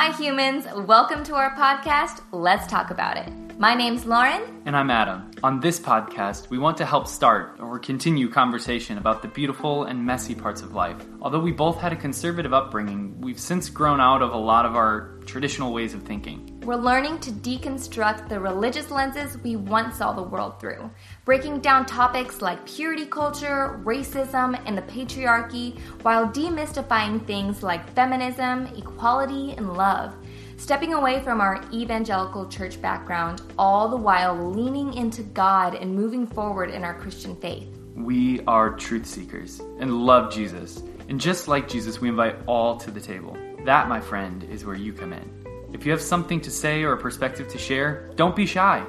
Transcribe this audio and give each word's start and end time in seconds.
Hi, 0.00 0.12
humans. 0.12 0.64
Welcome 0.86 1.24
to 1.24 1.34
our 1.34 1.54
podcast, 1.54 2.22
Let's 2.32 2.66
Talk 2.66 2.90
About 2.90 3.18
It. 3.18 3.30
My 3.58 3.74
name's 3.74 4.06
Lauren. 4.06 4.62
And 4.64 4.74
I'm 4.74 4.90
Adam. 4.90 5.30
On 5.42 5.60
this 5.60 5.78
podcast, 5.78 6.48
we 6.48 6.56
want 6.56 6.78
to 6.78 6.86
help 6.86 7.06
start 7.06 7.60
or 7.60 7.78
continue 7.78 8.30
conversation 8.30 8.96
about 8.96 9.20
the 9.20 9.28
beautiful 9.28 9.84
and 9.84 10.02
messy 10.02 10.34
parts 10.34 10.62
of 10.62 10.72
life. 10.72 10.96
Although 11.20 11.40
we 11.40 11.52
both 11.52 11.78
had 11.78 11.92
a 11.92 11.96
conservative 11.96 12.54
upbringing, 12.54 13.20
we've 13.20 13.38
since 13.38 13.68
grown 13.68 14.00
out 14.00 14.22
of 14.22 14.32
a 14.32 14.38
lot 14.38 14.64
of 14.64 14.74
our 14.74 15.18
traditional 15.26 15.70
ways 15.70 15.92
of 15.92 16.02
thinking. 16.04 16.49
We're 16.64 16.76
learning 16.76 17.20
to 17.20 17.30
deconstruct 17.30 18.28
the 18.28 18.38
religious 18.38 18.90
lenses 18.90 19.38
we 19.38 19.56
once 19.56 19.96
saw 19.96 20.12
the 20.12 20.22
world 20.22 20.60
through, 20.60 20.90
breaking 21.24 21.60
down 21.60 21.86
topics 21.86 22.42
like 22.42 22.66
purity 22.66 23.06
culture, 23.06 23.80
racism, 23.82 24.60
and 24.66 24.76
the 24.76 24.82
patriarchy, 24.82 25.78
while 26.02 26.28
demystifying 26.28 27.26
things 27.26 27.62
like 27.62 27.90
feminism, 27.94 28.66
equality, 28.76 29.52
and 29.52 29.72
love 29.74 30.14
stepping 30.58 30.92
away 30.92 31.22
from 31.22 31.40
our 31.40 31.64
evangelical 31.72 32.46
church 32.46 32.80
background, 32.82 33.40
all 33.58 33.88
the 33.88 33.96
while 33.96 34.36
leaning 34.52 34.92
into 34.92 35.22
God 35.22 35.74
and 35.74 35.94
moving 35.94 36.26
forward 36.26 36.68
in 36.68 36.84
our 36.84 36.92
Christian 36.92 37.34
faith. 37.36 37.66
We 37.94 38.42
are 38.42 38.76
truth 38.76 39.06
seekers 39.06 39.60
and 39.78 40.04
love 40.04 40.30
Jesus. 40.30 40.82
And 41.08 41.18
just 41.18 41.48
like 41.48 41.66
Jesus, 41.66 42.02
we 42.02 42.10
invite 42.10 42.36
all 42.46 42.76
to 42.76 42.90
the 42.90 43.00
table. 43.00 43.38
That, 43.64 43.88
my 43.88 44.02
friend, 44.02 44.44
is 44.44 44.66
where 44.66 44.76
you 44.76 44.92
come 44.92 45.14
in. 45.14 45.39
If 45.72 45.86
you 45.86 45.92
have 45.92 46.00
something 46.00 46.40
to 46.40 46.50
say 46.50 46.82
or 46.82 46.92
a 46.92 46.98
perspective 46.98 47.46
to 47.48 47.58
share, 47.58 48.10
don't 48.16 48.34
be 48.34 48.44
shy. 48.44 48.84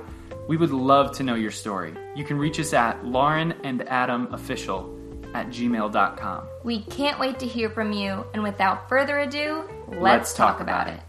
We 0.48 0.58
would 0.58 0.71
love 0.71 1.16
to 1.17 1.23
know 1.23 1.35
your 1.35 1.52
story. 1.52 1.94
You 2.16 2.26
can 2.26 2.38
reach 2.38 2.59
us 2.59 2.73
at 2.73 3.05
Lauren 3.05 3.54
and 3.63 3.88
Adam 3.88 4.34
Official 4.34 4.98
at 5.34 5.48
gmail.com. 5.48 6.48
We 6.63 6.81
can't 6.84 7.20
wait 7.20 7.40
to 7.40 7.45
hear 7.45 7.70
from 7.70 7.94
you, 7.94 8.26
and 8.34 8.44
without 8.44 8.90
further 8.90 9.20
ado, 9.20 9.63
let's, 9.88 10.02
Let's 10.02 10.34
talk, 10.34 10.57
talk 10.57 10.62
about, 10.62 10.88
about 10.88 10.98
it. 10.98 11.01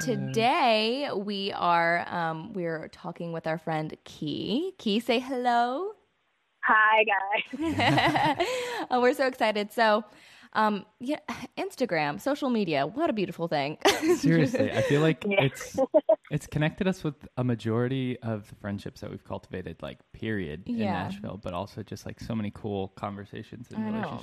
Today 0.00 1.08
we 1.16 1.50
are 1.52 2.06
um, 2.08 2.52
we're 2.52 2.88
talking 2.88 3.32
with 3.32 3.46
our 3.46 3.56
friend 3.56 3.96
Key. 4.04 4.74
Key, 4.78 5.00
say 5.00 5.18
hello. 5.18 5.92
Hi, 6.66 7.04
guys. 7.04 8.86
oh, 8.90 9.00
we're 9.02 9.14
so 9.14 9.26
excited. 9.26 9.72
So, 9.72 10.04
um, 10.54 10.84
yeah, 11.00 11.18
Instagram, 11.58 12.20
social 12.20 12.50
media, 12.50 12.86
what 12.86 13.10
a 13.10 13.12
beautiful 13.12 13.48
thing. 13.48 13.78
Seriously, 14.16 14.70
I 14.72 14.82
feel 14.82 15.00
like 15.00 15.24
Yeah. 15.28 15.42
it's 15.44 15.76
it's 16.30 16.46
connected 16.46 16.86
us 16.88 17.02
with 17.04 17.14
a 17.36 17.44
majority 17.44 18.18
of 18.20 18.48
the 18.48 18.54
friendships 18.56 19.00
that 19.00 19.10
we've 19.10 19.24
cultivated, 19.24 19.82
like 19.82 19.98
period, 20.12 20.62
in 20.66 20.76
Yeah. 20.76 20.92
Nashville, 20.92 21.40
but 21.42 21.52
also 21.54 21.82
just 21.82 22.06
like 22.06 22.20
so 22.20 22.34
many 22.34 22.50
cool 22.54 22.88
conversations 22.88 23.68
and 23.74 23.84
I 23.84 23.90
know. 23.90 24.20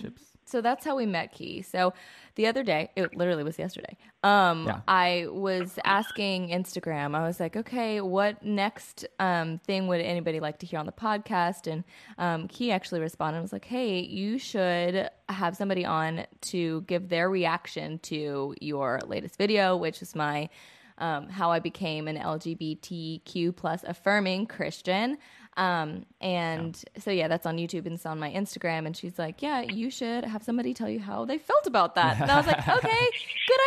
So 0.52 0.62
that's 0.62 0.86
how 0.86 0.96
we 0.96 1.06
met 1.06 1.32
Key. 1.32 1.62
So 1.62 1.94
the 2.36 2.48
other 2.48 2.64
day, 2.64 2.92
it 2.96 3.16
literally 3.16 3.44
was 3.44 3.58
yesterday. 3.58 3.98
Um, 4.24 4.68
Yeah. 4.68 4.82
I 4.88 5.28
was 5.30 5.80
asking 5.84 6.50
Instagram. 6.50 7.16
I 7.16 7.26
was 7.26 7.40
like, 7.40 7.56
okay, 7.56 8.02
what 8.02 8.44
next 8.44 9.06
um, 9.20 9.60
thing 9.60 9.88
would 9.88 10.02
anybody 10.02 10.40
like 10.40 10.60
to 10.60 10.66
hear 10.66 10.80
on 10.80 10.86
the 10.86 10.92
podcast? 10.92 11.72
And 11.72 11.84
um, 12.18 12.48
Key 12.48 12.72
actually 12.72 13.00
responded. 13.00 13.38
and 13.38 13.44
was 13.44 13.54
like, 13.54 13.66
hey, 13.66 14.02
you 14.02 14.38
should 14.38 15.10
have 15.30 15.56
somebody 15.56 15.86
on 15.86 16.26
to 16.42 16.82
give 16.82 17.10
their 17.10 17.30
reaction 17.30 18.00
to 18.00 18.54
your 18.60 19.00
latest 19.08 19.38
video, 19.38 19.76
which 19.78 20.02
is 20.02 20.16
my 20.16 20.50
um, 20.98 21.30
how 21.30 21.52
I 21.52 21.60
became 21.60 22.08
an 22.08 22.18
LGBTQ 22.18 23.56
plus 23.56 23.84
affirming 23.84 24.46
Christian. 24.46 25.18
Um, 25.58 26.06
and 26.22 26.82
so 26.98 27.12
yeah, 27.12 27.28
that's 27.28 27.46
on 27.46 27.58
YouTube 27.58 27.86
and 27.86 27.96
it's 27.96 28.06
on 28.06 28.20
my 28.20 28.32
Instagram. 28.32 28.86
And 28.86 28.96
she's 28.96 29.20
like, 29.20 29.42
yeah, 29.42 29.62
you 29.62 29.90
should 29.90 30.24
have 30.24 30.44
somebody 30.44 30.74
tell 30.74 30.90
you 30.90 31.00
how 31.00 31.26
they 31.26 31.38
felt 31.38 31.68
about 31.68 31.96
that. 31.96 32.22
And 32.22 32.32
I 32.32 32.38
was 32.38 32.48
like, 32.48 32.68
okay, 32.68 33.08
good 33.48 33.60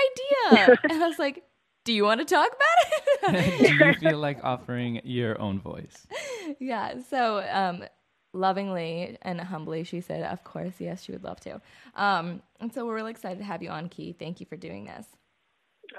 idea. 0.63 0.79
And 0.91 1.03
I 1.03 1.09
was 1.09 1.19
like, 1.19 1.45
do 1.85 1.93
you 1.93 2.05
want 2.05 2.21
to 2.21 2.25
talk 2.25 2.49
about 2.49 3.35
it? 3.35 3.79
Do 3.79 3.85
you 3.85 3.95
feel 3.95 4.19
like 4.19 4.43
offering 4.43 5.01
your 5.05 5.39
own 5.39 5.61
voice? 5.61 6.07
yeah. 6.59 6.95
So, 7.11 7.47
um, 7.53 7.85
lovingly 8.33 9.19
and 9.23 9.39
humbly, 9.41 9.85
she 9.85 10.01
said, 10.01 10.23
of 10.25 10.43
course, 10.45 10.75
yes, 10.79 11.03
she 11.03 11.13
would 11.13 11.25
love 11.25 11.41
to. 11.41 11.61
Um, 11.95 12.41
and 12.61 12.73
so 12.73 12.87
we're 12.87 12.95
really 12.95 13.11
excited 13.11 13.39
to 13.39 13.45
have 13.45 13.63
you 13.63 13.69
on, 13.69 13.91
Key. 13.91 14.15
Thank 14.19 14.41
you 14.41 14.47
for 14.47 14.57
doing 14.57 14.87
this. 14.87 15.07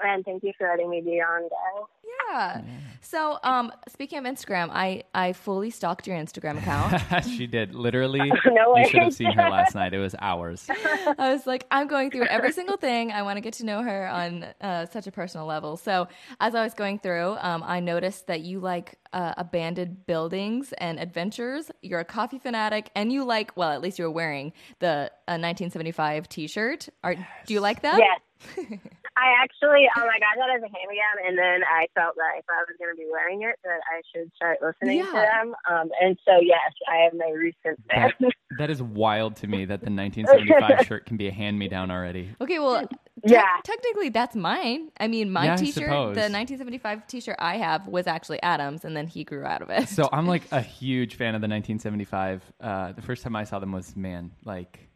and 0.02 0.24
thank 0.24 0.42
you 0.42 0.52
for 0.58 0.68
letting 0.68 0.90
me 0.90 1.00
be 1.00 1.20
on, 1.22 1.42
guys. 1.42 1.86
Yeah. 2.30 2.62
So, 3.06 3.38
um, 3.44 3.72
speaking 3.88 4.18
of 4.18 4.24
Instagram, 4.24 4.68
I 4.72 5.04
I 5.14 5.32
fully 5.32 5.70
stalked 5.70 6.08
your 6.08 6.16
Instagram 6.16 6.58
account. 6.58 7.24
she 7.36 7.46
did. 7.46 7.72
Literally, 7.72 8.32
No 8.46 8.76
you 8.76 8.88
should 8.88 9.02
have 9.02 9.14
seen 9.14 9.30
her 9.32 9.48
last 9.48 9.76
night. 9.76 9.94
It 9.94 9.98
was 9.98 10.16
hours. 10.18 10.66
I 10.68 11.32
was 11.32 11.46
like, 11.46 11.66
I'm 11.70 11.86
going 11.86 12.10
through 12.10 12.24
every 12.24 12.52
single 12.52 12.76
thing. 12.76 13.12
I 13.12 13.22
want 13.22 13.36
to 13.36 13.40
get 13.40 13.54
to 13.54 13.64
know 13.64 13.82
her 13.82 14.08
on 14.08 14.44
uh, 14.60 14.86
such 14.86 15.06
a 15.06 15.12
personal 15.12 15.46
level. 15.46 15.76
So, 15.76 16.08
as 16.40 16.56
I 16.56 16.64
was 16.64 16.74
going 16.74 16.98
through, 16.98 17.36
um, 17.40 17.62
I 17.64 17.78
noticed 17.78 18.26
that 18.26 18.40
you 18.40 18.58
like 18.58 18.96
uh, 19.12 19.34
abandoned 19.36 20.06
buildings 20.06 20.72
and 20.78 20.98
adventures. 20.98 21.70
You're 21.82 22.00
a 22.00 22.04
coffee 22.04 22.38
fanatic, 22.38 22.90
and 22.96 23.12
you 23.12 23.24
like, 23.24 23.56
well, 23.56 23.70
at 23.70 23.80
least 23.80 24.00
you 24.00 24.04
were 24.04 24.10
wearing 24.10 24.52
the 24.80 25.12
uh, 25.28 25.38
1975 25.38 26.28
T-shirt. 26.28 26.88
Are 27.04 27.14
do 27.14 27.54
you 27.54 27.60
like 27.60 27.82
that? 27.82 27.98
Yes. 27.98 28.80
I 29.16 29.42
actually, 29.42 29.88
oh 29.96 30.04
my 30.04 30.18
god, 30.20 30.36
that 30.36 30.56
is 30.56 30.62
a 30.62 30.68
hand 30.68 30.88
me 30.90 30.96
down, 31.00 31.26
and 31.26 31.38
then 31.38 31.64
I 31.64 31.86
felt 31.94 32.16
that 32.16 32.36
if 32.38 32.44
I 32.50 32.58
was 32.68 32.76
going 32.78 32.94
to 32.94 32.96
be 32.96 33.08
wearing 33.10 33.42
it, 33.42 33.56
that 33.64 33.80
I 33.90 34.02
should 34.12 34.30
start 34.36 34.58
listening 34.60 35.04
to 35.06 35.12
them. 35.12 35.54
Um, 35.70 35.90
and 36.00 36.18
so, 36.24 36.38
yes, 36.42 36.72
I 36.86 37.04
have 37.04 37.14
my 37.14 37.30
recent 37.30 37.80
fan. 37.88 38.12
That, 38.20 38.32
that 38.58 38.70
is 38.70 38.82
wild 38.82 39.36
to 39.36 39.46
me 39.46 39.64
that 39.64 39.80
the 39.80 39.90
1975 39.90 40.86
shirt 40.86 41.06
can 41.06 41.16
be 41.16 41.28
a 41.28 41.32
hand 41.32 41.58
me 41.58 41.66
down 41.66 41.90
already. 41.90 42.28
Okay, 42.42 42.58
well, 42.58 42.86
te- 42.86 42.96
Yeah. 43.24 43.42
technically 43.64 44.10
that's 44.10 44.36
mine. 44.36 44.90
I 45.00 45.08
mean, 45.08 45.32
my 45.32 45.46
Yeah, 45.46 45.54
I 45.54 45.56
T-shirt, 45.56 45.88
the 45.88 46.28
1975 46.28 47.06
T-shirt 47.06 47.36
I 47.38 47.56
have 47.56 47.88
was 47.88 48.06
actually 48.06 48.42
Adam's, 48.42 48.84
and 48.84 48.94
then 48.94 49.06
he 49.06 49.24
grew 49.24 49.44
out 49.44 49.62
of 49.62 49.70
it. 49.70 49.88
So 49.88 50.10
I'm 50.12 50.26
like 50.26 50.42
a 50.52 50.60
huge 50.60 51.14
fan 51.14 51.34
of 51.34 51.40
the 51.40 51.48
1975. 51.48 52.42
Uh, 52.60 52.92
the 52.92 53.02
first 53.02 53.22
time 53.22 53.34
I 53.34 53.44
saw 53.44 53.60
them 53.60 53.72
was 53.72 53.96
man, 53.96 54.32
like 54.44 54.90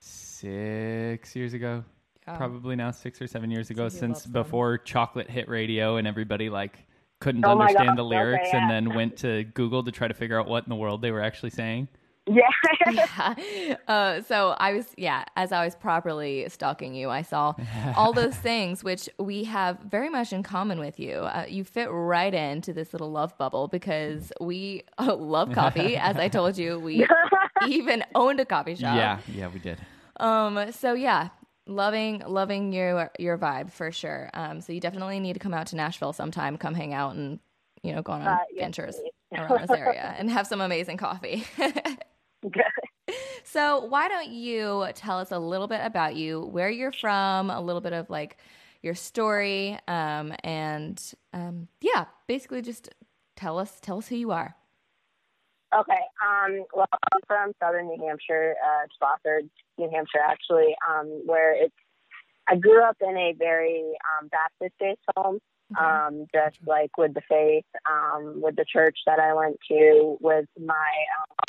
six 0.00 1.34
years 1.34 1.54
ago, 1.54 1.84
Yeah. 2.32 2.36
probably 2.36 2.76
now 2.76 2.90
six 2.90 3.20
or 3.22 3.26
seven 3.26 3.50
years 3.50 3.70
ago, 3.70 3.88
since 3.88 4.26
before 4.26 4.78
chocolate 4.78 5.28
hit 5.30 5.48
radio 5.48 5.96
and 5.96 6.06
everybody 6.06 6.50
like 6.50 6.86
couldn't 7.20 7.44
Oh 7.44 7.52
understand 7.52 7.88
gosh, 7.88 7.96
the 7.96 8.04
okay, 8.04 8.16
lyrics 8.16 8.48
yeah. 8.52 8.60
and 8.60 8.70
then 8.70 8.94
went 8.96 9.16
to 9.24 9.44
Google 9.54 9.82
to 9.84 9.90
try 9.92 10.08
to 10.08 10.14
figure 10.14 10.38
out 10.38 10.46
what 10.48 10.64
in 10.64 10.68
the 10.70 10.76
world 10.76 11.02
they 11.02 11.10
were 11.10 11.22
actually 11.22 11.50
saying. 11.50 11.88
yeah. 12.28 12.42
yeah. 12.90 13.76
Uh, 13.88 14.20
so 14.20 14.50
I 14.58 14.74
was, 14.74 14.86
yeah, 14.98 15.24
as 15.34 15.50
I 15.50 15.64
was 15.64 15.74
properly 15.74 16.46
stalking 16.50 16.94
you, 16.94 17.08
I 17.08 17.22
saw 17.22 17.54
all 17.96 18.12
those 18.12 18.36
things 18.50 18.84
which 18.84 19.08
we 19.18 19.44
have 19.44 19.78
very 19.80 20.10
much 20.10 20.32
in 20.34 20.42
common 20.42 20.78
with 20.78 21.00
you. 21.00 21.14
Uh, 21.14 21.46
you 21.48 21.64
fit 21.64 21.88
right 21.90 22.34
into 22.34 22.74
this 22.74 22.92
little 22.92 23.10
love 23.10 23.36
bubble 23.38 23.66
because 23.68 24.30
we 24.42 24.84
uh, 24.98 25.14
love 25.16 25.52
coffee. 25.52 25.96
as 25.96 26.16
I 26.18 26.28
told 26.28 26.58
you, 26.58 26.78
we 26.78 27.06
even 27.66 28.04
owned 28.14 28.40
a 28.40 28.44
coffee 28.44 28.74
shop. 28.74 28.94
Yeah, 28.94 29.18
yeah, 29.34 29.48
we 29.48 29.58
did. 29.58 29.78
Um. 30.20 30.70
So 30.72 30.92
yeah, 30.94 31.28
loving 31.68 32.22
loving 32.26 32.72
your 32.72 33.10
your 33.18 33.38
vibe 33.38 33.70
for 33.70 33.92
sure. 33.92 34.30
Um. 34.34 34.60
So 34.60 34.72
you 34.72 34.80
definitely 34.80 35.20
need 35.20 35.34
to 35.34 35.38
come 35.38 35.54
out 35.54 35.68
to 35.68 35.76
Nashville 35.76 36.12
sometime. 36.12 36.56
Come 36.56 36.74
hang 36.74 36.92
out 36.94 37.14
and 37.14 37.38
you 37.82 37.94
know 37.94 38.02
go 38.02 38.12
on 38.12 38.22
Uh, 38.22 38.38
yes, 38.52 38.64
ventures 38.64 38.96
please. 38.96 39.38
around 39.38 39.60
this 39.60 39.70
area 39.70 40.14
and 40.18 40.30
have 40.30 40.46
some 40.46 40.60
amazing 40.60 40.96
coffee. 40.96 41.44
so 43.44 43.84
why 43.84 44.08
don't 44.08 44.30
you 44.30 44.86
tell 44.94 45.18
us 45.18 45.30
a 45.32 45.38
little 45.38 45.66
bit 45.66 45.80
about 45.84 46.16
you, 46.16 46.40
where 46.40 46.70
you're 46.70 46.92
from, 46.92 47.50
a 47.50 47.60
little 47.60 47.80
bit 47.80 47.92
of 47.92 48.08
like 48.10 48.36
your 48.82 48.94
story, 48.94 49.78
um, 49.88 50.32
and 50.44 51.12
um, 51.32 51.68
yeah, 51.80 52.06
basically 52.26 52.62
just 52.62 52.88
tell 53.36 53.58
us 53.58 53.78
tell 53.80 53.98
us 53.98 54.08
who 54.08 54.16
you 54.16 54.30
are. 54.30 54.54
Okay. 55.74 56.00
Um, 56.24 56.64
well, 56.74 56.86
I'm 56.92 57.20
from 57.26 57.52
southern 57.62 57.88
New 57.88 58.06
Hampshire, 58.06 58.54
uh, 58.64 58.86
Spofford, 58.94 59.48
New 59.76 59.90
Hampshire, 59.90 60.20
actually, 60.24 60.74
um, 60.88 61.22
where 61.26 61.52
it's. 61.54 61.74
I 62.50 62.56
grew 62.56 62.82
up 62.82 62.96
in 63.02 63.14
a 63.14 63.34
very 63.38 63.84
um, 64.18 64.28
Baptist-based 64.28 65.00
home, 65.14 65.38
um, 65.78 66.24
just 66.34 66.56
like 66.66 66.96
with 66.96 67.12
the 67.12 67.20
faith, 67.28 67.66
um, 67.84 68.40
with 68.40 68.56
the 68.56 68.64
church 68.64 68.96
that 69.04 69.18
I 69.20 69.34
went 69.34 69.58
to, 69.68 70.16
with 70.22 70.46
my 70.58 70.90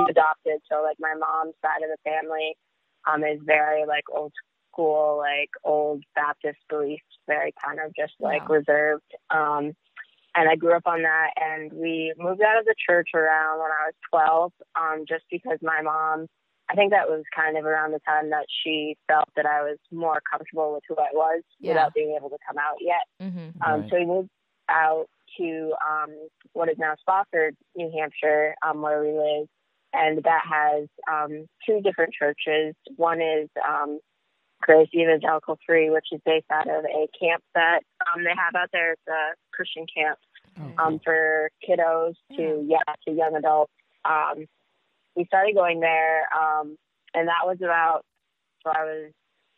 um, 0.02 0.08
adopted, 0.10 0.60
so 0.70 0.84
like 0.84 0.98
my 1.00 1.14
mom's 1.18 1.56
side 1.62 1.84
of 1.84 1.90
the 1.90 2.10
family 2.10 2.58
um, 3.10 3.24
is 3.24 3.40
very 3.46 3.86
like 3.86 4.04
old 4.14 4.34
school, 4.74 5.18
like 5.18 5.50
old 5.64 6.04
Baptist 6.16 6.60
beliefs, 6.70 7.04
very 7.28 7.54
kind 7.64 7.80
of 7.80 7.94
just 7.96 8.14
like 8.20 8.50
Wow. 8.50 8.56
reserved. 8.58 9.16
Um, 9.30 9.74
and 10.36 10.50
I 10.50 10.56
grew 10.56 10.76
up 10.76 10.84
on 10.86 11.02
that. 11.04 11.32
And 11.38 11.72
we 11.74 12.14
moved 12.18 12.42
out 12.42 12.60
of 12.60 12.66
the 12.66 12.76
church 12.88 13.10
around 13.14 13.60
when 13.60 13.72
I 13.72 13.88
was 13.88 13.94
12, 14.10 14.52
um, 14.80 15.06
just 15.08 15.26
because 15.32 15.58
my 15.62 15.82
mom, 15.82 16.28
I 16.70 16.76
think 16.76 16.92
that 16.92 17.10
was 17.10 17.24
kind 17.36 17.58
of 17.58 17.66
around 17.66 17.92
the 17.92 18.00
time 18.08 18.30
that 18.30 18.46
she 18.64 18.96
felt 19.08 19.30
that 19.36 19.46
I 19.46 19.62
was 19.64 19.78
more 19.92 20.22
comfortable 20.30 20.74
with 20.74 20.84
who 20.88 20.96
I 20.96 21.10
was 21.14 21.42
Yeah. 21.60 21.74
without 21.74 21.94
being 21.94 22.16
able 22.18 22.30
to 22.30 22.38
come 22.48 22.58
out 22.58 22.78
yet. 22.80 23.06
Mm-hmm. 23.22 23.62
Um, 23.64 23.82
Right. 23.82 23.90
So 23.90 23.98
we 23.98 24.06
moved 24.06 24.30
out 24.70 25.06
to 25.38 25.74
um, 25.88 26.28
what 26.54 26.70
is 26.70 26.78
now 26.78 26.94
Spofford, 27.00 27.56
New 27.76 27.92
Hampshire, 27.98 28.56
um, 28.66 28.82
where 28.82 29.02
we 29.02 29.12
live. 29.12 29.48
And 29.94 30.22
that 30.24 30.42
has 30.48 30.88
um, 31.12 31.48
two 31.66 31.82
different 31.82 32.14
churches. 32.14 32.76
One 32.98 33.20
is 33.22 33.50
um, 33.68 34.00
Grace 34.62 34.90
Evangelical 34.94 35.58
Free, 35.66 35.90
which 35.90 36.08
is 36.12 36.20
based 36.26 36.46
out 36.52 36.68
of 36.68 36.86
a 36.86 37.08
camp 37.20 37.44
that 37.56 37.80
um, 38.14 38.24
they 38.24 38.32
have 38.36 38.56
out 38.56 38.70
there. 38.74 38.94
It's 38.94 39.08
a 39.08 39.34
Christian 39.52 39.86
camp 39.94 40.18
Oh, 40.60 40.74
um, 40.78 41.00
for 41.04 41.50
kiddos 41.68 42.16
to 42.36 42.66
yeah 42.68 42.80
to 43.08 43.14
young 43.14 43.36
adults. 43.36 43.72
Um, 44.04 44.46
we 45.16 45.26
started 45.26 45.56
going 45.56 45.80
there, 45.80 46.24
um, 46.36 46.78
and 47.14 47.28
that 47.28 47.46
was 47.46 47.58
about 47.62 48.02
so 48.64 48.72
I 48.76 48.84
was 48.84 49.12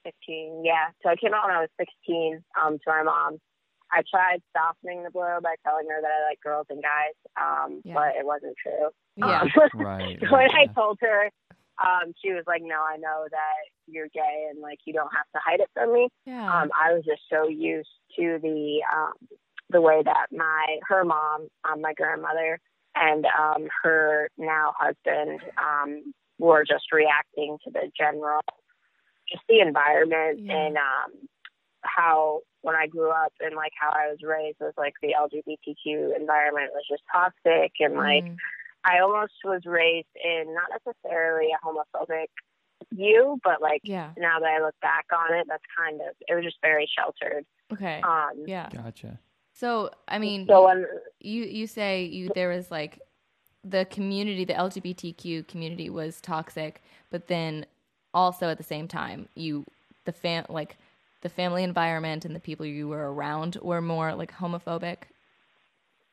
15. 0.03 0.63
Yeah, 0.63 0.89
so 1.01 1.09
I 1.09 1.15
came 1.15 1.33
out 1.33 1.45
when 1.47 1.55
I 1.55 1.61
was 1.61 1.69
16 1.79 2.43
um, 2.61 2.77
to 2.77 2.83
my 2.87 3.03
mom. 3.03 3.39
I 3.91 4.03
tried 4.09 4.41
softening 4.55 5.03
the 5.03 5.09
blow 5.11 5.39
by 5.43 5.55
telling 5.65 5.87
her 5.89 6.01
that 6.01 6.07
I 6.07 6.29
like 6.29 6.39
girls 6.41 6.67
and 6.69 6.81
guys, 6.81 7.17
um, 7.39 7.81
Yeah. 7.83 7.93
but 7.95 8.15
it 8.15 8.25
wasn't 8.25 8.55
true. 8.61 8.89
Yeah. 9.17 9.41
Um, 9.41 9.49
Right. 9.73 10.21
when 10.21 10.31
right, 10.31 10.51
I 10.53 10.67
told 10.67 10.97
her, 11.01 11.29
um, 11.81 12.13
she 12.23 12.31
was 12.31 12.43
like, 12.47 12.61
"No, 12.63 12.75
I 12.75 12.97
know 12.97 13.25
that 13.29 13.61
you're 13.87 14.09
gay, 14.13 14.47
and 14.49 14.61
like 14.61 14.79
you 14.85 14.93
don't 14.93 15.11
have 15.15 15.25
to 15.35 15.39
hide 15.43 15.59
it 15.59 15.69
from 15.73 15.93
me." 15.93 16.09
Yeah. 16.25 16.61
um, 16.61 16.69
I 16.79 16.93
was 16.93 17.03
just 17.05 17.21
so 17.29 17.47
used 17.47 17.89
to 18.17 18.39
the 18.41 18.81
um, 18.93 19.13
the 19.69 19.81
way 19.81 20.01
that 20.03 20.27
my 20.31 20.77
her 20.87 21.03
mom, 21.03 21.47
um, 21.69 21.81
my 21.81 21.93
grandmother, 21.93 22.59
and 22.95 23.25
um, 23.25 23.67
her 23.83 24.29
now 24.37 24.73
husband 24.77 25.41
um, 25.57 26.13
were 26.39 26.63
just 26.65 26.91
reacting 26.91 27.57
to 27.63 27.71
the 27.71 27.91
general, 27.97 28.41
just 29.29 29.43
the 29.47 29.59
environment 29.59 30.39
Yeah. 30.43 30.53
and 30.55 30.77
um, 30.77 31.27
how 31.83 32.41
when 32.61 32.75
I 32.75 32.87
grew 32.87 33.09
up 33.09 33.33
and 33.39 33.55
like 33.55 33.71
how 33.79 33.89
I 33.89 34.07
was 34.09 34.19
raised 34.23 34.57
was 34.59 34.73
like 34.77 34.93
the 35.01 35.15
LGBTQ 35.19 36.15
environment 36.15 36.71
was 36.73 36.83
just 36.89 37.03
toxic 37.11 37.71
and 37.79 37.95
like 37.95 38.23
Mm. 38.23 38.37
I 38.83 38.99
almost 38.99 39.33
was 39.43 39.61
raised 39.65 40.07
in 40.23 40.53
not 40.53 40.69
necessarily 40.85 41.49
a 41.51 41.65
homophobic 41.65 42.27
view, 42.93 43.39
but 43.43 43.61
like 43.61 43.81
yeah. 43.83 44.11
now 44.17 44.39
that 44.39 44.47
I 44.47 44.63
look 44.63 44.75
back 44.81 45.05
on 45.13 45.33
it, 45.37 45.47
that's 45.47 45.63
kind 45.77 46.01
of 46.01 46.15
it 46.27 46.33
was 46.33 46.43
just 46.43 46.57
very 46.61 46.89
sheltered. 46.97 47.45
Okay. 47.71 48.01
Um, 48.01 48.43
yeah. 48.45 48.69
Gotcha. 48.73 49.19
So 49.53 49.91
I 50.07 50.19
mean, 50.19 50.47
So 50.47 50.65
when 50.65 50.85
you 51.19 51.43
you 51.43 51.67
say 51.67 52.05
you 52.05 52.31
there 52.33 52.49
was 52.49 52.71
like 52.71 52.99
the 53.63 53.85
community, 53.85 54.45
the 54.45 54.53
LGBTQ 54.53 55.47
community 55.47 55.89
was 55.89 56.19
toxic, 56.21 56.81
but 57.09 57.27
then 57.27 57.65
also 58.13 58.49
at 58.49 58.57
the 58.57 58.63
same 58.63 58.87
time, 58.87 59.27
you 59.35 59.65
the 60.05 60.11
fam 60.11 60.45
like 60.49 60.77
the 61.21 61.29
family 61.29 61.63
environment 61.63 62.25
and 62.25 62.35
the 62.35 62.39
people 62.39 62.65
you 62.65 62.87
were 62.87 63.13
around 63.13 63.57
were 63.61 63.81
more 63.81 64.15
like 64.15 64.33
homophobic. 64.33 65.03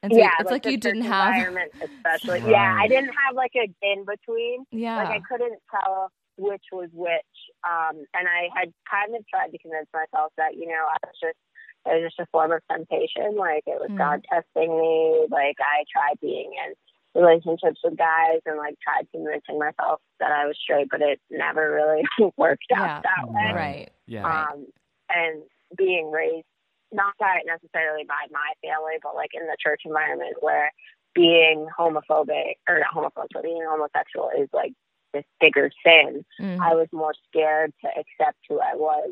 And 0.02 0.12
so 0.12 0.18
yeah, 0.18 0.30
it's 0.38 0.50
like, 0.50 0.62
the 0.62 0.70
you 0.72 0.76
didn't 0.76 1.02
have 1.02 1.34
environment, 1.34 1.72
especially. 1.82 2.40
Yeah, 2.50 2.76
I 2.78 2.86
didn't 2.88 3.10
have 3.26 3.34
like 3.34 3.52
a 3.56 3.68
in 3.82 4.04
between. 4.04 4.64
yeah 4.70 4.96
Like 4.96 5.08
I 5.08 5.20
couldn't 5.28 5.58
tell 5.70 6.10
which 6.36 6.62
was 6.70 6.88
which. 6.92 7.34
Um, 7.68 7.96
and 8.14 8.28
I 8.28 8.48
had 8.54 8.72
kind 8.88 9.16
of 9.16 9.26
tried 9.28 9.48
to 9.50 9.58
convince 9.58 9.88
myself 9.92 10.32
that 10.36 10.54
you 10.54 10.66
know 10.68 10.84
I 10.86 10.96
was 11.06 11.14
just 11.20 11.38
it 11.86 12.02
was 12.02 12.12
just 12.12 12.20
a 12.20 12.26
form 12.30 12.52
of 12.52 12.60
temptation. 12.70 13.36
Like 13.36 13.64
it 13.66 13.80
was 13.80 13.90
Mm. 13.90 13.98
God 13.98 14.24
testing 14.30 14.70
me. 14.78 15.26
Like 15.30 15.56
I 15.58 15.82
tried 15.92 16.20
being 16.20 16.52
in 16.54 16.74
relationships 17.20 17.80
with 17.82 17.96
guys 17.96 18.38
and 18.46 18.56
like 18.56 18.76
tried 18.80 19.08
convincing 19.12 19.58
myself 19.58 20.00
that 20.20 20.30
I 20.30 20.46
was 20.46 20.56
straight, 20.62 20.88
but 20.90 21.00
it 21.02 21.20
never 21.30 21.72
really 21.72 22.04
worked 22.36 22.66
Yeah. 22.70 22.98
out 22.98 23.02
that 23.02 23.28
way. 23.28 23.52
right. 23.52 23.90
Yeah. 24.06 24.26
um, 24.52 24.66
and 25.10 25.42
being 25.76 26.10
raised 26.10 26.46
not 26.92 27.14
by 27.18 27.40
necessarily 27.46 28.04
by 28.04 28.26
my 28.30 28.52
family, 28.62 28.94
but 29.02 29.14
like 29.14 29.30
in 29.34 29.46
the 29.46 29.56
church 29.60 29.82
environment 29.84 30.36
where 30.40 30.72
being 31.14 31.66
homophobic 31.78 32.54
or 32.68 32.78
not 32.80 32.94
homophobic, 32.94 33.28
but 33.34 33.42
being 33.42 33.62
homosexual 33.68 34.30
is 34.38 34.48
like 34.52 34.72
this 35.14 35.24
bigger 35.40 35.70
sin. 35.84 36.24
Mm. 36.40 36.60
I 36.60 36.74
was 36.74 36.88
more 36.92 37.14
scared 37.28 37.72
to 37.82 37.88
accept 37.88 38.38
who 38.48 38.60
I 38.60 38.74
was, 38.74 39.10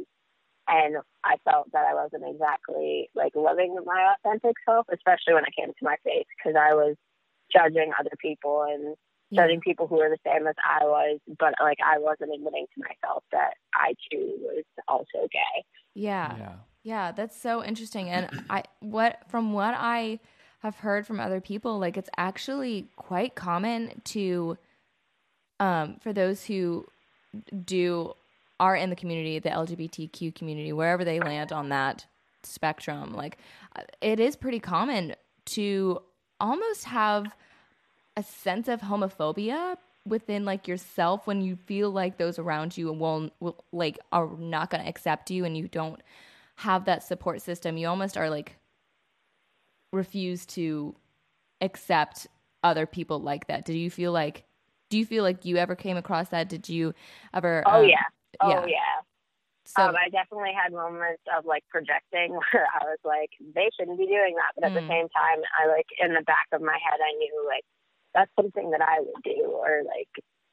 and 0.69 0.97
I 1.25 1.37
felt 1.45 1.71
that 1.73 1.87
I 1.91 1.95
wasn't 1.95 2.25
exactly 2.29 3.09
like 3.15 3.35
living 3.35 3.77
my 3.85 4.13
authentic 4.17 4.57
self, 4.69 4.87
especially 4.93 5.35
when 5.35 5.45
it 5.45 5.55
came 5.59 5.69
to 5.69 5.85
my 5.85 5.97
faith, 6.05 6.27
because 6.37 6.57
I 6.59 6.75
was 6.75 6.97
judging 7.53 7.93
other 7.99 8.11
people 8.21 8.63
and 8.63 8.97
Yeah. 9.31 9.43
judging 9.43 9.61
people 9.61 9.87
who 9.89 9.97
were 9.97 10.09
the 10.09 10.19
same 10.25 10.47
as 10.47 10.55
I 10.65 10.85
was, 10.85 11.19
but 11.39 11.55
like 11.61 11.79
I 11.85 11.99
wasn't 11.99 12.33
admitting 12.35 12.67
to 12.75 12.81
myself 12.89 13.25
that 13.33 13.55
I 13.75 13.95
too 14.11 14.37
was 14.41 14.65
also 14.87 15.27
gay. 15.33 15.65
yeah. 15.95 16.37
Yeah. 16.39 16.55
Yeah, 16.87 17.11
that's 17.11 17.37
so 17.37 17.65
interesting. 17.65 18.11
And 18.11 18.45
I 18.49 18.63
what 18.79 19.19
from 19.27 19.53
what 19.53 19.75
I 19.77 20.21
have 20.61 20.77
heard 20.77 21.05
from 21.05 21.19
other 21.19 21.41
people, 21.41 21.81
like 21.81 21.97
it's 21.97 22.09
actually 22.17 22.87
quite 22.95 23.35
common 23.35 24.01
to 24.05 24.57
um 25.59 25.97
for 26.01 26.13
those 26.13 26.45
who 26.45 26.87
do 27.65 28.15
are 28.61 28.77
in 28.77 28.91
the 28.91 28.95
community, 28.95 29.41
the 29.41 29.49
LGBTQ 29.49 30.33
community, 30.37 30.73
wherever 30.73 31.05
they 31.05 31.19
land 31.19 31.51
on 31.51 31.71
that 31.71 32.07
spectrum, 32.45 33.15
like 33.15 33.39
uh, 33.75 33.83
it 34.01 34.21
is 34.21 34.37
pretty 34.37 34.61
common 34.61 35.17
to 35.47 36.01
almost 36.39 36.85
have 36.85 37.35
a 38.17 38.23
sense 38.23 38.69
of 38.69 38.83
homophobia 38.83 39.77
within 40.07 40.45
like 40.45 40.69
yourself 40.69 41.27
when 41.27 41.41
you 41.41 41.57
feel 41.67 41.91
like 41.91 42.17
those 42.17 42.39
around 42.39 42.79
you 42.79 42.93
will, 42.93 43.29
will 43.41 43.65
like 43.73 43.99
are 44.13 44.31
not 44.39 44.71
going 44.71 44.85
to 44.85 44.89
accept 44.89 45.33
you 45.33 45.45
and 45.45 45.57
you 45.57 45.67
don't 45.67 46.01
have 46.57 46.85
that 46.87 47.03
support 47.03 47.41
system 47.43 47.77
you 47.77 47.87
almost 47.89 48.17
are 48.17 48.31
like 48.31 48.57
refuse 49.93 50.45
to 50.47 50.95
accept 51.61 52.27
other 52.63 52.87
people 52.87 53.19
like 53.21 53.47
that 53.47 53.65
did 53.65 53.77
you 53.77 53.91
feel 53.91 54.13
like 54.13 54.45
do 54.91 54.99
you 54.99 55.07
feel 55.07 55.23
like 55.23 55.45
you 55.45 55.57
ever 55.57 55.75
came 55.75 55.97
across 55.97 56.29
that 56.29 56.49
did 56.49 56.69
you 56.69 56.93
ever 57.35 57.63
Oh 57.67 57.83
um, 57.83 57.89
yeah. 57.89 58.05
Oh 58.41 58.49
yeah. 58.49 58.67
yeah. 58.67 58.97
so 59.65 59.83
um, 59.83 59.97
I 59.97 60.09
definitely 60.11 60.53
had 60.55 60.73
moments 60.73 61.23
of 61.37 61.45
like 61.47 61.65
projecting 61.71 62.33
where 62.53 62.67
I 62.81 62.85
was 62.85 62.99
like, 63.05 63.31
they 63.55 63.71
shouldn't 63.79 63.99
be 63.99 64.07
doing 64.07 64.35
that, 64.37 64.53
but 64.55 64.65
at 64.65 64.73
Mm. 64.73 64.87
the 64.87 64.93
same 64.93 65.09
time, 65.09 65.43
I 65.59 65.67
like 65.69 65.87
in 66.01 66.15
the 66.15 66.23
back 66.23 66.47
of 66.53 66.61
my 66.61 66.75
head, 66.79 67.01
I 67.01 67.13
knew 67.19 67.45
like 67.49 67.65
that's 68.15 68.31
something 68.37 68.71
that 68.71 68.81
I 68.83 69.01
would 69.01 69.23
do, 69.25 69.45
or 69.47 69.83
like 69.85 70.09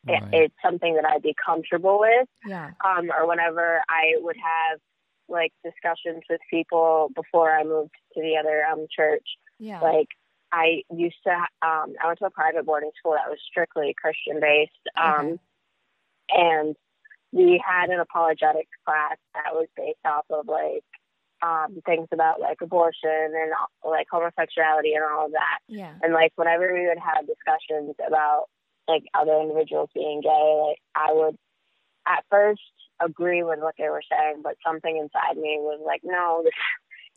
it, 0.07 0.23
it's 0.33 0.55
something 0.63 0.95
that 0.95 1.05
I'd 1.05 1.21
be 1.21 1.35
comfortable 1.43 1.99
with. 1.99 2.27
yeah 2.45 2.71
Um, 2.83 3.09
or 3.11 3.27
whenever 3.27 3.81
I 3.89 4.15
would 4.19 4.35
have 4.37 4.79
like 5.29 5.53
discussions 5.63 6.23
with 6.29 6.41
people 6.49 7.09
before 7.15 7.51
I 7.51 7.63
moved 7.63 7.95
to 8.13 8.21
the 8.21 8.37
other 8.37 8.63
um 8.65 8.87
church, 8.93 9.27
yeah. 9.59 9.79
Like 9.81 10.09
I 10.51 10.83
used 10.93 11.17
to 11.25 11.31
um 11.31 11.93
I 12.01 12.07
went 12.07 12.19
to 12.19 12.25
a 12.25 12.29
private 12.31 12.65
boarding 12.65 12.91
school 12.99 13.13
that 13.13 13.29
was 13.29 13.39
strictly 13.49 13.95
Christian 13.99 14.39
based 14.39 14.71
um 15.01 15.25
Okay. 15.25 15.37
and 16.29 16.75
we 17.31 17.63
had 17.65 17.89
an 17.89 17.99
apologetic 17.99 18.67
class 18.85 19.17
that 19.33 19.53
was 19.53 19.67
based 19.75 20.05
off 20.05 20.25
of 20.29 20.47
like 20.47 20.83
um 21.41 21.81
things 21.85 22.07
about 22.11 22.39
like 22.39 22.61
abortion 22.61 23.09
and 23.09 23.51
like 23.83 24.07
homosexuality 24.11 24.93
and 24.93 25.03
all 25.03 25.25
of 25.25 25.31
that. 25.31 25.59
Yeah. 25.67 25.93
And 26.01 26.13
like 26.13 26.31
whenever 26.35 26.71
we 26.73 26.87
would 26.87 26.99
have 26.99 27.27
discussions 27.27 27.95
about 28.05 28.45
like 28.87 29.03
other 29.13 29.39
individuals 29.39 29.89
being 29.93 30.21
gay 30.21 30.61
like 30.67 30.79
I 30.95 31.13
would 31.13 31.37
at 32.05 32.23
first 32.29 32.61
agree 33.05 33.43
with 33.43 33.59
what 33.59 33.75
they 33.77 33.89
were 33.89 34.03
saying 34.09 34.41
but 34.43 34.55
something 34.65 34.97
inside 34.97 35.37
me 35.37 35.57
was 35.59 35.79
like 35.85 36.01
no 36.03 36.41
this 36.43 36.53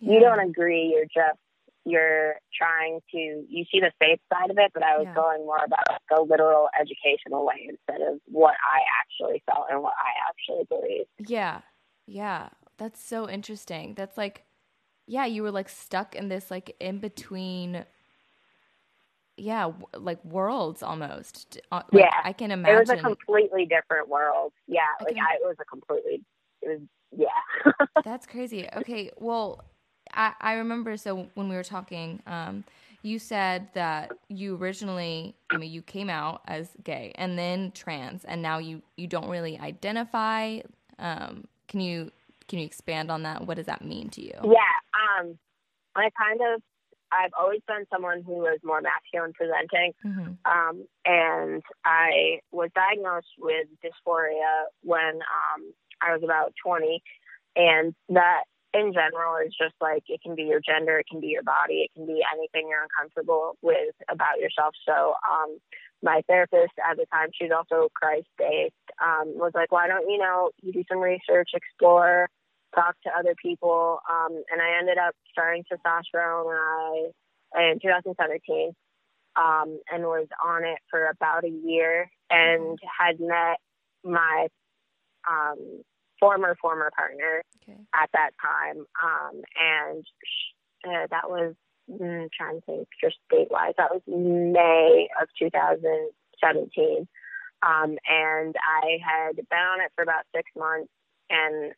you 0.01 0.21
don't 0.21 0.41
agree. 0.41 0.93
You're 0.95 1.05
just 1.05 1.39
you're 1.85 2.35
trying 2.57 3.01
to 3.13 3.19
you 3.49 3.65
see 3.71 3.81
the 3.81 3.93
faith 4.01 4.19
side 4.33 4.51
of 4.51 4.59
it, 4.59 4.73
but 4.75 4.83
I 4.83 4.99
was 4.99 5.07
Yeah. 5.07 5.15
going 5.15 5.47
more 5.47 5.63
about 5.65 5.85
like 5.89 6.01
a 6.19 6.21
literal 6.23 6.69
educational 6.79 7.47
way 7.47 7.69
instead 7.69 8.01
of 8.07 8.21
what 8.27 8.55
I 8.63 8.81
actually 9.01 9.43
felt 9.47 9.67
and 9.71 9.83
what 9.83 9.95
I 9.97 10.29
actually 10.29 10.65
believed. 10.65 11.09
Yeah. 11.19 11.61
Yeah. 12.07 12.51
That's 12.79 13.03
so 13.03 13.29
interesting. 13.29 13.95
That's 13.95 14.19
like 14.19 14.43
yeah, 15.09 15.25
you 15.25 15.45
were 15.45 15.53
like 15.53 15.69
stuck 15.69 16.17
in 16.17 16.29
this 16.29 16.51
like 16.51 16.75
in 16.81 16.99
between 16.99 17.85
yeah, 19.37 19.71
like 19.95 20.25
worlds 20.25 20.83
almost. 20.83 21.61
Uh, 21.71 21.83
like, 21.93 22.05
Yeah. 22.05 22.21
I 22.25 22.33
can 22.33 22.51
imagine. 22.51 22.77
It 22.77 22.79
was 22.81 22.91
a 22.91 22.97
completely 22.97 23.67
different 23.67 24.09
world. 24.09 24.53
Yeah, 24.67 24.81
I 25.01 25.05
like 25.05 25.15
can- 25.15 25.25
I, 25.25 25.35
it 25.43 25.47
was 25.47 25.57
a 25.61 25.65
completely 25.65 26.23
it 26.63 26.69
was 26.69 26.81
yeah. 27.17 27.87
That's 28.05 28.27
crazy. 28.27 28.69
Okay, 28.77 29.11
well, 29.19 29.65
I, 30.13 30.33
I 30.41 30.53
remember 30.55 30.97
so 30.97 31.29
when 31.35 31.49
we 31.49 31.57
were 31.57 31.65
talking, 31.65 32.23
um, 32.27 32.65
you 33.03 33.19
said 33.19 33.69
that 33.75 34.13
you 34.29 34.57
originally, 34.57 35.35
I 35.51 35.59
mean, 35.59 35.71
you 35.71 35.83
came 35.83 36.11
out 36.11 36.43
as 36.49 36.71
gay 36.83 37.13
and 37.17 37.39
then 37.39 37.71
trans, 37.73 38.25
and 38.25 38.43
now 38.43 38.59
you 38.59 38.83
you 38.97 39.07
don't 39.07 39.29
really 39.29 39.59
identify. 39.59 40.61
Um, 40.99 41.47
can 41.69 41.81
you 41.81 42.11
can 42.49 42.59
you 42.59 42.65
expand 42.65 43.11
on 43.11 43.23
that? 43.25 43.47
What 43.47 43.57
does 43.57 43.67
that 43.67 43.85
mean 43.85 44.09
to 44.11 44.23
you? 44.23 44.33
yeah. 44.45 45.21
Um 45.21 45.39
I 45.95 46.11
kind 46.19 46.41
of 46.55 46.63
I've 47.13 47.33
always 47.39 47.61
been 47.67 47.85
someone 47.93 48.23
who 48.23 48.35
was 48.35 48.59
more 48.65 48.81
masculine 48.81 49.33
presenting. 49.33 49.93
hmm 50.03 50.33
um, 50.45 50.87
and 51.05 51.63
I 51.85 52.41
was 52.53 52.71
diagnosed 52.75 53.35
with 53.39 53.67
dysphoria 53.85 54.67
when 54.83 55.17
um, 55.17 55.73
I 56.01 56.13
was 56.13 56.23
about 56.23 56.53
20, 56.65 57.03
and 57.57 57.95
that 58.11 58.45
in 58.75 58.93
general 58.93 59.37
is 59.45 59.55
just 59.59 59.75
like 59.81 60.05
it 60.09 60.21
can 60.23 60.35
be 60.35 60.43
your 60.43 60.61
gender, 60.61 60.99
it 60.99 61.07
can 61.11 61.21
be 61.21 61.29
your 61.29 61.43
body, 61.43 61.87
it 61.87 61.91
can 61.95 62.07
be 62.07 62.23
anything 62.35 62.69
you're 62.69 62.83
uncomfortable 62.83 63.57
with 63.63 63.95
about 64.09 64.39
yourself. 64.39 64.75
So 64.87 65.15
um, 65.25 65.59
my 66.03 66.23
therapist 66.29 66.75
at 66.79 66.97
the 66.97 67.07
time, 67.13 67.29
she's 67.33 67.51
also 67.57 67.89
Christ 67.95 68.29
based, 68.37 68.75
um, 69.03 69.33
was 69.35 69.53
like, 69.55 69.73
why 69.73 69.89
don't 69.89 70.09
you 70.09 70.19
know 70.19 70.51
you 70.63 70.73
do 70.73 70.85
some 70.89 70.99
research, 70.99 71.51
explore, 71.55 72.29
talk 72.75 72.97
to 73.05 73.11
other 73.19 73.35
people, 73.41 74.01
um, 74.11 74.33
and 74.51 74.61
I 74.61 74.79
ended 74.79 74.99
up 74.99 75.15
starting 75.31 75.65
testosterone 75.65 76.47
when 76.47 76.57
I 76.57 77.71
in 77.71 77.79
2017, 77.81 78.73
um, 79.37 79.81
and 79.91 80.05
was 80.05 80.27
on 80.45 80.65
it 80.65 80.79
for 80.91 81.07
about 81.09 81.45
a 81.45 81.49
year, 81.49 82.11
and 82.31 82.79
had 82.99 83.21
met 83.21 83.59
my 84.05 84.49
um, 85.29 85.83
former 86.21 86.57
former 86.61 86.91
partner 86.97 87.43
Okay. 87.63 87.79
at 87.95 88.11
that 88.13 88.31
time, 88.41 88.85
um, 89.03 89.43
and 89.61 90.05
uh, 90.87 91.07
that 91.11 91.29
was 91.29 91.55
mm, 91.91 92.29
trying 92.37 92.61
to 92.61 92.67
think 92.67 92.89
just 93.03 93.17
date 93.31 93.49
wise. 93.51 93.75
That 93.77 93.91
was 93.93 94.03
May 94.07 95.09
of 95.21 95.29
2017, 95.39 97.09
um, 97.63 97.99
and 98.09 98.55
I 98.57 98.99
had 99.05 99.37
been 99.37 99.59
on 99.59 99.81
it 99.81 99.93
for 99.95 100.03
about 100.03 100.25
six 100.35 100.51
months. 100.57 100.91
And 101.29 101.73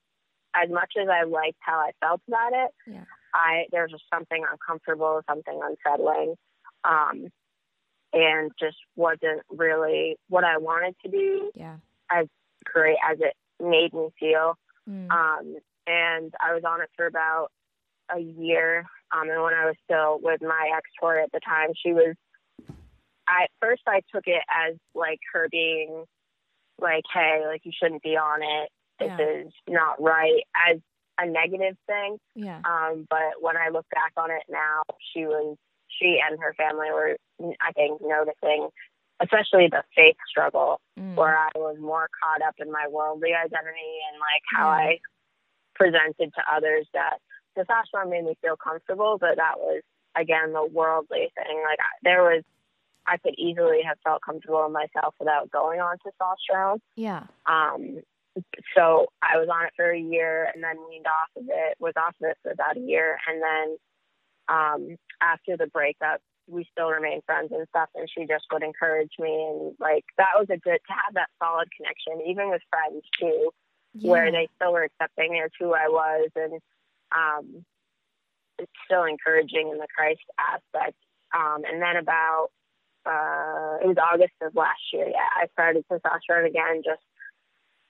as 0.55 0.71
much 0.71 0.95
as 1.00 1.09
I 1.09 1.25
liked 1.25 1.59
how 1.61 1.78
I 1.78 1.93
felt 2.00 2.21
about 2.28 2.52
it, 2.52 2.71
Yeah. 2.87 3.05
I 3.35 3.67
there 3.71 3.83
was 3.83 3.93
just 3.93 4.05
something 4.12 4.45
uncomfortable, 4.50 5.21
something 5.28 5.61
unsettling, 5.62 6.37
um, 6.85 7.28
and 8.12 8.50
just 8.59 8.78
wasn't 8.97 9.43
really 9.50 10.17
what 10.28 10.45
I 10.45 10.57
wanted 10.59 10.97
to 11.05 11.11
do. 11.11 11.50
Yeah. 11.55 11.76
As 12.11 12.26
great 12.64 12.97
as 13.09 13.19
it 13.21 13.35
made 13.61 13.93
me 13.93 14.09
feel. 14.19 14.57
Mm. 14.88 15.11
Um, 15.11 15.57
and 15.87 16.35
I 16.40 16.55
was 16.55 16.64
on 16.64 16.81
it 16.81 16.90
for 16.97 17.07
about 17.07 17.50
a 18.14 18.19
year. 18.19 18.87
Um, 19.12 19.28
and 19.31 19.43
when 19.43 19.55
I 19.55 19.67
was 19.67 19.76
still 19.85 20.19
with 20.23 20.40
my 20.43 20.71
ex 20.76 20.88
tour 21.00 21.19
at 21.19 21.33
the 21.33 21.40
time, 21.40 21.71
she 21.75 21.93
was. 21.93 22.14
I 23.26 23.45
at 23.45 23.50
first 23.61 23.83
I 23.87 24.00
took 24.12 24.26
it 24.26 24.43
as 24.49 24.76
like 24.95 25.21
her 25.33 25.49
being 25.50 26.05
like, 26.81 27.05
"Hey, 27.12 27.43
like 27.47 27.64
you 27.64 27.73
shouldn't 27.78 28.02
be 28.02 28.17
on 28.17 28.43
it. 28.43 28.71
This 28.99 29.12
Yeah. 29.19 29.26
is 29.26 29.52
not 29.69 30.00
right," 30.00 30.43
as 30.69 30.81
a 31.19 31.26
negative 31.26 31.76
thing. 31.87 32.19
yeah. 32.35 32.61
Um, 32.64 33.07
but 33.11 33.40
when 33.43 33.57
I 33.57 33.69
look 33.71 33.87
back 33.90 34.12
on 34.17 34.31
it 34.31 34.45
now, 34.49 34.83
she 35.12 35.26
was 35.26 35.57
she 35.88 36.21
and 36.25 36.38
her 36.40 36.55
family 36.55 36.90
were, 36.93 37.17
I 37.61 37.73
think, 37.73 38.00
noticing, 38.02 38.69
especially 39.21 39.69
the 39.69 39.83
faith 39.97 40.17
struggle 40.28 40.81
Mm. 40.99 41.17
where 41.17 41.37
I 41.37 41.49
was 41.57 41.76
more 41.78 42.09
caught 42.23 42.43
up 42.43 42.55
in 42.59 42.71
my 42.71 42.87
worldly 42.88 43.35
identity 43.35 44.00
and 44.11 44.21
like 44.21 44.43
how 44.55 44.67
Yeah. 44.71 44.76
I 44.90 44.99
presented 45.75 46.33
to 46.35 46.43
others 46.52 46.87
that 46.93 47.19
the 47.57 47.64
testosterone 47.64 48.11
made 48.11 48.25
me 48.25 48.37
feel 48.40 48.57
comfortable, 48.57 49.19
but 49.19 49.37
that 49.37 49.59
was 49.59 49.83
again 50.14 50.52
the 50.52 50.64
worldly 50.67 51.33
thing. 51.35 51.62
Like 51.64 51.81
I, 51.81 51.90
there 52.02 52.23
was, 52.23 52.45
I 53.07 53.17
could 53.17 53.35
easily 53.38 53.83
have 53.83 53.99
felt 54.05 54.23
comfortable 54.23 54.64
in 54.67 54.73
myself 54.73 55.14
without 55.19 55.50
going 55.50 55.81
on 55.81 55.97
testosterone. 55.99 56.81
Yeah. 56.97 57.25
Um, 57.47 58.02
so 58.76 59.07
I 59.23 59.38
was 59.38 59.49
on 59.52 59.66
it 59.66 59.73
for 59.76 59.90
a 59.90 59.99
year 59.99 60.50
and 60.52 60.62
then 60.62 60.76
weaned 60.88 61.07
off 61.07 61.30
of 61.37 61.45
it, 61.49 61.76
was 61.78 61.95
off 61.97 62.14
of 62.23 62.30
it 62.30 62.38
for 62.42 62.52
about 62.52 62.76
a 62.76 62.80
year. 62.80 63.18
And 63.26 63.42
then 63.42 63.76
um, 64.49 64.97
after 65.21 65.57
the 65.57 65.66
breakup, 65.66 66.21
we 66.47 66.66
still 66.73 66.88
remained 66.88 67.23
friends 67.26 67.50
and 67.52 67.66
stuff. 67.68 67.88
And 67.95 68.09
she 68.09 68.26
just 68.26 68.47
would 68.52 68.62
encourage 68.62 69.12
me. 69.18 69.33
And 69.50 69.75
like, 69.78 70.04
that 70.16 70.38
was 70.38 70.49
a 70.50 70.57
good 70.57 70.80
to 70.87 70.92
have 70.92 71.14
that 71.14 71.28
solid 71.42 71.68
connection, 71.76 72.28
even 72.30 72.50
with 72.50 72.62
friends 72.71 73.04
too, 73.21 73.50
Yeah. 73.95 74.11
where 74.11 74.33
they 74.33 74.49
still 74.57 74.73
were 74.73 74.85
accepting 74.85 75.40
as 75.45 75.50
who 75.59 75.75
I 75.75 75.88
was. 75.88 76.30
And 76.37 76.61
um, 77.14 77.64
it's 78.59 78.73
still 78.87 79.04
encouraging 79.04 79.71
in 79.71 79.78
the 79.78 79.88
Christ 79.95 80.25
aspect. 80.38 80.97
Um, 81.35 81.64
and 81.71 81.83
then 81.83 81.97
about, 81.97 82.49
uh, 83.04 83.78
it 83.83 83.87
was 83.87 83.97
August 84.00 84.33
of 84.42 84.54
last 84.54 84.80
year. 84.92 85.09
Yeah, 85.09 85.28
I 85.37 85.47
started 85.52 85.85
testosterone 85.90 86.47
again 86.47 86.83
just 86.85 87.02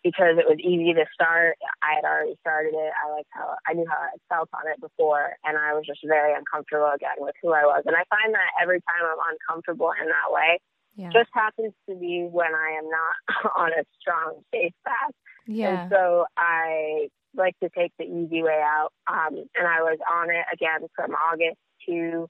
because 0.05 0.39
it 0.39 0.47
was 0.49 0.59
easy 0.61 0.95
to 0.95 1.05
start. 1.13 1.57
I 1.83 1.95
had 1.97 2.05
already 2.05 2.37
started 2.41 2.75
it. 2.75 2.93
I 2.95 3.11
liked 3.13 3.29
how 3.31 3.57
I 3.67 3.73
knew 3.75 3.87
how 3.89 3.99
I 3.99 4.15
felt 4.29 4.49
on 4.55 4.71
it 4.71 4.81
before, 4.81 5.37
and 5.45 5.59
I 5.59 5.75
was 5.75 5.85
just 5.87 6.01
very 6.07 6.35
uncomfortable 6.35 6.91
again 6.95 7.19
with 7.19 7.35
who 7.43 7.53
I 7.53 7.65
was. 7.67 7.83
And 7.87 7.97
I 7.97 8.05
find 8.09 8.33
that 8.35 8.51
every 8.63 8.81
time 8.81 9.03
I'm 9.05 9.35
uncomfortable 9.35 9.91
in 10.01 10.07
that 10.09 10.31
way, 10.31 10.59
Yeah. 10.97 11.11
just 11.11 11.31
happens 11.35 11.75
to 11.89 11.95
be 11.97 12.27
when 12.31 12.55
I 12.55 12.79
am 12.79 12.89
not 12.89 13.53
on 13.57 13.71
a 13.73 13.85
strong 14.01 14.43
safe 14.55 14.73
path. 14.87 15.13
yeah. 15.47 15.83
And 15.83 15.91
so 15.91 16.27
I 16.37 17.09
like 17.35 17.59
to 17.63 17.69
take 17.71 17.93
the 17.99 18.05
easy 18.05 18.43
way 18.43 18.61
out. 18.63 18.91
Um, 19.07 19.37
and 19.55 19.67
I 19.67 19.83
was 19.83 19.99
on 20.13 20.31
it 20.31 20.47
again 20.53 20.89
from 20.97 21.13
August 21.13 21.59
to 21.87 22.29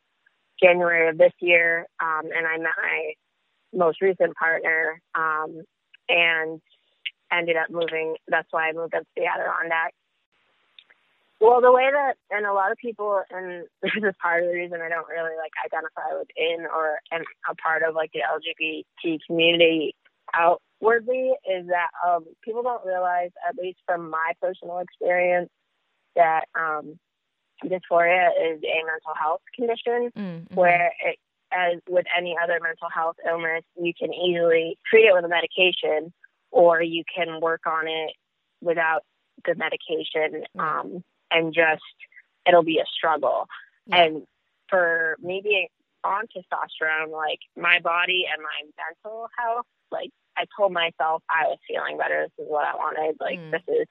January 0.62 1.08
of 1.08 1.18
this 1.18 1.32
year. 1.40 1.86
Um, 2.00 2.24
and 2.34 2.46
I 2.46 2.58
met 2.58 2.72
my 2.82 3.12
most 3.72 4.00
recent 4.02 4.34
partner 4.36 5.00
um, 5.14 5.62
and 6.08 6.60
ended 7.32 7.56
up 7.56 7.70
moving. 7.70 8.16
That's 8.28 8.48
why 8.50 8.68
I 8.68 8.72
moved 8.72 8.94
up 8.94 9.02
to 9.02 9.08
the 9.16 9.26
Adirondack. 9.26 9.94
Well, 11.40 11.60
the 11.60 11.70
way 11.70 11.88
that, 11.90 12.14
and 12.30 12.46
a 12.46 12.52
lot 12.52 12.72
of 12.72 12.78
people, 12.78 13.22
and 13.30 13.64
this 13.82 13.92
is 13.96 14.14
part 14.20 14.42
of 14.42 14.48
the 14.48 14.54
reason 14.54 14.80
I 14.80 14.88
don't 14.88 15.08
really 15.08 15.36
like 15.36 15.52
identify 15.64 16.18
within 16.18 16.66
or 16.66 16.98
am 17.12 17.22
a 17.48 17.54
part 17.54 17.82
of 17.82 17.94
like 17.94 18.10
the 18.12 18.20
LGBT 18.20 19.18
community 19.26 19.94
outwardly 20.34 21.32
is 21.48 21.66
that 21.68 21.88
um, 22.06 22.24
people 22.42 22.62
don't 22.62 22.84
realize, 22.84 23.30
at 23.48 23.56
least 23.56 23.78
from 23.86 24.10
my 24.10 24.32
personal 24.42 24.78
experience, 24.78 25.50
that 26.16 26.44
um, 26.54 26.98
dysphoria 27.64 28.30
is 28.30 28.60
a 28.62 28.84
mental 28.84 29.14
health 29.18 29.40
condition 29.54 30.10
Mm, 30.16 30.48
mhm. 30.48 30.54
where 30.54 30.92
it, 31.04 31.18
as 31.52 31.78
with 31.88 32.04
any 32.16 32.36
other 32.42 32.58
mental 32.62 32.88
health 32.94 33.16
illness, 33.26 33.62
you 33.80 33.92
can 33.98 34.12
easily 34.12 34.76
treat 34.90 35.06
it 35.06 35.14
with 35.14 35.24
a 35.24 35.28
medication 35.28 36.12
or 36.50 36.82
you 36.82 37.04
can 37.14 37.40
work 37.40 37.62
on 37.66 37.86
it 37.88 38.12
without 38.60 39.02
the 39.44 39.54
medication 39.54 40.44
um, 40.58 41.02
and 41.30 41.54
just 41.54 41.82
it'll 42.46 42.62
be 42.64 42.78
a 42.78 42.86
struggle. 42.86 43.46
Yeah. 43.86 44.04
And 44.04 44.22
for 44.68 45.16
me 45.20 45.40
being 45.42 45.68
on 46.04 46.24
testosterone, 46.26 47.10
like 47.10 47.40
my 47.56 47.80
body 47.80 48.24
and 48.32 48.42
my 48.42 48.70
mental 49.04 49.28
health, 49.38 49.66
like 49.90 50.10
I 50.36 50.44
told 50.56 50.72
myself 50.72 51.22
I 51.28 51.44
was 51.46 51.58
feeling 51.68 51.98
better. 51.98 52.26
This 52.36 52.44
is 52.46 52.50
what 52.50 52.66
I 52.66 52.74
wanted. 52.76 53.16
Like 53.20 53.38
Mm. 53.38 53.50
this 53.50 53.62
is 53.68 53.86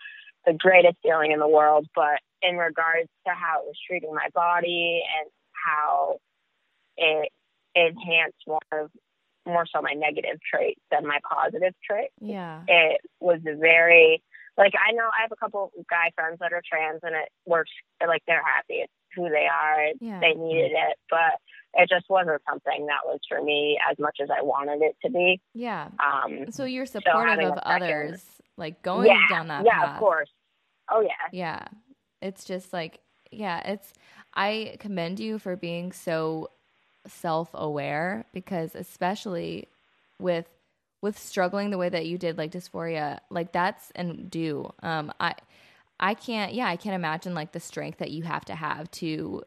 the 0.45 0.53
greatest 0.53 0.97
feeling 1.03 1.31
in 1.31 1.39
the 1.39 1.47
world. 1.47 1.87
But 1.95 2.19
in 2.41 2.57
regards 2.57 3.09
to 3.25 3.33
how 3.33 3.61
it 3.61 3.65
was 3.65 3.75
treating 3.87 4.13
my 4.13 4.29
body 4.33 5.03
and 5.19 5.29
how 5.51 6.17
it 6.97 7.31
enhanced 7.75 8.37
more 8.47 8.59
of 8.71 8.91
more 9.47 9.65
so 9.73 9.81
my 9.81 9.93
negative 9.93 10.39
traits 10.49 10.81
than 10.91 11.05
my 11.07 11.19
positive 11.29 11.73
traits 11.83 12.13
yeah. 12.21 12.61
it 12.67 13.01
was 13.19 13.39
very 13.43 14.21
like 14.57 14.73
I 14.75 14.91
know 14.93 15.03
I 15.05 15.21
have 15.21 15.31
a 15.31 15.35
couple 15.35 15.71
guy 15.89 16.11
friends 16.15 16.37
that 16.39 16.53
are 16.53 16.61
trans 16.67 16.99
and 17.03 17.15
it 17.15 17.29
works 17.45 17.71
like 18.05 18.21
they're 18.27 18.43
happy 18.43 18.75
it's 18.83 18.93
who 19.15 19.29
they 19.29 19.47
are 19.51 19.87
Yeah. 19.99 20.19
they 20.19 20.33
needed 20.33 20.71
it 20.73 20.97
but 21.09 21.39
it 21.73 21.89
just 21.89 22.05
wasn't 22.09 22.41
something 22.49 22.85
that 22.87 23.01
was 23.05 23.19
for 23.29 23.41
me 23.43 23.77
as 23.89 23.97
much 23.99 24.17
as 24.21 24.29
I 24.35 24.41
wanted 24.41 24.81
it 24.81 24.95
to 25.05 25.11
be 25.11 25.39
Yeah. 25.53 25.89
um 25.99 26.51
So 26.51 26.65
you're 26.65 26.85
supportive 26.85 27.29
having 27.29 27.47
of 27.47 27.57
a 27.57 27.61
second- 27.67 27.83
others, 27.83 28.25
like 28.57 28.81
going 28.81 29.07
yeah 29.07 29.21
down 29.29 29.47
that 29.47 29.65
yeah 29.65 29.83
path. 29.85 29.93
of 29.95 29.99
course 29.99 30.29
oh 30.91 31.01
yeah 31.01 31.27
Yeah. 31.31 31.65
It's 32.19 32.45
just 32.45 32.73
like, 32.73 32.99
yeah, 33.29 33.59
it's, 33.73 33.93
I 34.33 34.77
commend 34.79 35.19
you 35.19 35.37
for 35.37 35.55
being 35.55 35.91
so 35.91 36.49
self 37.07 37.49
aware 37.53 38.25
because, 38.33 38.75
especially 38.75 39.67
with, 40.19 40.47
with 41.01 41.17
struggling 41.17 41.69
the 41.69 41.77
way 41.77 41.89
that 41.89 42.05
you 42.05 42.17
did, 42.17 42.37
like 42.37 42.51
dysphoria, 42.51 43.19
like 43.29 43.51
that's 43.51 43.91
and 43.95 44.29
do. 44.29 44.73
Um, 44.81 45.11
I, 45.19 45.35
I 45.99 46.13
can't, 46.13 46.53
yeah, 46.53 46.67
I 46.67 46.75
can't 46.75 46.95
imagine 46.95 47.33
like 47.33 47.51
the 47.51 47.59
strength 47.59 47.99
that 47.99 48.11
you 48.11 48.23
have 48.23 48.45
to 48.45 48.55
have 48.55 48.89
to, 48.91 49.43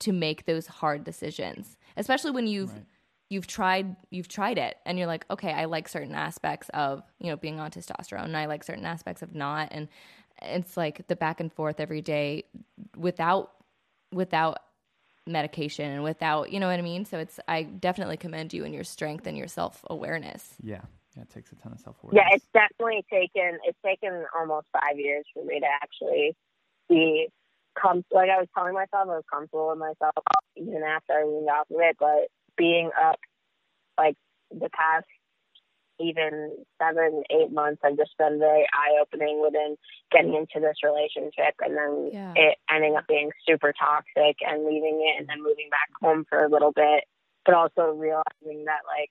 to 0.00 0.12
make 0.12 0.44
those 0.44 0.66
hard 0.66 1.04
decisions, 1.04 1.76
especially 1.96 2.30
when 2.32 2.46
you've, 2.46 2.72
Right. 2.72 2.84
you've 3.30 3.46
tried 3.46 3.96
you've 4.10 4.28
tried 4.28 4.58
it 4.58 4.76
and 4.84 4.98
you're 4.98 5.06
like 5.06 5.24
okay 5.30 5.50
i 5.50 5.64
like 5.64 5.88
certain 5.88 6.14
aspects 6.14 6.68
of 6.74 7.02
you 7.18 7.30
know 7.30 7.36
being 7.36 7.58
on 7.58 7.70
testosterone 7.70 8.24
and 8.24 8.36
i 8.36 8.44
like 8.44 8.62
certain 8.62 8.84
aspects 8.84 9.22
of 9.22 9.34
not 9.34 9.68
and 9.72 9.88
it's 10.42 10.76
like 10.76 11.06
the 11.08 11.16
back 11.16 11.40
and 11.40 11.50
forth 11.52 11.80
every 11.80 12.02
day 12.02 12.44
without 12.96 13.50
without 14.12 14.58
medication 15.26 15.90
and 15.90 16.02
without 16.02 16.52
you 16.52 16.60
know 16.60 16.66
what 16.68 16.78
i 16.78 16.82
mean 16.82 17.04
so 17.04 17.18
it's 17.18 17.40
i 17.48 17.62
definitely 17.62 18.16
commend 18.16 18.52
you 18.52 18.64
and 18.64 18.74
your 18.74 18.84
strength 18.84 19.26
and 19.26 19.36
your 19.38 19.48
self-awareness 19.48 20.54
Yeah. 20.62 20.80
Yeah. 21.16 21.22
It 21.22 21.30
takes 21.30 21.52
a 21.52 21.54
ton 21.56 21.72
of 21.72 21.80
self 21.80 21.96
awareness. 22.02 22.22
yeah 22.30 22.34
it's 22.36 22.46
definitely 22.52 23.04
taken 23.10 23.58
it's 23.64 23.78
taken 23.84 24.24
almost 24.38 24.66
five 24.72 24.98
years 24.98 25.24
for 25.32 25.44
me 25.44 25.60
to 25.60 25.66
actually 25.82 26.36
be 26.88 27.28
com- 27.78 28.04
like 28.12 28.28
I 28.30 28.38
was 28.38 28.48
telling 28.54 28.74
myself 28.74 29.08
I 29.08 29.14
was 29.16 29.24
comfortable 29.32 29.68
with 29.70 29.78
myself 29.78 30.14
even 30.56 30.82
after 30.82 31.12
I 31.14 31.24
weaned 31.24 31.48
off 31.48 31.70
of 31.70 31.76
it, 31.80 31.96
but 31.98 32.28
being 32.56 32.90
up 33.02 33.16
like 33.98 34.16
the 34.50 34.68
past 34.70 35.06
even 36.00 36.56
seven, 36.80 37.22
eight 37.30 37.52
months 37.52 37.80
have 37.84 37.96
just 37.96 38.16
been 38.18 38.38
very 38.38 38.66
eye 38.72 38.98
opening 39.00 39.40
within 39.42 39.76
getting 40.10 40.34
into 40.34 40.60
this 40.60 40.76
relationship 40.82 41.54
and 41.60 41.76
then 41.76 42.10
Yeah. 42.12 42.32
it 42.36 42.58
ending 42.70 42.96
up 42.96 43.06
being 43.06 43.30
super 43.46 43.72
toxic 43.72 44.36
and 44.40 44.64
leaving 44.64 45.00
it 45.06 45.20
and 45.20 45.28
then 45.28 45.42
moving 45.42 45.68
back 45.70 45.88
home 46.00 46.24
for 46.28 46.42
a 46.44 46.48
little 46.48 46.72
bit. 46.72 47.04
But 47.44 47.54
also 47.54 47.92
realizing 47.92 48.64
that 48.64 48.82
like 48.86 49.10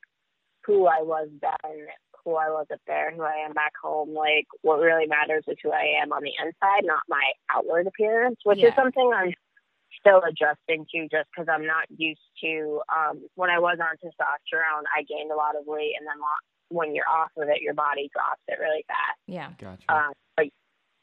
who 0.65 0.87
I 0.87 1.01
was 1.01 1.29
then, 1.41 1.87
who 2.25 2.35
I 2.35 2.49
was 2.49 2.67
up 2.71 2.81
there, 2.87 3.11
who 3.11 3.21
I 3.21 3.45
am 3.45 3.53
back 3.53 3.73
home. 3.81 4.13
Like 4.13 4.47
what 4.61 4.79
really 4.79 5.05
matters 5.07 5.43
is 5.47 5.57
who 5.61 5.71
I 5.71 6.01
am 6.01 6.11
on 6.11 6.23
the 6.23 6.33
inside, 6.39 6.83
not 6.83 7.03
my 7.07 7.23
outward 7.49 7.87
appearance, 7.87 8.39
which 8.43 8.59
Yeah. 8.59 8.69
is 8.69 8.75
something 8.75 9.11
I'm 9.13 9.33
still 9.99 10.23
adjusting 10.23 10.85
to 10.91 11.07
just 11.09 11.29
because 11.31 11.47
I'm 11.47 11.65
not 11.67 11.85
used 11.95 12.25
to. 12.41 12.81
Um, 12.89 13.23
when 13.35 13.49
I 13.49 13.59
was 13.59 13.77
on 13.79 13.95
testosterone, 13.97 14.83
I 14.95 15.03
gained 15.03 15.31
a 15.31 15.35
lot 15.35 15.55
of 15.55 15.65
weight, 15.67 15.93
and 15.99 16.07
then 16.07 16.19
lo- 16.19 16.43
when 16.69 16.95
you're 16.95 17.09
off 17.09 17.31
of 17.37 17.47
it, 17.49 17.61
your 17.61 17.73
body 17.73 18.09
drops 18.13 18.41
it 18.47 18.59
really 18.59 18.85
fast. 18.87 19.19
Yeah. 19.27 19.51
Gotcha. 19.59 19.91
Um, 19.93 20.13
but 20.37 20.47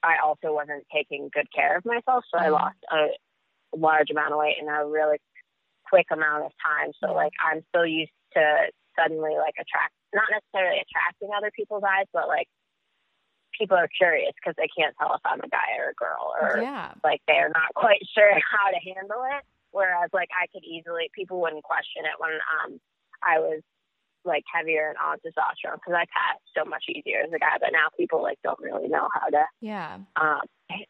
I 0.03 0.17
also 0.25 0.53
wasn't 0.55 0.85
taking 0.93 1.29
good 1.33 1.47
care 1.53 1.77
of 1.77 1.85
myself, 1.85 2.25
so 2.31 2.39
I 2.39 2.47
Mhm. 2.47 2.53
lost 2.53 2.79
a 2.91 3.09
large 3.77 4.11
amount 4.11 4.33
of 4.33 4.39
weight 4.39 4.59
in 4.59 4.69
a 4.69 4.87
really 4.87 5.19
quick 5.85 6.07
amount 6.11 6.45
of 6.47 6.53
time. 6.65 6.93
So 7.03 7.13
like 7.13 7.33
I'm 7.45 7.63
still 7.69 7.87
used 7.87 8.13
to 8.35 8.71
suddenly 8.97 9.37
like 9.37 9.55
attract, 9.59 9.93
not 10.13 10.29
necessarily 10.31 10.81
attracting 10.81 11.31
other 11.37 11.51
people's 11.51 11.85
eyes, 11.85 12.07
but 12.13 12.29
like 12.29 12.49
people 13.57 13.77
are 13.77 13.89
curious 13.89 14.33
because 14.37 14.55
they 14.57 14.69
can't 14.77 14.95
tell 14.99 15.15
if 15.15 15.21
I'm 15.25 15.41
a 15.41 15.49
guy 15.49 15.77
or 15.79 15.91
a 15.91 15.95
girl, 15.95 16.35
or 16.41 16.63
Yeah. 16.63 16.95
like 17.05 17.21
they're 17.27 17.51
not 17.51 17.75
quite 17.75 18.03
sure 18.15 18.33
how 18.41 18.71
to 18.71 18.79
handle 18.79 19.23
it. 19.25 19.45
Whereas 19.73 20.11
like 20.13 20.31
I 20.35 20.47
could 20.49 20.65
easily, 20.65 21.11
people 21.15 21.41
wouldn't 21.41 21.63
question 21.63 22.05
it 22.05 22.19
when 22.19 22.33
um 22.65 22.81
I 23.23 23.39
was 23.39 23.61
like 24.25 24.45
heavier 24.53 24.89
and 24.89 24.99
on 24.99 25.19
testosterone 25.19 25.77
because 25.81 25.95
I 25.95 26.05
passed 26.13 26.45
so 26.57 26.65
much 26.65 26.85
easier 26.89 27.23
as 27.25 27.33
a 27.33 27.39
guy. 27.39 27.57
But 27.61 27.71
now 27.73 27.89
people 27.97 28.23
like 28.23 28.39
don't 28.43 28.61
really 28.61 28.89
know 28.89 29.09
how 29.13 29.29
to 29.29 29.45
Yeah. 29.61 29.99
um, 30.17 30.41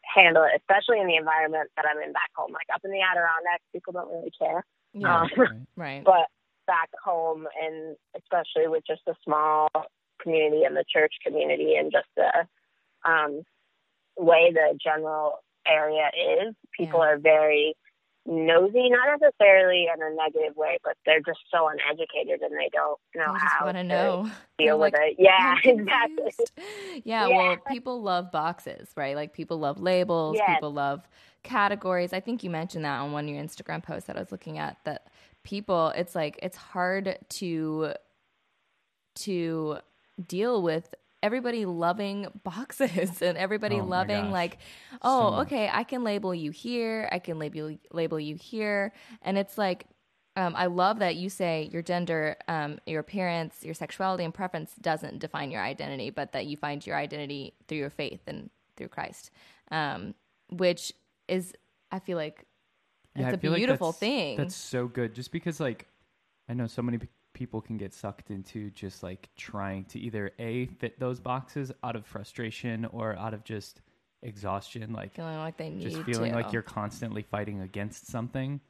handle 0.02 0.44
it, 0.44 0.52
especially 0.60 1.00
in 1.00 1.06
the 1.06 1.16
environment 1.16 1.70
that 1.76 1.84
I'm 1.88 2.02
in 2.02 2.12
back 2.12 2.30
home. 2.37 2.52
Like 2.52 2.66
up 2.75 2.80
in 2.84 2.90
the 2.90 3.00
Adirondacks, 3.00 3.64
people 3.72 3.92
don't 3.92 4.10
really 4.10 4.32
care. 4.38 4.64
Yeah. 4.92 5.22
Um, 5.22 5.28
Right. 5.37 5.49
Right. 5.76 6.04
but 6.04 6.26
back 6.66 6.90
home, 7.02 7.46
and 7.60 7.96
especially 8.16 8.68
with 8.68 8.84
just 8.87 9.02
a 9.08 9.14
small 9.25 9.68
community 10.22 10.64
and 10.64 10.76
the 10.76 10.84
church 10.88 11.14
community, 11.25 11.75
and 11.76 11.90
just 11.90 12.06
the 12.16 12.46
um, 13.08 13.42
way 14.16 14.52
the 14.52 14.78
general 14.82 15.38
area 15.66 16.10
is, 16.42 16.54
people 16.76 17.00
Yeah. 17.00 17.06
are 17.12 17.18
very 17.18 17.75
nosy, 18.30 18.88
not 18.90 19.18
necessarily 19.20 19.87
in 19.92 20.00
a 20.02 20.14
negative 20.14 20.56
way, 20.56 20.78
but 20.84 20.96
they're 21.04 21.20
just 21.20 21.40
so 21.50 21.68
uneducated 21.68 22.40
and 22.42 22.52
they 22.52 22.70
don't 22.72 22.99
know 23.14 23.32
just 23.34 23.44
how 23.58 23.64
want 23.66 23.76
to 23.76 23.82
know. 23.84 24.30
deal 24.56 24.78
with 24.78 24.94
it. 24.96 25.16
Yeah, 25.18 25.56
exactly. 25.64 26.32
Yeah, 27.04 27.26
Yeah. 27.26 27.37
well, 27.37 27.56
people 27.68 28.00
love 28.02 28.30
boxes, 28.30 28.88
right? 28.96 29.16
Like 29.16 29.32
people 29.32 29.58
love 29.58 29.80
labels, 29.80 30.37
Yes. 30.37 30.49
people 30.54 30.72
love 30.72 31.06
categories. 31.42 32.12
I 32.12 32.20
think 32.20 32.44
you 32.44 32.50
mentioned 32.50 32.84
that 32.84 33.00
on 33.00 33.12
one 33.12 33.25
of 33.25 33.30
your 33.34 33.42
Instagram 33.42 33.82
posts 33.82 34.06
that 34.06 34.16
I 34.16 34.20
was 34.20 34.30
looking 34.30 34.58
at 34.58 34.76
that 34.84 35.08
people 35.42 35.88
it's 35.96 36.14
like 36.14 36.38
it's 36.42 36.56
hard 36.56 37.16
to 37.30 37.94
to 39.16 39.78
deal 40.26 40.62
with 40.62 40.94
everybody 41.22 41.64
loving 41.66 42.26
boxes 42.44 43.20
and 43.22 43.36
everybody 43.36 43.80
Oh 43.80 43.84
loving 43.84 44.30
like 44.30 44.58
oh 45.02 45.30
much. 45.32 45.46
okay 45.46 45.70
i 45.72 45.84
can 45.84 46.02
label 46.04 46.34
you 46.34 46.50
here 46.50 47.08
i 47.12 47.18
can 47.18 47.38
label 47.38 47.76
label 47.92 48.18
you 48.18 48.36
here 48.36 48.92
and 49.22 49.36
it's 49.38 49.58
like 49.58 49.86
um, 50.36 50.54
I 50.56 50.66
love 50.66 51.00
that 51.00 51.16
you 51.16 51.28
say 51.28 51.68
your 51.72 51.82
gender, 51.82 52.36
um, 52.46 52.78
your 52.86 53.00
appearance, 53.00 53.64
your 53.64 53.74
sexuality, 53.74 54.22
and 54.24 54.32
preference 54.32 54.72
doesn't 54.80 55.18
define 55.18 55.50
your 55.50 55.60
identity, 55.60 56.10
but 56.10 56.32
that 56.32 56.46
you 56.46 56.56
find 56.56 56.86
your 56.86 56.96
identity 56.96 57.52
through 57.66 57.78
your 57.78 57.90
faith 57.90 58.20
and 58.28 58.48
through 58.76 58.88
Christ, 58.88 59.32
um, 59.72 60.14
which 60.48 60.92
is, 61.26 61.52
I 61.90 61.98
feel 61.98 62.16
like, 62.16 62.46
it's 63.16 63.24
I 63.26 63.30
a 63.30 63.38
feel 63.38 63.50
like 63.50 63.58
beautiful 63.58 63.88
that's- 63.90 63.98
thing. 63.98 64.36
That's 64.36 64.54
so 64.54 64.86
good. 64.86 65.14
Just 65.14 65.32
because, 65.32 65.58
like, 65.58 65.88
I 66.48 66.54
know 66.54 66.68
so 66.68 66.80
many 66.80 66.98
people 67.40 67.62
can 67.62 67.78
get 67.78 67.94
sucked 67.94 68.30
into 68.30 68.68
just 68.73 69.02
like 69.02 69.30
trying 69.35 69.82
to 69.82 69.99
either 69.99 70.30
a 70.38 70.66
fit 70.78 71.00
those 71.00 71.18
boxes 71.18 71.73
out 71.82 71.97
of 71.97 72.04
frustration 72.04 72.85
or 72.92 73.16
out 73.18 73.32
of 73.32 73.42
just 73.44 73.80
exhaustion, 74.23 74.93
like 74.93 75.14
feeling 75.14 75.38
like 75.38 75.56
they 75.56 75.71
need 75.71 75.80
just 75.80 76.02
feeling 76.02 76.32
to. 76.32 76.36
like 76.36 76.52
you're 76.52 76.60
constantly 76.60 77.23
fighting 77.23 77.62
against 77.62 78.06
something, 78.08 78.60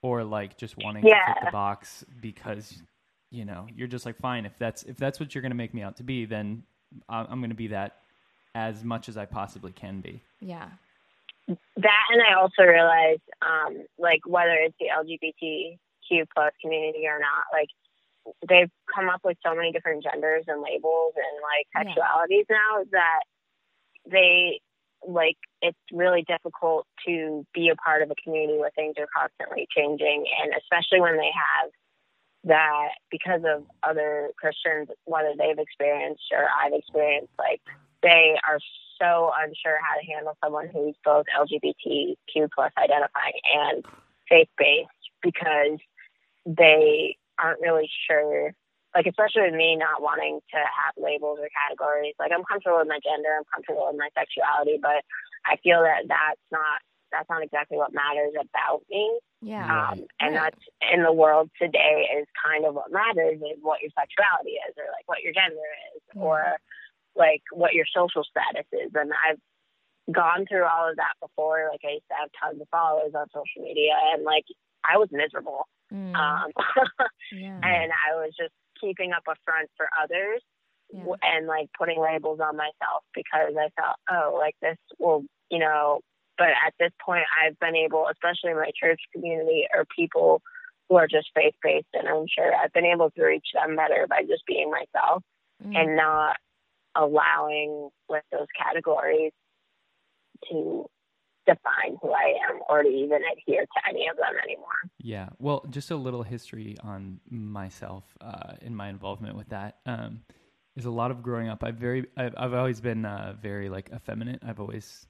or 0.00 0.24
like 0.24 0.56
just 0.56 0.78
wanting 0.82 1.04
to 1.04 1.10
fit 1.10 1.36
the 1.44 1.50
box 1.50 2.06
because 2.22 2.82
you 3.30 3.44
know 3.44 3.66
you're 3.76 3.86
just 3.86 4.06
like 4.06 4.16
fine 4.16 4.46
if 4.46 4.56
that's 4.56 4.82
if 4.84 4.96
that's 4.96 5.20
what 5.20 5.34
you're 5.34 5.42
gonna 5.42 5.54
make 5.54 5.74
me 5.74 5.82
out 5.82 5.98
to 5.98 6.02
be, 6.02 6.24
then 6.24 6.62
I- 7.10 7.26
I'm 7.28 7.42
gonna 7.42 7.54
be 7.54 7.66
that 7.68 7.98
as 8.54 8.82
much 8.82 9.10
as 9.10 9.18
I 9.18 9.26
possibly 9.26 9.72
can 9.72 10.00
be. 10.00 10.22
yeah, 10.40 10.70
that 11.48 12.04
and 12.12 12.22
I 12.22 12.32
also 12.40 12.62
realized, 12.62 13.20
um, 13.42 13.84
like 13.98 14.20
whether 14.26 14.54
it's 14.54 14.74
the 14.80 14.86
LGBTQ 14.88 16.24
plus 16.34 16.54
community 16.62 17.06
or 17.06 17.18
not, 17.18 17.44
like 17.52 17.68
they've 18.48 18.70
come 18.94 19.08
up 19.08 19.20
with 19.24 19.36
so 19.44 19.54
many 19.54 19.72
different 19.72 20.02
genders 20.02 20.44
and 20.46 20.62
labels 20.62 21.14
and 21.16 21.42
like 21.42 21.66
Yeah. 21.74 21.94
sexualities 21.94 22.46
now 22.50 22.84
that 22.92 23.20
they 24.10 24.60
like 25.06 25.36
it's 25.62 25.78
really 25.92 26.22
difficult 26.22 26.86
to 27.06 27.46
be 27.54 27.68
a 27.68 27.76
part 27.76 28.02
of 28.02 28.10
a 28.10 28.14
community 28.22 28.58
where 28.58 28.70
things 28.74 28.94
are 28.98 29.06
constantly 29.16 29.68
changing 29.76 30.24
and 30.42 30.52
especially 30.58 31.00
when 31.00 31.16
they 31.16 31.30
have 31.34 31.70
that 32.44 32.90
because 33.10 33.42
of 33.44 33.64
other 33.82 34.30
Christians, 34.38 34.88
whether 35.04 35.32
they've 35.36 35.58
experienced 35.58 36.22
or 36.32 36.46
I've 36.62 36.72
experienced, 36.72 37.32
like 37.38 37.60
they 38.02 38.36
are 38.48 38.58
so 39.00 39.32
unsure 39.38 39.78
how 39.82 39.98
to 40.00 40.06
handle 40.06 40.36
someone 40.42 40.68
who's 40.68 40.94
both 41.04 41.26
LGBTQ 41.36 42.48
plus 42.54 42.72
identifying 42.78 43.34
and 43.54 43.84
faith 44.28 44.48
based 44.56 44.88
because 45.22 45.78
they 46.46 47.16
aren't 47.38 47.60
really 47.60 47.90
sure. 48.08 48.52
Like 48.94 49.06
especially 49.06 49.42
with 49.50 49.54
me 49.54 49.76
not 49.76 50.00
wanting 50.00 50.40
to 50.52 50.56
have 50.56 50.94
labels 50.96 51.38
or 51.40 51.48
categories. 51.52 52.14
Like 52.18 52.32
I'm 52.32 52.44
comfortable 52.44 52.78
with 52.78 52.88
my 52.88 53.00
gender, 53.04 53.28
I'm 53.36 53.44
comfortable 53.52 53.86
with 53.90 53.98
my 54.00 54.08
sexuality, 54.16 54.78
but 54.80 55.04
I 55.44 55.56
feel 55.62 55.82
that 55.82 56.08
that's 56.08 56.46
not 56.50 56.80
that's 57.12 57.28
not 57.30 57.42
exactly 57.42 57.76
what 57.76 57.92
matters 57.94 58.34
about 58.34 58.82
me. 58.90 59.20
yeah, 59.40 59.62
Um, 59.68 60.06
and 60.20 60.34
Right. 60.34 60.50
that's 60.52 60.64
in 60.92 61.02
the 61.04 61.12
world 61.12 61.50
today 61.60 62.08
is 62.18 62.26
kind 62.44 62.64
of 62.64 62.74
what 62.74 62.90
matters 62.90 63.38
is 63.38 63.58
what 63.62 63.80
your 63.80 63.90
sexuality 63.98 64.58
is 64.68 64.74
or 64.76 64.84
like 64.90 65.06
what 65.06 65.22
your 65.22 65.32
gender 65.32 65.68
is 65.94 66.02
Yeah. 66.14 66.22
or 66.22 66.56
like 67.14 67.42
what 67.52 67.74
your 67.74 67.86
social 67.94 68.24
status 68.24 68.66
is. 68.72 68.90
And 68.94 69.12
I've 69.12 69.40
gone 70.12 70.46
through 70.46 70.64
all 70.64 70.88
of 70.90 70.96
that 70.96 71.14
before. 71.20 71.68
Like 71.70 71.80
I 71.84 71.94
used 72.00 72.08
to 72.10 72.16
have 72.18 72.30
tons 72.42 72.60
of 72.60 72.68
followers 72.70 73.14
on 73.14 73.26
social 73.30 73.62
media 73.62 73.92
and 74.14 74.24
like 74.24 74.44
I 74.84 74.98
was 74.98 75.08
miserable. 75.12 75.66
Mm, 75.92 76.14
Um, 76.14 76.50
yeah, 77.32 77.60
and 77.62 77.92
I 77.92 78.14
was 78.16 78.32
just 78.38 78.52
keeping 78.80 79.12
up 79.12 79.22
a 79.28 79.34
front 79.44 79.70
for 79.76 79.88
others 80.02 80.42
yeah. 80.92 81.04
and 81.22 81.46
like 81.46 81.68
putting 81.78 82.00
labels 82.00 82.40
on 82.40 82.56
myself 82.56 83.04
because 83.14 83.54
I 83.58 83.68
thought, 83.80 83.96
oh, 84.10 84.36
like 84.38 84.56
this 84.60 84.76
will, 84.98 85.24
you 85.50 85.58
know. 85.58 86.00
But 86.38 86.48
at 86.48 86.74
this 86.78 86.92
point, 87.02 87.24
I've 87.42 87.58
been 87.58 87.76
able, 87.76 88.08
especially 88.12 88.50
in 88.50 88.56
my 88.58 88.70
church 88.78 89.00
community, 89.14 89.64
or 89.74 89.86
people 89.96 90.42
who 90.88 90.96
are 90.96 91.06
just 91.08 91.30
faith 91.34 91.54
based 91.62 91.86
and 91.94 92.06
I'm 92.06 92.26
sure 92.28 92.54
I've 92.54 92.72
been 92.72 92.84
able 92.84 93.10
to 93.10 93.24
reach 93.24 93.46
them 93.54 93.74
better 93.74 94.06
by 94.08 94.22
just 94.22 94.44
being 94.46 94.70
myself 94.70 95.22
Mm, 95.64 95.74
and 95.74 95.96
not 95.96 96.36
allowing 96.94 97.88
with 98.10 98.22
those 98.30 98.46
categories 98.56 99.32
to 100.50 100.86
define 101.46 101.96
who 102.02 102.12
I 102.12 102.34
am 102.50 102.60
or 102.68 102.82
to 102.82 102.88
even 102.88 103.20
adhere 103.32 103.62
to 103.62 103.88
any 103.88 104.08
of 104.08 104.16
them 104.16 104.34
anymore. 104.42 104.66
Yeah. 104.98 105.28
Well, 105.38 105.64
just 105.70 105.90
a 105.90 105.96
little 105.96 106.22
history 106.22 106.76
on 106.82 107.20
myself 107.30 108.04
uh, 108.20 108.54
in 108.60 108.74
my 108.74 108.88
involvement 108.88 109.36
with 109.36 109.48
that 109.50 109.78
um, 109.86 110.22
is 110.76 110.84
a 110.84 110.90
lot 110.90 111.10
of 111.10 111.22
growing 111.22 111.48
up. 111.48 111.62
I've 111.64 111.76
very, 111.76 112.06
I've, 112.16 112.34
I've 112.36 112.54
always 112.54 112.80
been 112.80 113.04
uh, 113.04 113.34
very 113.40 113.68
like 113.68 113.90
effeminate. 113.94 114.42
I've 114.46 114.60
always 114.60 115.06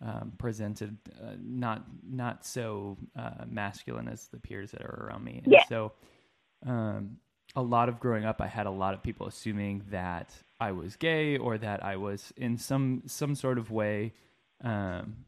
um, 0.00 0.32
presented 0.38 0.96
uh, 1.22 1.34
not 1.42 1.84
not 2.02 2.44
so 2.44 2.96
uh, 3.18 3.44
masculine 3.46 4.08
as 4.08 4.28
the 4.28 4.38
peers 4.38 4.70
that 4.70 4.82
are 4.82 5.06
around 5.08 5.24
me. 5.24 5.40
And 5.44 5.52
Yeah. 5.52 5.64
so, 5.68 5.92
um, 6.66 7.18
a 7.56 7.62
lot 7.62 7.88
of 7.88 7.98
growing 7.98 8.24
up, 8.24 8.40
I 8.40 8.46
had 8.46 8.66
a 8.66 8.70
lot 8.70 8.94
of 8.94 9.02
people 9.02 9.26
assuming 9.26 9.82
that 9.90 10.32
I 10.60 10.72
was 10.72 10.96
gay 10.96 11.36
or 11.36 11.58
that 11.58 11.84
I 11.84 11.96
was 11.96 12.32
in 12.36 12.56
some 12.56 13.02
some 13.06 13.34
sort 13.34 13.58
of 13.58 13.70
way. 13.70 14.12
Um, 14.62 15.24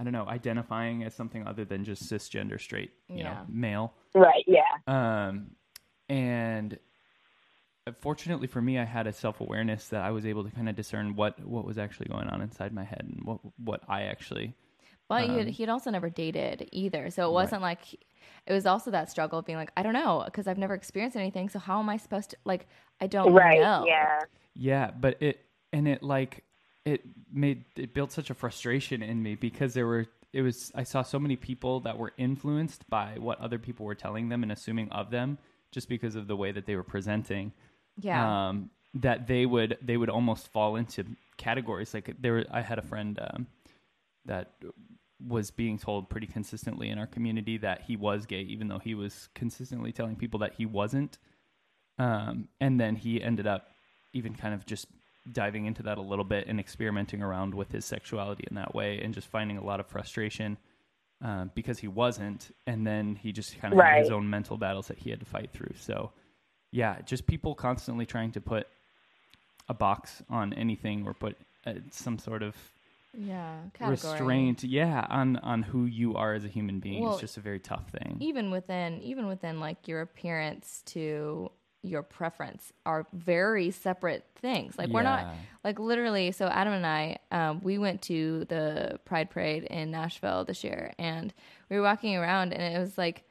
I 0.00 0.02
don't 0.02 0.14
know, 0.14 0.26
identifying 0.26 1.04
as 1.04 1.14
something 1.14 1.46
other 1.46 1.66
than 1.66 1.84
just 1.84 2.10
cisgender 2.10 2.58
straight, 2.58 2.92
you 3.08 3.18
Yeah. 3.18 3.34
know, 3.34 3.38
male. 3.48 3.94
Right. 4.14 4.44
Yeah. 4.46 4.62
Um, 4.86 5.50
and 6.08 6.78
fortunately 8.00 8.46
for 8.46 8.62
me, 8.62 8.78
I 8.78 8.84
had 8.84 9.06
a 9.06 9.12
self 9.12 9.42
awareness 9.42 9.88
that 9.88 10.02
I 10.02 10.10
was 10.10 10.24
able 10.24 10.42
to 10.44 10.50
kind 10.50 10.70
of 10.70 10.74
discern 10.74 11.16
what 11.16 11.38
what 11.44 11.66
was 11.66 11.76
actually 11.76 12.06
going 12.08 12.28
on 12.28 12.40
inside 12.40 12.72
my 12.72 12.84
head 12.84 13.02
and 13.02 13.20
what 13.24 13.40
what 13.62 13.82
I 13.88 14.04
actually. 14.04 14.54
But 15.06 15.28
Um, 15.28 15.36
he'd, 15.36 15.48
he'd 15.48 15.68
also 15.68 15.90
never 15.90 16.08
dated 16.08 16.68
either. 16.72 17.10
So 17.10 17.28
it 17.28 17.32
wasn't 17.32 17.62
like, 17.62 17.94
it 18.46 18.52
was 18.52 18.64
also 18.64 18.92
that 18.92 19.10
struggle 19.10 19.40
of 19.40 19.44
being 19.44 19.58
like, 19.58 19.72
I 19.76 19.82
don't 19.82 19.92
know, 19.92 20.22
because 20.24 20.46
I've 20.46 20.56
never 20.56 20.72
experienced 20.72 21.16
anything. 21.16 21.48
So 21.48 21.58
how 21.58 21.80
am 21.80 21.88
I 21.90 21.96
supposed 21.96 22.30
to, 22.30 22.36
like, 22.44 22.68
I 23.00 23.06
don't 23.08 23.34
Right. 23.34 23.60
know. 23.60 23.84
Yeah. 23.86 24.20
Yeah, 24.54 24.92
but 24.92 25.20
it 25.20 25.44
and 25.72 25.86
it 25.88 26.02
like 26.02 26.44
it 26.90 27.02
made 27.32 27.64
it 27.76 27.94
built 27.94 28.12
such 28.12 28.30
a 28.30 28.34
frustration 28.34 29.02
in 29.02 29.22
me 29.22 29.34
because 29.34 29.74
there 29.74 29.86
were 29.86 30.06
it 30.32 30.42
was 30.42 30.70
I 30.74 30.84
saw 30.84 31.02
so 31.02 31.18
many 31.18 31.36
people 31.36 31.80
that 31.80 31.98
were 31.98 32.12
influenced 32.16 32.88
by 32.88 33.16
what 33.18 33.40
other 33.40 33.58
people 33.58 33.86
were 33.86 33.94
telling 33.94 34.28
them 34.28 34.42
and 34.42 34.52
assuming 34.52 34.90
of 34.90 35.10
them 35.10 35.38
just 35.72 35.88
because 35.88 36.16
of 36.16 36.26
the 36.26 36.36
way 36.36 36.52
that 36.52 36.66
they 36.66 36.76
were 36.76 36.84
presenting. 36.84 37.52
Yeah. 38.00 38.48
Um, 38.48 38.70
that 38.94 39.26
they 39.26 39.46
would 39.46 39.78
they 39.82 39.96
would 39.96 40.10
almost 40.10 40.52
fall 40.52 40.76
into 40.76 41.04
categories. 41.36 41.94
Like 41.94 42.14
there, 42.20 42.32
were, 42.34 42.44
I 42.50 42.60
had 42.60 42.78
a 42.78 42.82
friend 42.82 43.18
um, 43.30 43.46
that 44.24 44.52
was 45.24 45.50
being 45.50 45.78
told 45.78 46.08
pretty 46.08 46.26
consistently 46.26 46.88
in 46.88 46.98
our 46.98 47.06
community 47.06 47.58
that 47.58 47.82
he 47.82 47.96
was 47.96 48.26
gay, 48.26 48.40
even 48.42 48.68
though 48.68 48.78
he 48.78 48.94
was 48.94 49.28
consistently 49.34 49.92
telling 49.92 50.16
people 50.16 50.40
that 50.40 50.54
he 50.54 50.66
wasn't. 50.66 51.18
Um, 51.98 52.48
and 52.60 52.80
then 52.80 52.96
he 52.96 53.22
ended 53.22 53.46
up 53.46 53.68
even 54.12 54.34
kind 54.34 54.54
of 54.54 54.66
just 54.66 54.86
diving 55.30 55.66
into 55.66 55.82
that 55.82 55.98
a 55.98 56.02
little 56.02 56.24
bit 56.24 56.46
and 56.46 56.58
experimenting 56.58 57.22
around 57.22 57.54
with 57.54 57.70
his 57.72 57.84
sexuality 57.84 58.44
in 58.48 58.56
that 58.56 58.74
way 58.74 59.00
and 59.02 59.14
just 59.14 59.28
finding 59.28 59.58
a 59.58 59.64
lot 59.64 59.80
of 59.80 59.86
frustration 59.86 60.56
uh, 61.24 61.44
because 61.54 61.78
he 61.78 61.88
wasn't. 61.88 62.54
And 62.66 62.86
then 62.86 63.16
he 63.16 63.32
just 63.32 63.58
kind 63.60 63.74
of 63.74 63.80
had 63.80 64.00
his 64.00 64.10
own 64.10 64.28
mental 64.28 64.56
battles 64.56 64.88
that 64.88 64.98
he 64.98 65.10
had 65.10 65.20
to 65.20 65.26
fight 65.26 65.50
through. 65.52 65.74
So, 65.78 66.12
yeah, 66.70 67.00
just 67.04 67.26
people 67.26 67.54
constantly 67.54 68.06
trying 68.06 68.32
to 68.32 68.40
put 68.40 68.66
a 69.68 69.74
box 69.74 70.22
on 70.28 70.52
anything 70.54 71.06
or 71.06 71.14
put 71.14 71.36
uh, 71.66 71.74
some 71.90 72.18
sort 72.18 72.42
of 72.42 72.56
yeah. 73.16 73.56
Category. 73.74 74.12
restraint 74.12 74.64
yeah 74.64 75.04
on 75.08 75.36
on 75.38 75.62
who 75.62 75.84
you 75.84 76.14
are 76.14 76.34
as 76.34 76.44
a 76.44 76.48
human 76.48 76.78
being 76.78 77.02
Well, 77.02 77.12
it's 77.12 77.20
just 77.20 77.36
a 77.36 77.40
very 77.40 77.58
tough 77.58 77.90
thing 77.90 78.16
even 78.20 78.50
within 78.50 79.00
even 79.02 79.26
within 79.26 79.58
like 79.58 79.88
your 79.88 80.00
appearance 80.00 80.82
to 80.86 81.50
your 81.82 82.02
preference 82.02 82.72
are 82.84 83.06
very 83.12 83.70
separate 83.70 84.24
things. 84.36 84.76
Like 84.76 84.90
we're 84.90 85.02
not 85.02 85.34
like 85.64 85.78
literally 85.78 86.32
so 86.32 86.46
adam 86.46 86.72
and 86.72 86.86
i 86.86 87.18
um, 87.30 87.60
we 87.62 87.76
went 87.76 88.00
to 88.00 88.46
the 88.48 88.98
pride 89.04 89.30
parade 89.30 89.64
in 89.64 89.90
nashville 89.90 90.42
this 90.44 90.64
year 90.64 90.92
and 90.98 91.34
we 91.68 91.76
were 91.76 91.82
walking 91.82 92.16
around 92.16 92.54
and 92.54 92.62
it 92.74 92.78
was 92.78 92.96
like 92.96 93.24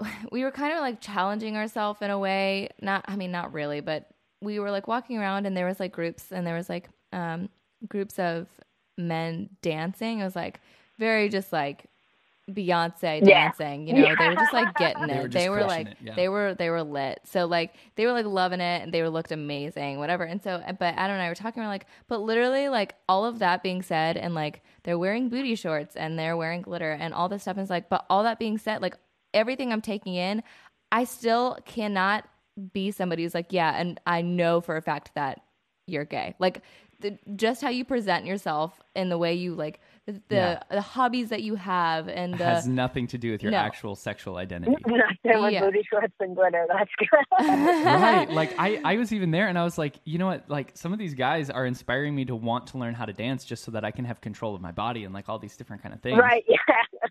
we 0.32 0.42
were 0.42 0.50
kind 0.50 0.72
of 0.72 0.80
like 0.80 1.02
challenging 1.02 1.54
ourselves 1.54 2.00
in 2.00 2.10
a 2.10 2.18
way 2.18 2.68
not 2.80 3.04
i 3.08 3.16
mean 3.16 3.30
not 3.30 3.52
really 3.52 3.80
but 3.80 4.08
we 4.40 4.58
were 4.58 4.70
like 4.70 4.88
walking 4.88 5.18
around 5.18 5.44
and 5.44 5.54
there 5.54 5.66
was 5.66 5.78
like 5.78 5.92
groups 5.92 6.32
and 6.32 6.46
there 6.46 6.56
was 6.56 6.70
like 6.70 6.88
um 7.12 7.50
groups 7.88 8.18
of 8.18 8.46
men 8.96 9.50
dancing. 9.62 10.20
It 10.20 10.24
was 10.24 10.36
like 10.36 10.60
very 10.98 11.28
just 11.28 11.52
like 11.52 11.86
Beyonce 12.50 13.20
Yeah. 13.26 13.48
dancing, 13.48 13.86
you 13.88 13.94
know, 13.94 14.14
they 14.18 14.28
were 14.28 14.34
just 14.34 14.52
like 14.52 14.74
getting 14.76 15.06
They 15.06 15.14
it. 15.14 15.22
were 15.22 15.28
They 15.28 15.48
were 15.48 15.64
like, 15.64 15.86
it, 15.88 15.96
yeah. 16.02 16.14
they 16.14 16.28
were, 16.28 16.54
they 16.54 16.68
were 16.68 16.82
lit. 16.82 17.20
So 17.24 17.46
like, 17.46 17.74
they 17.96 18.04
were 18.04 18.12
like 18.12 18.26
loving 18.26 18.60
it 18.60 18.82
and 18.82 18.92
they 18.92 19.00
were 19.00 19.08
looked 19.08 19.32
amazing, 19.32 19.98
whatever. 19.98 20.24
And 20.24 20.42
so, 20.42 20.62
but 20.78 20.94
Adam 20.94 21.14
and 21.14 21.22
I 21.22 21.28
were 21.28 21.34
talking, 21.34 21.62
we're 21.62 21.68
like, 21.68 21.86
but 22.06 22.20
literally 22.20 22.68
like 22.68 22.96
all 23.08 23.24
of 23.24 23.38
that 23.38 23.62
being 23.62 23.80
said, 23.80 24.18
and 24.18 24.34
like 24.34 24.62
they're 24.82 24.98
wearing 24.98 25.30
booty 25.30 25.54
shorts 25.54 25.96
and 25.96 26.18
they're 26.18 26.36
wearing 26.36 26.60
glitter 26.60 26.92
and 26.92 27.14
all 27.14 27.30
this 27.30 27.42
stuff. 27.42 27.56
And 27.56 27.62
it's 27.62 27.70
like, 27.70 27.88
but 27.88 28.04
all 28.10 28.24
that 28.24 28.38
being 28.38 28.58
said, 28.58 28.82
like 28.82 28.96
everything 29.32 29.72
I'm 29.72 29.80
taking 29.80 30.14
in, 30.14 30.42
I 30.92 31.04
still 31.04 31.58
cannot 31.64 32.28
be 32.72 32.90
somebody 32.90 33.22
who's 33.22 33.34
like, 33.34 33.52
yeah, 33.52 33.74
and 33.74 33.98
I 34.06 34.20
know 34.20 34.60
for 34.60 34.76
a 34.76 34.82
fact 34.82 35.12
that 35.14 35.40
you're 35.86 36.04
gay. 36.04 36.34
Like 36.38 36.60
the, 37.00 37.18
just 37.36 37.60
how 37.62 37.68
you 37.70 37.84
present 37.84 38.26
yourself 38.26 38.80
and 38.94 39.10
the 39.10 39.18
way 39.18 39.34
you 39.34 39.54
like 39.54 39.80
the 40.06 40.12
the, 40.28 40.34
Yeah. 40.34 40.62
the 40.70 40.80
hobbies 40.80 41.30
that 41.30 41.42
you 41.42 41.54
have 41.54 42.08
and 42.08 42.34
the 42.34 42.44
has 42.44 42.66
nothing 42.68 43.06
to 43.08 43.18
do 43.18 43.32
with 43.32 43.42
your 43.42 43.52
No. 43.52 43.58
actual 43.58 43.94
sexual 43.94 44.36
identity 44.36 44.72
Nothing 44.86 45.42
with 45.42 45.52
Yeah. 45.52 45.60
booty 45.64 45.82
shorts 45.90 46.12
and 46.20 46.34
glitter. 46.36 46.66
That's 46.68 46.90
good. 46.98 47.08
right 47.40 48.30
like 48.30 48.54
I, 48.58 48.80
I 48.84 48.96
was 48.96 49.12
even 49.12 49.30
there 49.30 49.48
and 49.48 49.58
i 49.58 49.64
was 49.64 49.78
like 49.78 49.96
you 50.04 50.18
know 50.18 50.26
what 50.26 50.48
like 50.48 50.72
some 50.74 50.92
of 50.92 50.98
these 50.98 51.14
guys 51.14 51.50
are 51.50 51.66
inspiring 51.66 52.14
me 52.14 52.24
to 52.26 52.36
want 52.36 52.66
to 52.68 52.78
learn 52.78 52.94
how 52.94 53.04
to 53.04 53.12
dance 53.12 53.44
just 53.44 53.64
so 53.64 53.70
that 53.72 53.84
i 53.84 53.90
can 53.90 54.04
have 54.04 54.20
control 54.20 54.54
of 54.54 54.60
my 54.60 54.72
body 54.72 55.04
and 55.04 55.12
like 55.14 55.28
all 55.28 55.38
these 55.38 55.56
different 55.56 55.82
kind 55.82 55.94
of 55.94 56.00
things 56.00 56.18
right. 56.18 56.44
Yeah. 56.48 56.58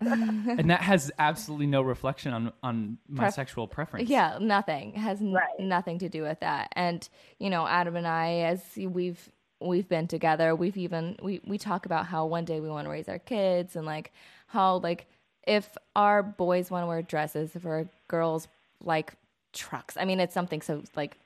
and 0.00 0.70
that 0.70 0.80
has 0.82 1.10
absolutely 1.18 1.66
no 1.66 1.82
reflection 1.82 2.32
on 2.32 2.52
on 2.62 2.98
my 3.08 3.24
Pref- 3.24 3.34
sexual 3.34 3.66
preference 3.68 4.08
Yeah, 4.08 4.38
nothing 4.40 4.92
has 4.94 5.20
n- 5.20 5.32
Right. 5.32 5.48
nothing 5.58 5.98
to 6.00 6.08
do 6.08 6.22
with 6.22 6.40
that. 6.40 6.68
And 6.76 7.08
you 7.38 7.48
know, 7.50 7.66
Adam 7.66 7.96
and 7.96 8.06
I, 8.06 8.40
as 8.40 8.62
we've 8.76 9.28
we've 9.64 9.88
been 9.88 10.06
together, 10.06 10.54
we've 10.54 10.76
even 10.76 11.16
we 11.22 11.40
we 11.46 11.58
talk 11.58 11.86
about 11.86 12.06
how 12.06 12.26
one 12.26 12.44
day 12.44 12.60
we 12.60 12.68
want 12.68 12.86
to 12.86 12.90
raise 12.90 13.08
our 13.08 13.18
kids 13.18 13.76
and 13.76 13.86
like 13.86 14.12
how 14.48 14.76
like 14.78 15.06
if 15.46 15.76
our 15.94 16.22
boys 16.22 16.70
want 16.70 16.82
to 16.84 16.86
wear 16.86 17.02
dresses, 17.02 17.54
if 17.54 17.66
our 17.66 17.86
girls 18.08 18.48
like 18.82 19.12
trucks. 19.52 19.96
I 19.96 20.04
mean, 20.04 20.20
it's 20.20 20.34
something 20.34 20.62
so 20.62 20.82
like 20.96 21.16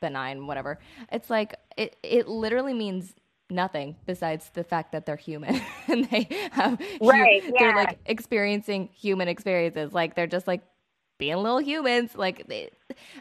benign, 0.00 0.46
whatever. 0.46 0.78
It's 1.12 1.30
like 1.30 1.54
it 1.76 1.96
it 2.02 2.28
literally 2.28 2.74
means 2.74 3.14
nothing 3.48 3.96
besides 4.06 4.50
the 4.54 4.64
fact 4.64 4.92
that 4.92 5.06
they're 5.06 5.16
human 5.16 5.60
and 5.88 6.04
they 6.10 6.28
have 6.52 6.80
hu- 6.80 7.08
Right, 7.08 7.42
they're 7.58 7.76
like 7.76 7.98
experiencing 8.06 8.88
human 8.92 9.28
experiences 9.28 9.92
like 9.92 10.16
they're 10.16 10.26
just 10.26 10.48
like 10.48 10.62
being 11.18 11.36
little 11.36 11.60
humans 11.60 12.16
like 12.16 12.46
they, 12.48 12.70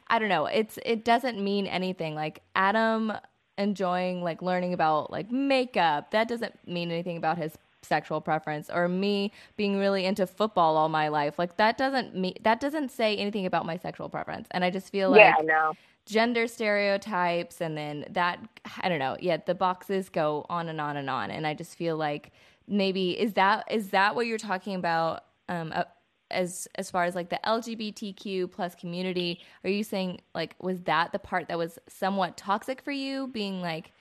i 0.07 0.17
don't 0.17 0.29
know 0.29 0.47
it's 0.47 0.79
it 0.83 1.05
doesn't 1.05 1.41
mean 1.41 1.67
anything 1.67 2.15
like 2.15 2.41
adam 2.55 3.13
enjoying 3.57 4.21
like 4.23 4.41
learning 4.41 4.73
about 4.73 5.11
like 5.11 5.31
makeup 5.31 6.11
that 6.11 6.27
doesn't 6.27 6.55
mean 6.67 6.91
anything 6.91 7.17
about 7.17 7.37
his 7.37 7.57
sexual 7.81 8.19
preference 8.19 8.69
or 8.69 8.87
me 8.87 9.31
being 9.57 9.77
really 9.77 10.05
into 10.05 10.25
football 10.27 10.75
all 10.75 10.89
my 10.89 11.07
life 11.07 11.37
like 11.37 11.55
that 11.57 11.77
doesn't 11.77 12.15
mean 12.15 12.33
that 12.41 12.59
doesn't 12.59 12.91
say 12.91 13.15
anything 13.15 13.45
about 13.45 13.65
my 13.65 13.77
sexual 13.77 14.09
preference 14.09 14.47
and 14.51 14.65
i 14.65 14.69
just 14.69 14.91
feel 14.91 15.11
like 15.11 15.19
yeah. 15.19 15.35
No. 15.43 15.73
gender 16.05 16.47
stereotypes 16.47 17.61
and 17.61 17.77
then 17.77 18.05
that 18.09 18.39
i 18.81 18.89
don't 18.89 18.99
know 18.99 19.15
yeah 19.19 19.37
the 19.45 19.55
boxes 19.55 20.09
go 20.09 20.45
on 20.49 20.67
and 20.67 20.81
on 20.81 20.97
and 20.97 21.09
on 21.09 21.31
and 21.31 21.45
i 21.45 21.53
just 21.53 21.77
feel 21.77 21.95
like 21.95 22.31
maybe 22.67 23.11
is 23.19 23.33
that 23.33 23.63
is 23.71 23.89
that 23.89 24.15
what 24.15 24.25
you're 24.25 24.37
talking 24.37 24.75
about 24.75 25.25
um 25.47 25.71
uh, 25.75 25.83
as 26.31 26.67
as 26.75 26.89
far 26.89 27.03
as 27.03 27.13
like 27.15 27.29
the 27.29 27.39
lgbtq 27.45 28.51
plus 28.51 28.73
community 28.75 29.39
are 29.63 29.69
you 29.69 29.83
saying 29.83 30.19
like 30.33 30.55
was 30.59 30.81
that 30.81 31.11
the 31.11 31.19
part 31.19 31.47
that 31.47 31.57
was 31.57 31.77
somewhat 31.87 32.35
toxic 32.35 32.81
for 32.81 32.91
you 32.91 33.27
being 33.27 33.61
like 33.61 33.91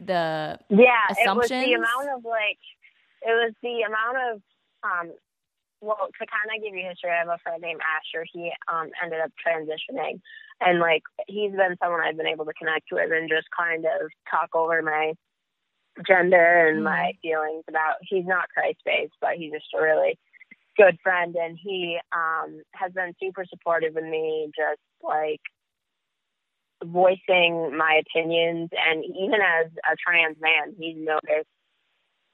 the 0.00 0.58
Yeah, 0.70 1.08
it 1.10 1.34
was 1.36 1.48
the 1.48 1.74
amount 1.74 2.08
of 2.16 2.24
like, 2.24 2.58
it 3.22 3.32
was 3.36 3.52
the 3.62 3.82
amount 3.82 4.16
of, 4.32 4.42
um, 4.82 5.12
well, 5.82 6.08
to 6.18 6.26
kind 6.26 6.56
of 6.56 6.62
give 6.62 6.74
you 6.74 6.86
history, 6.88 7.10
I 7.10 7.18
have 7.18 7.28
a 7.28 7.38
friend 7.42 7.60
named 7.60 7.80
Asher. 7.80 8.24
He 8.32 8.52
um 8.68 8.90
ended 9.02 9.20
up 9.20 9.32
transitioning, 9.40 10.20
and 10.60 10.78
like 10.80 11.02
he's 11.26 11.52
been 11.52 11.76
someone 11.82 12.00
I've 12.00 12.16
been 12.16 12.26
able 12.26 12.44
to 12.46 12.52
connect 12.54 12.88
with 12.92 13.10
and 13.12 13.28
just 13.28 13.48
kind 13.56 13.84
of 13.84 14.10
talk 14.30 14.54
over 14.54 14.82
my 14.82 15.14
gender 16.06 16.68
and 16.68 16.80
Mhm. 16.80 16.84
my 16.84 17.12
feelings 17.22 17.64
about. 17.68 17.96
He's 18.02 18.26
not 18.26 18.48
Christ 18.50 18.80
based, 18.84 19.14
but 19.20 19.36
he's 19.36 19.52
just 19.52 19.72
a 19.78 19.82
really 19.82 20.18
good 20.76 20.98
friend, 21.02 21.36
and 21.36 21.58
he 21.62 21.98
um 22.12 22.62
has 22.74 22.92
been 22.92 23.14
super 23.20 23.44
supportive 23.48 23.96
of 23.96 24.04
me, 24.04 24.50
just 24.56 24.80
like 25.02 25.40
voicing 26.84 27.76
my 27.76 28.00
opinions 28.06 28.70
and 28.72 29.04
even 29.04 29.40
as 29.40 29.70
a 29.90 29.96
trans 29.96 30.36
man 30.40 30.74
he's 30.78 30.96
noticed 30.96 31.48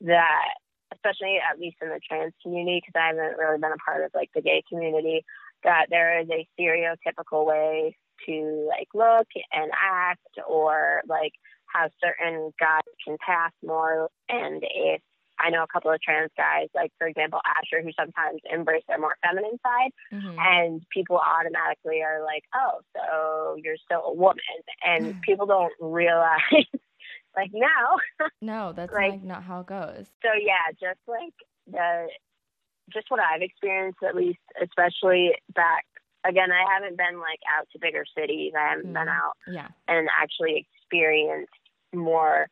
that 0.00 0.54
especially 0.92 1.38
at 1.38 1.58
least 1.58 1.76
in 1.82 1.88
the 1.88 2.00
trans 2.08 2.32
community 2.42 2.80
because 2.80 2.98
i 3.00 3.08
haven't 3.08 3.38
really 3.38 3.58
been 3.58 3.72
a 3.72 3.84
part 3.84 4.04
of 4.04 4.10
like 4.14 4.30
the 4.34 4.40
gay 4.40 4.62
community 4.68 5.24
that 5.64 5.86
there 5.90 6.20
is 6.20 6.28
a 6.30 6.46
stereotypical 6.58 7.44
way 7.44 7.96
to 8.24 8.68
like 8.68 8.88
look 8.94 9.26
and 9.52 9.70
act 9.74 10.38
or 10.48 11.02
like 11.08 11.32
how 11.66 11.88
certain 12.02 12.52
guys 12.60 12.82
can 13.04 13.16
pass 13.24 13.52
more 13.64 14.08
and 14.28 14.62
if 14.62 15.00
i 15.38 15.50
know 15.50 15.62
a 15.62 15.66
couple 15.66 15.90
of 15.90 16.00
trans 16.00 16.30
guys 16.36 16.68
like 16.74 16.92
for 16.98 17.06
example 17.06 17.40
asher 17.56 17.82
who 17.82 17.90
sometimes 17.98 18.40
embrace 18.52 18.82
their 18.88 18.98
more 18.98 19.16
feminine 19.22 19.58
side 19.62 19.90
Mhm. 20.12 20.36
and 20.38 20.82
people 20.90 21.18
automatically 21.18 22.02
are 22.02 22.22
like, 22.24 22.44
"Oh, 22.54 22.80
so 22.94 23.56
you're 23.62 23.76
still 23.76 24.02
a 24.04 24.12
woman," 24.14 24.38
and 24.84 25.20
people 25.22 25.46
don't 25.46 25.72
realize, 25.80 26.38
like, 27.36 27.50
no. 27.52 27.98
no 28.42 28.72
that's 28.72 28.92
like- 28.92 29.12
like 29.12 29.22
not 29.22 29.42
how 29.42 29.60
it 29.60 29.66
goes 29.66 30.06
So 30.22 30.30
yeah, 30.40 30.70
just 30.80 31.00
like 31.06 31.34
the, 31.66 32.08
just 32.92 33.10
what 33.10 33.20
I've 33.20 33.42
experienced, 33.42 34.02
at 34.02 34.14
least, 34.14 34.38
especially 34.62 35.32
back. 35.54 35.84
Again, 36.24 36.50
I 36.52 36.64
haven't 36.72 36.96
been 36.96 37.20
like 37.20 37.40
out 37.56 37.68
to 37.72 37.78
bigger 37.80 38.04
cities. 38.16 38.52
I 38.58 38.68
haven't 38.70 38.92
been 38.92 39.06
Mhm. 39.06 39.20
out 39.20 39.34
yeah 39.46 39.68
and 39.88 40.08
actually 40.20 40.66
experienced 40.74 41.52
more 41.94 42.48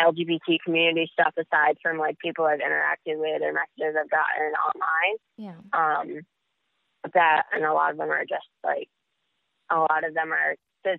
LGBT 0.00 0.58
community 0.64 1.10
stuff 1.12 1.34
aside 1.36 1.76
from 1.82 1.98
like 1.98 2.18
people 2.18 2.44
I've 2.44 2.60
interacted 2.60 3.18
with 3.18 3.42
or 3.42 3.52
messages 3.52 3.96
I've 4.00 4.10
gotten 4.10 4.52
online. 4.66 5.16
Yeah. 5.36 5.60
Um 5.72 6.20
that 7.14 7.44
and 7.52 7.64
a 7.64 7.72
lot 7.72 7.92
of 7.92 7.96
them 7.98 8.10
are 8.10 8.24
just 8.24 8.48
like 8.62 8.88
a 9.70 9.78
lot 9.78 10.04
of 10.04 10.14
them 10.14 10.32
are 10.32 10.54
cis 10.84 10.98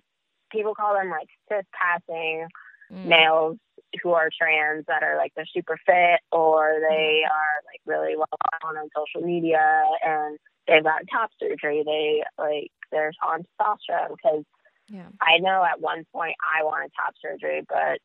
people 0.50 0.74
call 0.74 0.94
them 0.94 1.10
like 1.10 1.28
cis 1.48 1.64
passing 1.72 2.48
Mm. 2.92 3.06
males 3.06 3.56
who 4.02 4.12
are 4.12 4.28
trans 4.36 4.84
that 4.86 5.02
are 5.02 5.16
like 5.16 5.32
they're 5.34 5.46
super 5.46 5.78
fit 5.86 6.20
or 6.30 6.76
they 6.80 7.22
are 7.24 7.56
like 7.66 7.80
really 7.86 8.16
well 8.16 8.26
known 8.62 8.76
on 8.76 8.88
social 8.94 9.26
media 9.26 9.84
and 10.04 10.38
they've 10.66 10.84
got 10.84 11.02
top 11.10 11.30
surgery. 11.40 11.82
They 11.84 12.22
like 12.38 12.70
they're 12.90 13.12
on 13.26 13.44
testosterone 13.60 14.16
because 14.16 14.44
yeah. 14.88 15.08
I 15.20 15.38
know 15.38 15.64
at 15.64 15.80
one 15.80 16.04
point 16.12 16.36
I 16.42 16.64
wanted 16.64 16.90
top 16.94 17.14
surgery, 17.22 17.62
but 17.66 17.98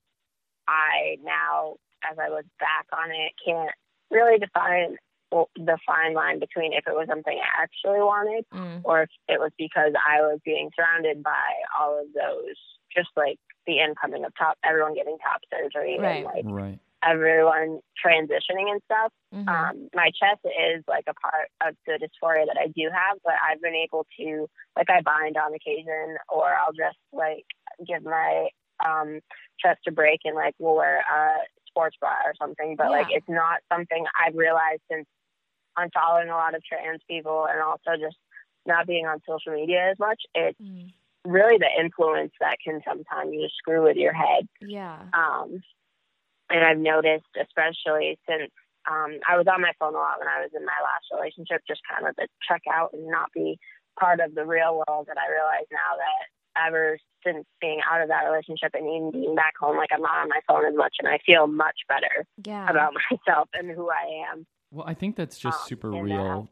I 0.68 1.18
now, 1.24 1.76
as 2.10 2.18
I 2.20 2.30
look 2.30 2.46
back 2.60 2.86
on 2.94 3.12
it, 3.12 3.34
can't 3.44 3.72
really 4.12 4.40
define 4.40 4.98
the 5.32 5.78
fine 5.86 6.14
line 6.14 6.40
between 6.40 6.72
if 6.72 6.88
it 6.88 6.94
was 6.96 7.08
something 7.10 7.38
I 7.38 7.62
actually 7.64 8.00
wanted 8.00 8.46
Mm. 8.54 8.82
or 8.86 9.02
if 9.04 9.10
it 9.28 9.40
was 9.40 9.52
because 9.58 9.92
I 10.08 10.22
was 10.22 10.40
being 10.46 10.70
surrounded 10.76 11.22
by 11.22 11.52
all 11.78 12.00
of 12.00 12.08
those, 12.14 12.56
just 12.96 13.10
like 13.18 13.38
the 13.66 13.80
incoming 13.80 14.24
of 14.24 14.32
top, 14.40 14.58
everyone 14.64 14.94
getting 14.96 15.18
top 15.20 15.42
surgery 15.52 16.00
Right. 16.00 16.16
and 16.18 16.24
like 16.24 16.46
Right. 16.46 16.80
everyone 17.04 17.82
transitioning 18.04 18.72
and 18.72 18.82
stuff. 18.86 19.12
Mhm. 19.34 19.48
Um, 19.50 19.90
my 19.94 20.12
chest 20.12 20.40
is 20.46 20.84
like 20.88 21.04
a 21.08 21.14
part 21.14 21.50
of 21.62 21.76
the 21.86 22.00
dysphoria 22.00 22.46
that 22.48 22.58
I 22.58 22.68
do 22.68 22.90
have, 22.90 23.18
but 23.26 23.34
I've 23.44 23.62
been 23.62 23.76
able 23.76 24.06
to, 24.18 24.48
like, 24.78 24.90
I 24.90 25.02
bind 25.02 25.36
on 25.38 25.54
occasion, 25.54 26.18
or 26.30 26.56
I'll 26.56 26.72
just 26.74 26.98
like 27.12 27.46
give 27.86 28.04
my 28.04 28.50
um, 28.86 29.20
chest 29.60 29.80
to 29.86 29.92
break 29.92 30.22
and 30.26 30.36
like 30.36 30.56
we'll 30.60 30.76
wear 30.76 31.00
a 31.00 31.38
sports 31.68 31.98
bra 32.00 32.14
or 32.26 32.34
something. 32.40 32.76
But 32.78 32.90
like, 32.92 33.08
it's 33.18 33.30
not 33.30 33.60
something 33.72 34.06
I've 34.26 34.36
realized 34.36 34.82
since 34.92 35.06
unfollowing 35.78 36.28
a 36.32 36.36
lot 36.36 36.56
of 36.56 36.64
trans 36.64 37.02
people 37.10 37.46
and 37.50 37.62
also 37.62 37.92
just 38.00 38.18
not 38.66 38.88
being 38.88 39.06
on 39.06 39.22
social 39.28 39.54
media 39.54 39.92
as 39.92 40.00
much. 40.00 40.22
It's 40.36 40.60
Mm. 40.60 40.92
really 41.26 41.58
the 41.58 41.70
influence 41.80 42.34
that 42.40 42.58
can 42.64 42.82
sometimes 42.88 43.34
just 43.36 43.56
screw 43.58 43.84
with 43.84 43.98
your 43.98 44.14
head. 44.14 44.48
Yeah. 44.62 45.00
Um, 45.14 45.62
and 46.50 46.64
I've 46.64 46.78
noticed, 46.80 47.28
especially 47.40 48.18
since 48.28 48.52
um, 48.90 49.20
I 49.28 49.36
was 49.38 49.48
on 49.48 49.62
my 49.62 49.74
phone 49.80 49.94
a 49.94 49.98
lot 49.98 50.20
when 50.20 50.30
I 50.30 50.42
was 50.42 50.52
in 50.56 50.64
my 50.66 50.80
last 50.82 51.06
relationship, 51.14 51.62
just 51.68 51.82
kind 51.92 52.08
of 52.08 52.16
to 52.16 52.28
check 52.48 52.62
out 52.72 52.92
and 52.94 53.08
not 53.08 53.32
be 53.34 53.60
part 54.00 54.20
of 54.22 54.34
the 54.34 54.46
real 54.46 54.82
world. 54.88 55.08
And 55.10 55.20
I 55.20 55.28
realize 55.30 55.68
now 55.72 55.98
that 55.98 56.24
ever 56.66 56.98
since 57.26 57.46
being 57.60 57.80
out 57.92 58.02
of 58.02 58.08
that 58.10 58.24
relationship 58.24 58.72
and 58.74 58.86
even 58.88 59.12
being 59.12 59.36
back 59.36 59.54
home, 59.60 59.78
like 59.78 59.90
I'm 59.94 60.02
not 60.02 60.18
on 60.22 60.30
my 60.30 60.40
phone 60.48 60.66
as 60.66 60.76
much, 60.76 60.96
and 61.00 61.08
I 61.08 61.20
feel 61.26 61.48
much 61.48 61.76
better 61.90 62.26
Yeah. 62.46 62.70
about 62.70 62.94
myself 63.12 63.50
and 63.54 63.70
who 63.72 63.90
I 63.90 64.32
am. 64.32 64.46
Well, 64.72 64.86
I 64.88 64.94
think 64.94 65.16
that's 65.16 65.40
just 65.40 65.62
um, 65.62 65.68
super 65.68 65.96
in 65.96 66.08
that 66.08 66.16
real. 66.16 66.50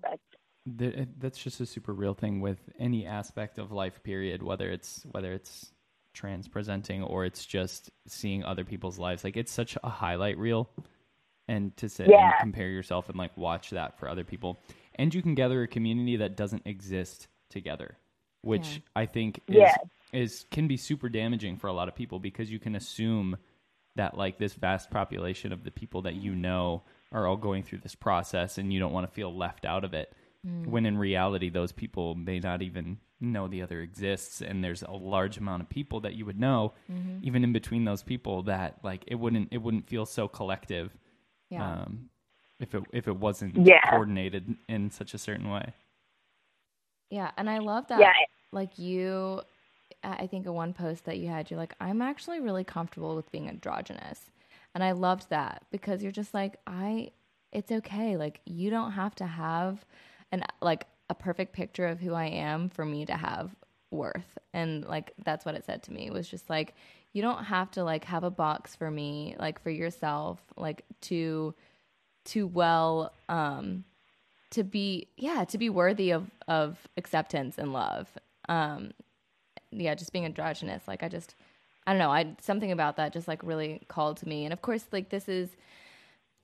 That's 0.66 1.38
just 1.38 1.62
a 1.62 1.66
super 1.66 1.94
real 1.94 2.14
thing 2.14 2.42
with 2.42 2.60
any 2.80 3.06
aspect 3.06 3.60
of 3.60 3.72
life. 3.72 4.02
Period. 4.04 4.42
Whether 4.42 4.72
it's 4.72 5.06
whether 5.12 5.34
it's 5.34 5.72
trans 6.14 6.48
presenting 6.48 7.04
or 7.04 7.26
it's 7.26 7.46
just 7.46 7.92
seeing 8.08 8.44
other 8.44 8.64
people's 8.64 8.98
lives. 8.98 9.24
Like 9.24 9.36
it's 9.38 9.52
such 9.52 9.78
a 9.84 9.90
highlight 9.90 10.38
reel, 10.38 10.70
and 11.48 11.76
to 11.78 11.90
sit 11.90 12.08
Yeah. 12.08 12.32
and 12.32 12.34
compare 12.40 12.70
yourself 12.70 13.10
and 13.10 13.18
like 13.18 13.36
watch 13.38 13.70
that 13.72 14.00
for 14.00 14.10
other 14.10 14.24
people, 14.24 14.62
and 14.96 15.14
you 15.14 15.22
can 15.22 15.36
gather 15.36 15.62
a 15.64 15.68
community 15.68 16.16
that 16.18 16.36
doesn't 16.38 16.64
exist 16.66 17.28
together, 17.50 17.98
which 18.42 18.76
Yeah. 18.76 18.80
I 18.96 19.06
think 19.06 19.42
is 19.48 19.56
Yeah. 19.58 19.76
Is 20.16 20.46
can 20.52 20.68
be 20.68 20.78
super 20.78 21.10
damaging 21.10 21.58
for 21.58 21.68
a 21.68 21.74
lot 21.74 21.88
of 21.88 21.96
people 21.96 22.20
because 22.20 22.50
you 22.50 22.60
can 22.60 22.76
assume 22.76 23.38
that 23.96 24.18
like 24.18 24.38
this 24.38 24.54
vast 24.54 24.90
population 24.90 25.52
of 25.54 25.64
the 25.64 25.72
people 25.72 26.02
that 26.04 26.16
you 26.16 26.36
know 26.36 26.84
are 27.12 27.28
all 27.28 27.38
going 27.38 27.64
through 27.64 27.80
this 27.80 27.96
process 27.96 28.58
and 28.58 28.74
you 28.74 28.80
don't 28.80 28.92
want 28.94 29.08
to 29.08 29.14
feel 29.14 29.36
left 29.36 29.66
out 29.66 29.84
of 29.84 29.94
it 29.94 30.14
when 30.66 30.86
in 30.86 30.96
reality 30.98 31.50
those 31.50 31.72
people 31.72 32.14
may 32.14 32.40
not 32.40 32.62
even 32.62 32.98
know 33.20 33.48
the 33.48 33.64
other 33.64 33.82
exists 33.82 34.42
and 34.42 34.64
there's 34.64 34.84
a 34.84 34.92
large 34.92 35.38
amount 35.38 35.64
of 35.64 35.70
people 35.70 36.02
that 36.02 36.14
you 36.14 36.24
would 36.26 36.40
know 36.40 36.74
even 37.24 37.44
in 37.44 37.52
between 37.52 37.84
those 37.86 38.04
people 38.04 38.44
that 38.44 38.78
like 38.84 39.04
it 39.08 39.16
wouldn't 39.16 39.48
it 39.52 39.58
wouldn't 39.58 39.88
feel 39.90 40.06
so 40.06 40.28
collective 40.28 40.96
Yeah. 41.50 41.82
um 41.82 42.10
if 42.60 42.76
it 42.76 42.84
if 42.94 43.08
it 43.08 43.18
wasn't 43.18 43.66
Yeah. 43.66 43.82
coordinated 43.90 44.56
in 44.70 44.92
such 44.92 45.14
a 45.14 45.18
certain 45.18 45.50
way 45.50 45.74
yeah. 47.10 47.32
And 47.38 47.50
I 47.50 47.60
love 47.60 47.88
that. 47.88 48.00
Yeah, 48.00 48.14
Like 48.52 48.80
you, 48.80 49.40
I 49.40 49.44
I 50.06 50.28
think 50.28 50.46
in 50.46 50.54
one 50.54 50.74
post 50.74 51.06
that 51.06 51.18
you 51.18 51.28
had, 51.28 51.50
you're 51.50 51.60
like, 51.60 51.76
I'm 51.80 52.02
actually 52.02 52.40
really 52.40 52.64
comfortable 52.64 53.16
with 53.16 53.32
being 53.32 53.50
androgynous. 53.50 54.32
And 54.74 54.84
I 54.84 54.92
loved 54.92 55.30
that 55.30 55.64
because 55.72 56.04
you're 56.04 56.12
just 56.12 56.34
like, 56.34 56.58
I, 56.68 57.12
it's 57.52 57.72
okay. 57.72 58.18
Like 58.18 58.42
you 58.46 58.70
don't 58.70 58.92
have 58.92 59.16
to 59.16 59.26
have 59.26 59.86
an, 60.32 60.44
like 60.62 60.88
a 61.10 61.16
perfect 61.16 61.54
picture 61.54 61.88
of 61.88 62.00
who 62.00 62.14
I 62.14 62.26
am 62.26 62.70
for 62.70 62.86
me 62.86 63.06
to 63.06 63.16
have 63.16 63.56
worth. 63.92 64.38
And 64.54 64.84
like, 64.86 65.14
that's 65.24 65.46
what 65.46 65.56
it 65.56 65.66
said 65.66 65.84
to 65.84 65.94
me. 65.94 66.08
It 66.08 66.14
was 66.14 66.28
just 66.28 66.50
like, 66.50 66.76
you 67.14 67.22
don't 67.22 67.46
have 67.46 67.72
to 67.72 67.84
like 67.84 68.04
have 68.06 68.24
a 68.24 68.30
box 68.32 68.76
for 68.76 68.92
me, 68.92 69.36
like 69.40 69.62
for 69.62 69.70
yourself, 69.70 70.40
like 70.58 70.84
to, 71.02 71.54
to 72.26 72.48
well, 72.48 73.14
um, 73.30 73.86
to 74.56 74.64
be 74.64 75.08
yeah 75.18 75.44
to 75.44 75.58
be 75.58 75.70
worthy 75.70 76.12
of 76.12 76.32
of 76.48 76.78
acceptance 76.96 77.58
and 77.58 77.74
love 77.74 78.08
um 78.48 78.92
yeah 79.76 79.96
just 79.96 80.14
being 80.14 80.26
androgynous. 80.26 80.84
Like 80.88 81.04
i 81.04 81.10
just 81.10 81.36
i 81.88 81.92
don't 81.92 82.00
know. 82.00 82.12
I 82.12 82.36
something 82.42 82.72
about 82.72 82.98
that 82.98 83.14
just 83.14 83.28
like 83.28 83.42
really 83.44 83.82
called 83.88 84.18
to 84.18 84.28
me. 84.28 84.46
And 84.46 84.54
of 84.54 84.62
course 84.62 84.86
like 84.92 85.10
this 85.10 85.28
is 85.30 85.50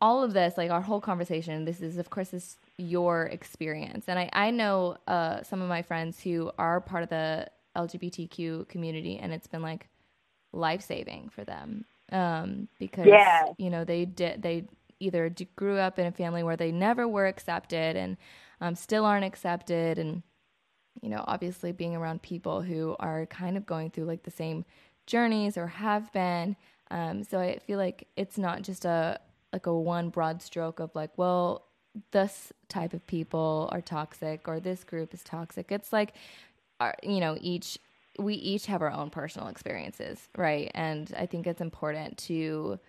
all 0.02 0.24
of 0.24 0.34
this 0.34 0.58
like 0.58 0.72
our 0.72 0.82
whole 0.82 1.02
conversation 1.02 1.66
this 1.66 1.82
is 1.82 1.98
of 1.98 2.10
course 2.10 2.30
this 2.30 2.58
your 2.78 3.26
experience. 3.26 4.06
And 4.08 4.20
i 4.20 4.30
i 4.34 4.52
know 4.52 4.98
uh 5.08 5.44
some 5.44 5.62
of 5.62 5.70
my 5.70 5.82
friends 5.82 6.20
who 6.22 6.52
are 6.58 6.82
part 6.82 7.04
of 7.04 7.10
the 7.10 7.48
lgbtq 7.78 8.68
community 8.68 9.18
and 9.18 9.32
it's 9.32 9.48
been 9.48 9.62
like 9.62 9.88
life-saving 10.52 11.30
for 11.30 11.46
them 11.46 11.86
um 12.12 12.68
because 12.80 13.08
Yeah. 13.08 13.46
you 13.58 13.70
know 13.70 13.86
they 13.86 14.04
did 14.04 14.42
they 14.42 14.66
either 15.02 15.34
grew 15.56 15.78
up 15.78 15.98
in 16.00 16.06
a 16.06 16.12
family 16.12 16.44
where 16.44 16.56
they 16.58 16.72
never 16.72 17.08
were 17.08 17.26
accepted 17.28 17.96
and 17.96 18.18
um, 18.62 18.76
still 18.76 19.06
aren't 19.06 19.26
accepted. 19.26 19.98
And 19.98 20.22
you 21.02 21.10
know 21.10 21.24
obviously 21.28 21.72
being 21.72 21.96
around 21.96 22.22
people 22.22 22.62
who 22.62 22.96
are 23.00 23.26
kind 23.28 23.58
of 23.58 23.66
going 23.66 23.90
through 23.90 24.06
like 24.06 24.24
the 24.24 24.32
same 24.32 24.66
journeys 25.08 25.58
or 25.58 25.68
have 25.68 26.12
been. 26.14 26.56
Um, 26.90 27.24
so 27.24 27.40
i 27.40 27.58
feel 27.60 27.78
like 27.78 28.08
it's 28.18 28.38
not 28.38 28.64
just 28.64 28.84
a 28.84 29.20
like 29.54 29.66
a 29.66 29.74
one 29.74 30.10
broad 30.10 30.42
stroke 30.42 30.80
of 30.80 30.94
like 30.94 31.12
well 31.18 31.66
this 32.12 32.54
type 32.70 32.94
of 32.94 33.06
people 33.08 33.70
are 33.72 33.82
toxic 33.82 34.48
or 34.48 34.60
this 34.60 34.84
group 34.84 35.14
is 35.14 35.24
toxic. 35.24 35.72
It's 35.72 35.92
like 35.92 36.14
you 37.04 37.20
know 37.20 37.38
each 37.40 37.78
we 38.18 38.34
each 38.36 38.66
have 38.66 38.82
our 38.82 38.92
own 38.92 39.10
personal 39.10 39.48
experiences 39.48 40.30
right? 40.38 40.72
And 40.74 41.14
i 41.18 41.26
think 41.26 41.48
it's 41.48 41.62
important 41.62 42.18
to 42.30 42.80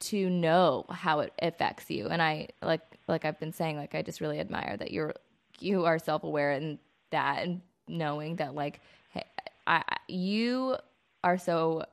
to 0.00 0.28
know 0.28 0.84
how 0.90 1.20
it 1.20 1.32
affects 1.40 1.90
you. 1.90 2.08
And 2.08 2.20
i 2.20 2.48
like 2.62 2.82
like 3.08 3.24
i've 3.24 3.40
been 3.40 3.52
saying 3.52 3.76
like 3.76 3.94
i 3.94 4.02
just 4.02 4.20
really 4.20 4.40
admire 4.40 4.76
that 4.76 4.90
you're 4.90 5.14
you 5.60 5.84
are 5.86 5.98
self-aware 5.98 6.52
in 6.52 6.78
that 7.14 7.44
and 7.44 7.62
knowing 7.88 8.36
that 8.36 8.54
like 8.54 8.80
hey, 9.10 9.24
I, 9.66 9.84
I- 9.88 9.96
you 10.08 10.76
are 11.24 11.38
so 11.38 11.84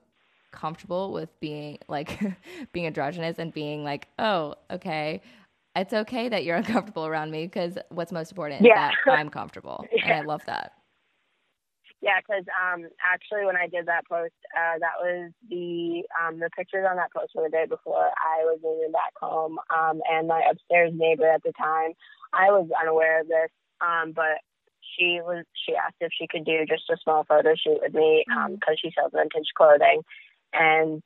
comfortable 0.51 1.13
with 1.13 1.29
being 1.41 1.79
like 1.89 2.19
being 2.73 2.87
androgynous 2.87 3.39
and 3.39 3.53
being 3.53 3.83
like 3.83 4.07
oh 4.19 4.55
okay 4.71 5.21
it's 5.75 5.93
okay 5.93 6.29
that 6.29 6.43
you're 6.45 6.57
uncomfortable 6.63 7.07
around 7.07 7.31
me 7.31 7.45
because 7.45 7.77
what's 7.89 8.11
most 8.11 8.31
important 8.31 8.61
Yeah. 8.61 8.69
is 8.69 8.73
that 8.73 8.99
i'm 9.07 9.29
comfortable 9.29 9.89
and 10.03 10.13
i 10.13 10.21
love 10.21 10.45
that 10.45 10.73
Yeah, 12.01 12.19
because 12.19 12.45
um, 12.57 12.87
actually, 13.03 13.45
when 13.45 13.55
I 13.57 13.67
did 13.67 13.85
that 13.87 14.07
post, 14.09 14.33
uh, 14.57 14.79
that 14.79 14.97
was 15.01 15.31
the 15.49 16.03
um, 16.19 16.39
the 16.39 16.49
pictures 16.57 16.85
on 16.89 16.97
that 16.97 17.13
post 17.13 17.33
were 17.35 17.43
the 17.43 17.49
day 17.49 17.65
before 17.69 18.09
I 18.17 18.43
was 18.45 18.59
moving 18.63 18.91
back 18.91 19.13
home, 19.21 19.59
um, 19.73 20.01
and 20.11 20.27
my 20.27 20.41
upstairs 20.49 20.91
neighbor 20.95 21.27
at 21.27 21.43
the 21.43 21.53
time, 21.57 21.93
I 22.33 22.51
was 22.51 22.69
unaware 22.81 23.21
of 23.21 23.27
this, 23.27 23.49
um, 23.81 24.13
but 24.15 24.41
she 24.97 25.19
was 25.21 25.45
she 25.65 25.75
asked 25.75 25.97
if 25.99 26.11
she 26.17 26.27
could 26.27 26.45
do 26.45 26.65
just 26.67 26.89
a 26.89 26.97
small 27.03 27.23
photo 27.23 27.55
shoot 27.55 27.79
with 27.81 27.93
me 27.93 28.25
um, 28.31 28.37
mm-hmm. 28.37 28.53
because 28.55 28.79
she 28.81 28.91
sells 28.95 29.11
vintage 29.13 29.49
clothing, 29.55 30.01
and 30.53 31.01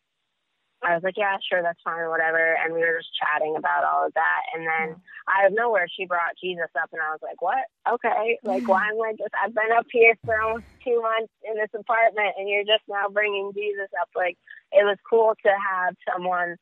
I 0.84 0.94
was 0.94 1.04
like, 1.04 1.18
yeah, 1.18 1.38
sure, 1.42 1.64
that's 1.64 1.82
fine, 1.84 2.10
whatever. 2.10 2.58
And 2.62 2.74
we 2.74 2.82
were 2.82 3.00
just 3.00 3.16
chatting 3.18 3.56
about 3.58 3.84
all 3.84 4.06
of 4.06 4.14
that, 4.14 4.42
and 4.54 4.68
then 4.68 5.02
out 5.26 5.48
of 5.48 5.54
nowhere, 5.54 5.88
she 5.90 6.06
brought 6.06 6.38
Jesus 6.42 6.70
up, 6.78 6.90
and 6.94 7.02
I 7.02 7.12
was 7.12 7.24
like, 7.24 7.42
what? 7.42 7.66
Okay, 7.90 8.38
like 8.44 8.68
why 8.68 8.90
am 8.90 9.02
I 9.02 9.14
just? 9.18 9.34
I've 9.34 9.56
been 9.56 9.74
up 9.78 9.88
here 9.92 10.16
for 10.26 10.40
almost 10.42 10.66
two 10.84 11.02
months 11.02 11.34
in 11.44 11.56
this 11.56 11.74
apartment, 11.74 12.36
and 12.38 12.50
you're 12.50 12.68
just 12.68 12.84
now 12.88 13.10
bringing 13.10 13.52
Jesus 13.54 13.90
up. 14.00 14.10
Like 14.16 14.38
it 14.72 14.84
was 14.84 14.98
cool 15.10 15.34
to 15.44 15.52
have 15.52 15.96
someone 16.12 16.58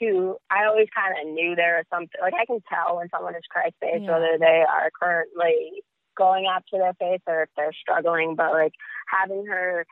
who 0.00 0.36
I 0.50 0.66
always 0.66 0.88
kind 0.94 1.14
of 1.16 1.32
knew 1.32 1.54
there 1.54 1.78
was 1.78 1.86
something. 1.90 2.20
Like 2.20 2.34
I 2.34 2.46
can 2.46 2.60
tell 2.68 2.96
when 2.96 3.08
someone 3.10 3.34
is 3.34 3.46
Christ 3.48 3.76
based, 3.80 4.04
Yeah. 4.04 4.12
whether 4.12 4.38
they 4.38 4.64
are 4.66 4.90
currently 4.90 5.82
going 6.16 6.46
after 6.46 6.78
their 6.78 6.94
faith 6.94 7.22
or 7.26 7.42
if 7.44 7.48
they're 7.56 7.72
struggling. 7.72 8.34
But 8.36 8.52
like 8.52 8.72
having 9.08 9.46
her 9.46 9.86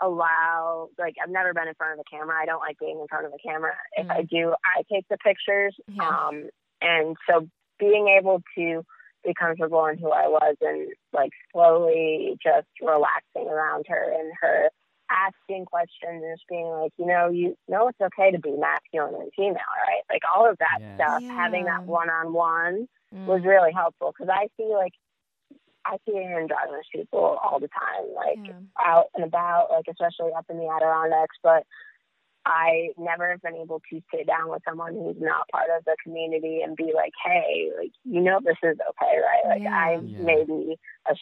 allow 0.00 0.88
like 0.98 1.14
I've 1.22 1.30
never 1.30 1.54
been 1.54 1.68
in 1.68 1.74
front 1.74 1.94
of 1.98 2.00
a 2.06 2.10
camera. 2.16 2.36
I 2.40 2.46
don't 2.46 2.60
like 2.60 2.78
being 2.78 2.98
in 3.00 3.06
front 3.08 3.26
of 3.26 3.32
a 3.32 3.38
camera. 3.48 3.74
If 3.96 4.10
I 4.10 4.22
do, 4.22 4.54
I 4.64 4.82
take 4.92 5.06
the 5.08 5.16
pictures. 5.18 5.74
Yeah. 5.88 6.08
Um 6.08 6.48
and 6.82 7.16
so 7.28 7.48
being 7.78 8.08
able 8.08 8.42
to 8.56 8.84
be 9.24 9.34
comfortable 9.34 9.86
in 9.86 9.98
who 9.98 10.10
I 10.10 10.28
was 10.28 10.56
and 10.60 10.88
like 11.12 11.30
slowly 11.52 12.36
just 12.42 12.68
relaxing 12.80 13.48
around 13.48 13.86
her 13.88 14.12
and 14.18 14.32
her 14.40 14.70
asking 15.10 15.64
questions 15.64 16.22
and 16.22 16.36
just 16.36 16.48
being 16.48 16.66
like, 16.66 16.92
you 16.98 17.06
know, 17.06 17.28
you 17.30 17.56
know 17.68 17.88
it's 17.88 18.00
okay 18.00 18.30
to 18.32 18.38
be 18.40 18.52
masculine 18.52 19.20
and 19.22 19.30
female, 19.36 19.54
right? 19.54 20.02
Like 20.10 20.22
all 20.34 20.48
of 20.48 20.58
that 20.58 20.78
Yes. 20.80 20.94
stuff, 20.96 21.24
having 21.34 21.64
that 21.64 21.86
one 21.86 22.10
on 22.10 22.32
one 22.32 22.88
Mm. 23.14 23.24
was 23.26 23.42
really 23.44 23.70
helpful 23.72 24.12
because 24.12 24.28
I 24.28 24.48
see 24.56 24.66
like 24.74 24.92
I 25.88 25.98
see 26.04 26.16
androgynous 26.18 26.86
people 26.92 27.38
all 27.42 27.60
the 27.60 27.68
time, 27.68 28.12
like 28.14 28.38
Yeah. 28.48 28.60
out 28.84 29.06
and 29.14 29.24
about, 29.24 29.70
like 29.70 29.86
especially 29.88 30.32
up 30.36 30.46
in 30.50 30.58
the 30.58 30.66
Adirondacks. 30.68 31.36
But 31.42 31.64
I 32.44 32.90
never 32.96 33.30
have 33.30 33.42
been 33.42 33.56
able 33.56 33.80
to 33.90 34.02
sit 34.14 34.26
down 34.26 34.48
with 34.50 34.62
someone 34.68 34.94
who's 34.94 35.16
not 35.20 35.48
part 35.48 35.68
of 35.76 35.84
the 35.84 35.96
community 36.02 36.62
and 36.62 36.76
be 36.76 36.92
like, 36.94 37.12
hey, 37.24 37.70
like 37.78 37.92
you 38.04 38.20
know 38.20 38.40
this 38.44 38.56
is 38.62 38.78
okay, 38.90 39.18
right? 39.20 39.44
Like 39.46 39.62
Yeah. 39.62 39.74
I 39.76 39.92
Yeah. 40.02 40.24
may 40.24 40.44
be 40.44 40.78
a 41.08 41.14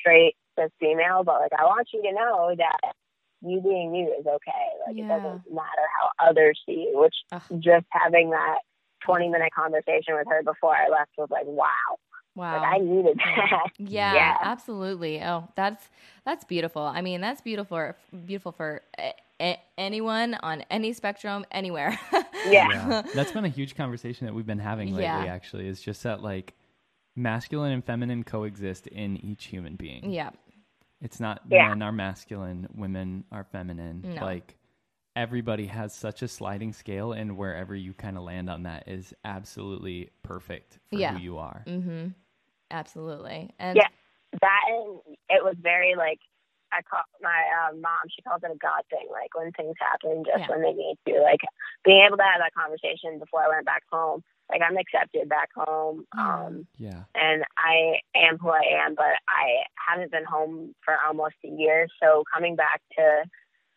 straight 0.00 0.36
cis 0.58 0.70
female, 0.78 1.24
but 1.24 1.40
like 1.40 1.52
I 1.58 1.64
want 1.64 1.88
you 1.92 2.02
to 2.02 2.12
know 2.12 2.54
that 2.56 2.94
you 3.40 3.60
being 3.60 3.94
you 3.94 4.12
is 4.18 4.26
okay. 4.26 4.68
Like 4.86 4.96
Yeah. 4.96 5.04
it 5.04 5.08
doesn't 5.22 5.52
matter 5.52 5.86
how 5.98 6.10
others 6.28 6.60
see 6.66 6.88
you. 6.90 6.98
Which 7.00 7.16
Ugh. 7.32 7.42
just 7.60 7.86
having 7.90 8.30
that 8.30 8.60
twenty 9.00 9.28
minute 9.28 9.52
conversation 9.54 10.14
with 10.16 10.26
her 10.28 10.42
before 10.42 10.74
I 10.74 10.88
left 10.88 11.12
was 11.18 11.30
like, 11.30 11.46
wow. 11.46 11.98
Wow. 12.34 12.60
Like 12.60 12.74
I 12.74 12.78
needed 12.78 13.16
that. 13.18 13.70
Yeah, 13.78 14.14
Yeah. 14.14 14.36
absolutely. 14.42 15.22
Oh, 15.22 15.48
that's 15.54 15.88
that's 16.24 16.44
beautiful. 16.44 16.82
I 16.82 17.00
mean, 17.00 17.20
that's 17.20 17.40
beautiful 17.40 17.92
beautiful 18.26 18.52
for 18.52 18.82
a- 18.98 19.14
a- 19.40 19.60
anyone 19.78 20.34
on 20.34 20.62
any 20.70 20.92
spectrum 20.92 21.44
anywhere. 21.50 21.98
Yeah. 22.46 23.02
That's 23.14 23.32
been 23.32 23.46
a 23.46 23.48
huge 23.48 23.74
conversation 23.74 24.26
that 24.26 24.34
we've 24.34 24.44
been 24.46 24.58
having 24.58 24.88
lately, 24.88 25.04
Yeah. 25.04 25.24
actually, 25.32 25.66
is 25.66 25.80
just 25.80 26.02
that 26.02 26.22
like 26.22 26.52
masculine 27.16 27.72
and 27.72 27.82
feminine 27.84 28.22
coexist 28.24 28.86
in 28.88 29.16
each 29.16 29.46
human 29.46 29.76
being. 29.76 30.10
yeah. 30.10 30.30
It's 31.00 31.20
not 31.20 31.40
Yeah. 31.48 31.68
men 31.68 31.80
are 31.82 31.92
masculine, 31.92 32.68
women 32.74 33.24
are 33.32 33.44
feminine. 33.44 34.02
No. 34.16 34.22
Like 34.24 34.56
everybody 35.16 35.66
has 35.68 35.94
such 35.94 36.22
a 36.22 36.28
sliding 36.28 36.72
scale, 36.72 37.12
and 37.12 37.36
wherever 37.38 37.74
you 37.74 37.94
kind 37.94 38.16
of 38.18 38.24
land 38.24 38.50
on 38.50 38.64
that 38.64 38.88
is 38.88 39.14
absolutely 39.24 40.10
perfect 40.22 40.78
for 40.90 40.96
Yeah. 40.98 41.12
who 41.14 41.20
you 41.22 41.38
are. 41.38 41.62
Mhm. 41.66 42.14
Absolutely. 42.74 43.54
And 43.58 43.76
Yeah. 43.76 43.88
that 44.40 44.62
and 44.68 44.98
it 45.30 45.44
was 45.44 45.54
very 45.60 45.94
like 45.94 46.18
I 46.72 46.82
call 46.82 47.02
my 47.22 47.40
uh, 47.54 47.76
mom. 47.76 48.10
She 48.10 48.22
calls 48.22 48.42
it 48.42 48.50
a 48.50 48.58
God 48.58 48.82
thing. 48.90 49.06
Like 49.10 49.32
when 49.34 49.52
things 49.52 49.76
happen, 49.78 50.24
just 50.26 50.40
Yeah. 50.40 50.48
when 50.48 50.62
they 50.62 50.72
need 50.72 50.98
to. 51.06 51.20
Like 51.22 51.40
being 51.84 52.04
able 52.04 52.16
to 52.16 52.24
have 52.24 52.40
that 52.42 52.52
conversation 52.54 53.20
before 53.20 53.44
I 53.44 53.48
went 53.48 53.64
back 53.64 53.84
home. 53.90 54.24
Like 54.50 54.60
I'm 54.60 54.76
accepted 54.76 55.28
back 55.28 55.50
home, 55.54 56.04
Yeah. 56.14 56.44
um, 56.44 56.66
Yeah. 56.76 57.04
and 57.14 57.44
I 57.56 58.00
am 58.14 58.38
who 58.38 58.50
I 58.50 58.82
am. 58.84 58.94
But 58.96 59.14
I 59.28 59.64
haven't 59.88 60.10
been 60.10 60.24
home 60.24 60.74
for 60.84 60.96
almost 61.06 61.36
a 61.44 61.48
year. 61.48 61.86
So 62.02 62.24
coming 62.34 62.56
back 62.56 62.82
to 62.98 63.24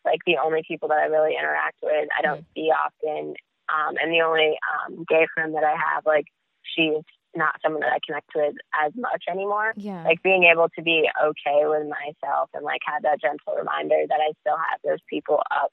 like 0.04 0.20
the 0.26 0.38
only 0.38 0.62
people 0.66 0.88
that 0.88 0.98
I 0.98 1.06
really 1.06 1.36
interact 1.38 1.78
with, 1.82 2.08
I 2.16 2.22
don't 2.22 2.44
see 2.54 2.70
often. 2.72 3.34
Um, 3.68 3.96
and 4.02 4.10
the 4.12 4.22
only 4.22 4.58
um, 4.74 5.04
gay 5.08 5.26
friend 5.34 5.54
that 5.54 5.64
I 5.64 5.76
have, 5.76 6.04
like 6.04 6.26
she's 6.62 7.04
not 7.36 7.54
someone 7.62 7.80
that 7.82 7.92
I 7.92 7.98
connect 8.04 8.30
with 8.34 8.54
as 8.84 8.92
much 8.96 9.24
anymore 9.30 9.72
yeah. 9.76 10.02
like 10.04 10.22
being 10.22 10.44
able 10.44 10.68
to 10.70 10.82
be 10.82 11.08
okay 11.22 11.62
with 11.64 11.86
myself 11.88 12.50
and 12.54 12.64
like 12.64 12.80
have 12.86 13.02
that 13.02 13.20
gentle 13.20 13.54
reminder 13.56 14.04
that 14.08 14.18
I 14.20 14.32
still 14.40 14.56
have 14.56 14.80
those 14.84 14.98
people 15.08 15.40
up 15.50 15.72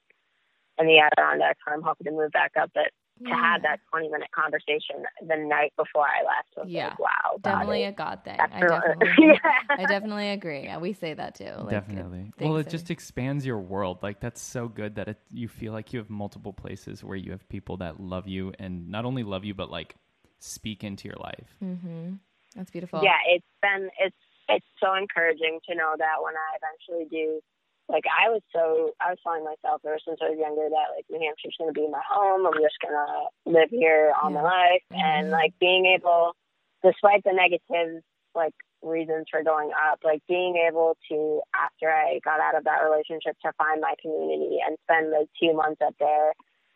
in 0.78 0.86
the 0.86 0.98
Adirondacks 0.98 1.58
where 1.64 1.74
I'm 1.74 1.82
hoping 1.82 2.04
to 2.04 2.10
move 2.10 2.30
back 2.32 2.52
up. 2.60 2.70
But 2.74 2.90
to 3.24 3.30
Yeah. 3.30 3.40
have 3.40 3.62
that 3.62 3.80
20 3.90 4.10
minute 4.10 4.28
conversation 4.30 5.04
the 5.26 5.36
night 5.38 5.72
before 5.78 6.04
I 6.06 6.22
left 6.22 6.50
was 6.54 6.68
Yeah. 6.68 6.88
like, 6.88 6.98
wow, 6.98 7.08
God 7.40 7.42
definitely 7.42 7.84
is- 7.84 7.88
a 7.88 7.92
God 7.92 8.20
thing. 8.24 8.38
I 8.38 8.60
definitely 8.60 9.08
yeah. 9.26 9.38
I 9.70 9.84
definitely 9.86 10.28
agree. 10.32 10.64
Yeah, 10.64 10.76
we 10.76 10.92
say 10.92 11.14
that 11.14 11.34
too. 11.36 11.46
Like, 11.56 11.70
Definitely. 11.70 12.30
things 12.36 12.48
Well, 12.50 12.56
it 12.58 12.66
are- 12.66 12.70
just 12.70 12.90
expands 12.90 13.46
your 13.46 13.58
world. 13.58 14.02
Like 14.02 14.20
that's 14.20 14.42
so 14.42 14.68
good 14.68 14.96
that 14.96 15.08
it, 15.08 15.16
you 15.32 15.48
feel 15.48 15.72
like 15.72 15.94
you 15.94 15.98
have 15.98 16.10
multiple 16.10 16.52
places 16.52 17.02
where 17.02 17.16
you 17.16 17.30
have 17.30 17.48
people 17.48 17.78
that 17.78 17.98
love 17.98 18.28
you 18.28 18.52
and 18.58 18.90
not 18.90 19.06
only 19.06 19.22
love 19.22 19.46
you 19.46 19.54
but 19.54 19.70
like 19.70 19.96
speak 20.38 20.84
into 20.84 21.08
your 21.08 21.16
life. 21.18 21.56
Mhm. 21.62 22.18
That's 22.54 22.70
beautiful. 22.70 23.02
yeah, 23.02 23.18
it's 23.26 23.46
been 23.62 23.90
it's 23.98 24.16
it's 24.48 24.66
so 24.82 24.94
encouraging 24.94 25.60
to 25.68 25.74
know 25.74 25.94
that 25.98 26.22
when 26.22 26.34
I 26.36 26.56
eventually 26.56 27.08
do 27.10 27.40
like 27.88 28.04
I 28.06 28.28
was 28.30 28.42
so 28.52 28.92
I 29.00 29.10
was 29.10 29.18
telling 29.22 29.44
myself 29.44 29.82
ever 29.84 29.98
since 30.04 30.18
I 30.22 30.30
was 30.30 30.38
younger 30.38 30.68
that 30.68 30.94
like 30.96 31.04
New 31.10 31.18
Hampshire's 31.20 31.56
gonna 31.58 31.72
be 31.72 31.88
my 31.88 32.02
home. 32.08 32.46
I'm 32.46 32.54
just 32.62 32.78
gonna 32.80 33.26
live 33.44 33.70
here 33.70 34.12
all 34.20 34.30
my 34.30 34.42
life 34.42 34.82
and 34.90 35.28
Mhm. 35.28 35.32
like 35.32 35.58
being 35.58 35.86
able 35.86 36.34
despite 36.82 37.24
the 37.24 37.32
negative 37.32 38.02
like 38.34 38.54
reasons 38.82 39.26
for 39.30 39.42
going 39.42 39.72
up, 39.72 39.98
like 40.04 40.22
being 40.28 40.56
able 40.56 40.96
to 41.08 41.40
after 41.54 41.90
I 41.90 42.20
got 42.24 42.40
out 42.40 42.54
of 42.54 42.64
that 42.64 42.82
relationship 42.84 43.36
to 43.44 43.52
find 43.54 43.80
my 43.80 43.94
community 44.00 44.58
and 44.64 44.76
spend 44.84 45.12
the 45.12 45.26
two 45.40 45.52
months 45.54 45.80
up 45.80 45.94
there 45.98 46.32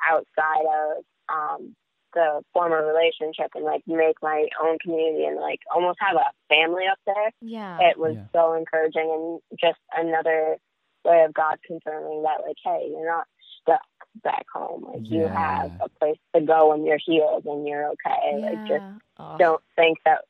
outside 0.06 0.66
of 0.66 1.04
um 1.28 1.76
the 2.14 2.42
former 2.52 2.84
relationship 2.86 3.50
and 3.54 3.64
like 3.64 3.82
make 3.86 4.16
my 4.22 4.46
own 4.62 4.78
community 4.78 5.24
and 5.24 5.36
like 5.40 5.60
almost 5.74 5.98
have 6.00 6.16
a 6.16 6.24
family 6.48 6.84
up 6.90 6.98
there 7.06 7.30
Yeah. 7.40 7.78
it 7.90 7.98
was 7.98 8.16
Yeah. 8.16 8.24
so 8.32 8.54
encouraging 8.54 9.10
and 9.50 9.58
just 9.60 9.78
another 9.96 10.56
way 11.04 11.24
of 11.24 11.32
God 11.32 11.58
confirming 11.66 12.22
that 12.24 12.42
like, 12.46 12.56
hey, 12.64 12.88
you're 12.90 13.06
not 13.10 13.26
stuck 13.62 13.80
back 14.22 14.44
home. 14.52 14.84
Like 14.92 15.08
you 15.10 15.26
have 15.26 15.70
a 15.80 15.88
place 15.98 16.18
to 16.34 16.40
go 16.42 16.70
when 16.70 16.84
you're 16.84 16.98
healed 17.04 17.44
and 17.46 17.66
you're 17.66 17.86
okay. 17.90 18.38
Like 18.40 18.68
just 18.68 18.84
Oh, 19.18 19.36
don't 19.38 19.62
think 19.76 19.98
that 20.04 20.22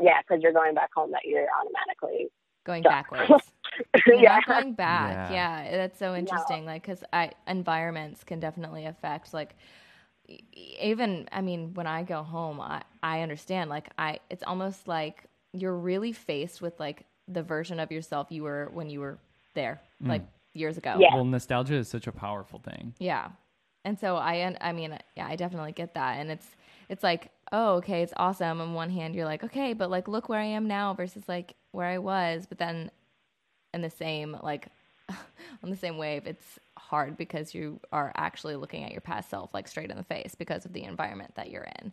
yeah, 0.00 0.20
because 0.22 0.42
you're 0.42 0.52
going 0.52 0.74
back 0.74 0.90
home 0.94 1.10
that 1.12 1.22
you're 1.24 1.46
automatically 1.60 2.28
going 2.64 2.82
stuck. 2.82 3.10
backwards. 3.10 3.44
You're 4.06 4.16
yeah. 4.20 4.36
not 4.36 4.46
going 4.46 4.72
back. 4.74 5.30
Yeah. 5.30 5.62
Yeah. 5.64 5.76
that's 5.76 5.98
so 5.98 6.14
interesting. 6.14 6.64
Like, 6.64 6.82
because 6.82 7.02
I 7.12 7.32
environments 7.46 8.24
can 8.24 8.40
definitely 8.40 8.86
affect 8.86 9.32
like 9.34 9.54
even 10.52 11.28
I 11.32 11.40
mean 11.40 11.74
when 11.74 11.86
I 11.86 12.02
go 12.02 12.22
home, 12.22 12.60
I 12.60 12.82
I 13.02 13.22
understand 13.22 13.70
like 13.70 13.88
I 13.98 14.20
it's 14.30 14.42
almost 14.42 14.88
like 14.88 15.24
you're 15.52 15.76
really 15.76 16.12
faced 16.12 16.60
with 16.60 16.78
like 16.78 17.04
the 17.28 17.42
version 17.42 17.80
of 17.80 17.90
yourself 17.90 18.28
you 18.30 18.42
were 18.42 18.70
when 18.72 18.88
you 18.90 19.00
were 19.00 19.18
there 19.54 19.80
hmm. 20.02 20.10
like 20.10 20.22
years 20.56 20.78
ago. 20.78 20.96
Yeah. 20.98 21.14
Well, 21.14 21.24
nostalgia 21.24 21.74
is 21.74 21.88
such 21.88 22.06
a 22.06 22.12
powerful 22.12 22.58
thing. 22.58 22.94
Yeah. 22.98 23.28
And 23.84 23.98
so 23.98 24.16
I, 24.16 24.44
un- 24.44 24.58
I 24.60 24.72
mean, 24.72 24.98
yeah, 25.16 25.26
I 25.28 25.36
definitely 25.36 25.72
get 25.72 25.94
that. 25.94 26.18
And 26.18 26.30
it's, 26.30 26.46
it's 26.88 27.04
like, 27.04 27.30
oh, 27.52 27.74
okay, 27.76 28.02
it's 28.02 28.12
awesome. 28.16 28.60
On 28.60 28.74
one 28.74 28.90
hand, 28.90 29.14
you're 29.14 29.24
like, 29.24 29.44
okay, 29.44 29.74
but 29.74 29.90
like, 29.90 30.08
look 30.08 30.28
where 30.28 30.40
I 30.40 30.44
am 30.44 30.66
now 30.66 30.94
versus 30.94 31.22
like 31.28 31.54
where 31.72 31.86
I 31.86 31.98
was. 31.98 32.46
But 32.46 32.58
then 32.58 32.90
in 33.72 33.82
the 33.82 33.90
same, 33.90 34.36
like, 34.42 34.68
on 35.62 35.70
the 35.70 35.76
same 35.76 35.98
wave, 35.98 36.26
it's 36.26 36.58
hard 36.78 37.16
because 37.16 37.54
you 37.54 37.80
are 37.92 38.12
actually 38.16 38.56
looking 38.56 38.84
at 38.84 38.92
your 38.92 39.00
past 39.00 39.30
self 39.30 39.52
like 39.54 39.68
straight 39.68 39.90
in 39.90 39.96
the 39.96 40.04
face 40.04 40.34
because 40.34 40.64
of 40.64 40.72
the 40.72 40.84
environment 40.84 41.34
that 41.36 41.50
you're 41.50 41.68
in. 41.80 41.92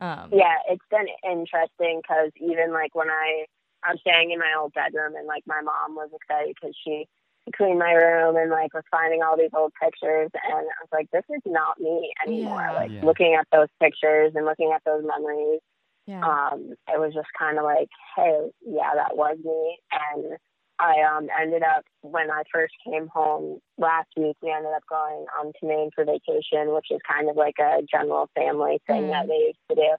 Um, 0.00 0.30
Yeah, 0.32 0.56
it's 0.68 0.84
been 0.90 1.06
interesting 1.24 2.00
because 2.02 2.30
even 2.36 2.72
like 2.72 2.94
when 2.94 3.08
I 3.10 3.46
I'm 3.84 3.98
staying 3.98 4.32
in 4.32 4.38
my 4.38 4.54
old 4.58 4.72
bedroom 4.74 5.14
and 5.16 5.26
like 5.26 5.44
my 5.46 5.60
mom 5.60 5.94
was 5.94 6.10
excited 6.12 6.54
because 6.60 6.76
she 6.84 7.06
cleaned 7.54 7.78
my 7.78 7.92
room 7.92 8.36
and 8.36 8.50
like 8.50 8.74
was 8.74 8.82
finding 8.90 9.22
all 9.22 9.36
these 9.36 9.54
old 9.54 9.72
pictures 9.80 10.30
and 10.34 10.52
I 10.52 10.82
was 10.82 10.88
like, 10.92 11.08
this 11.12 11.22
is 11.30 11.42
not 11.46 11.78
me 11.78 12.12
anymore. 12.26 12.66
Yeah. 12.70 12.72
Like 12.72 12.90
Yeah. 12.90 13.04
looking 13.04 13.34
at 13.34 13.46
those 13.52 13.68
pictures 13.80 14.32
and 14.34 14.44
looking 14.44 14.72
at 14.74 14.82
those 14.84 15.04
memories, 15.04 15.60
yeah. 16.06 16.20
um, 16.26 16.74
it 16.88 16.98
was 16.98 17.14
just 17.14 17.28
kind 17.38 17.58
of 17.58 17.64
like, 17.64 17.88
hey, 18.16 18.50
yeah, 18.66 18.90
that 18.94 19.16
was 19.16 19.36
me. 19.44 19.78
And 19.92 20.36
I 20.78 21.00
um 21.02 21.28
ended 21.40 21.62
up 21.62 21.84
when 22.02 22.30
I 22.30 22.42
first 22.52 22.74
came 22.84 23.08
home 23.08 23.60
last 23.78 24.08
week, 24.16 24.36
we 24.42 24.50
ended 24.50 24.72
up 24.74 24.82
going 24.88 25.26
um 25.40 25.52
to 25.60 25.66
Maine 25.66 25.90
for 25.94 26.04
vacation, 26.04 26.74
which 26.74 26.86
is 26.90 27.00
kind 27.10 27.28
of 27.30 27.36
like 27.36 27.56
a 27.58 27.82
general 27.90 28.28
family 28.34 28.80
thing 28.86 29.04
Mm. 29.04 29.10
that 29.10 29.26
they 29.28 29.46
used 29.52 29.58
to 29.70 29.74
do. 29.76 29.96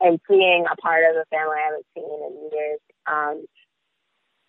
And 0.00 0.20
seeing 0.28 0.66
a 0.70 0.76
part 0.76 1.04
of 1.04 1.14
the 1.14 1.24
family 1.30 1.56
I 1.58 1.66
haven't 1.66 1.86
seen 1.94 2.04
in 2.04 2.50
years, 2.52 2.80
um, 3.06 3.44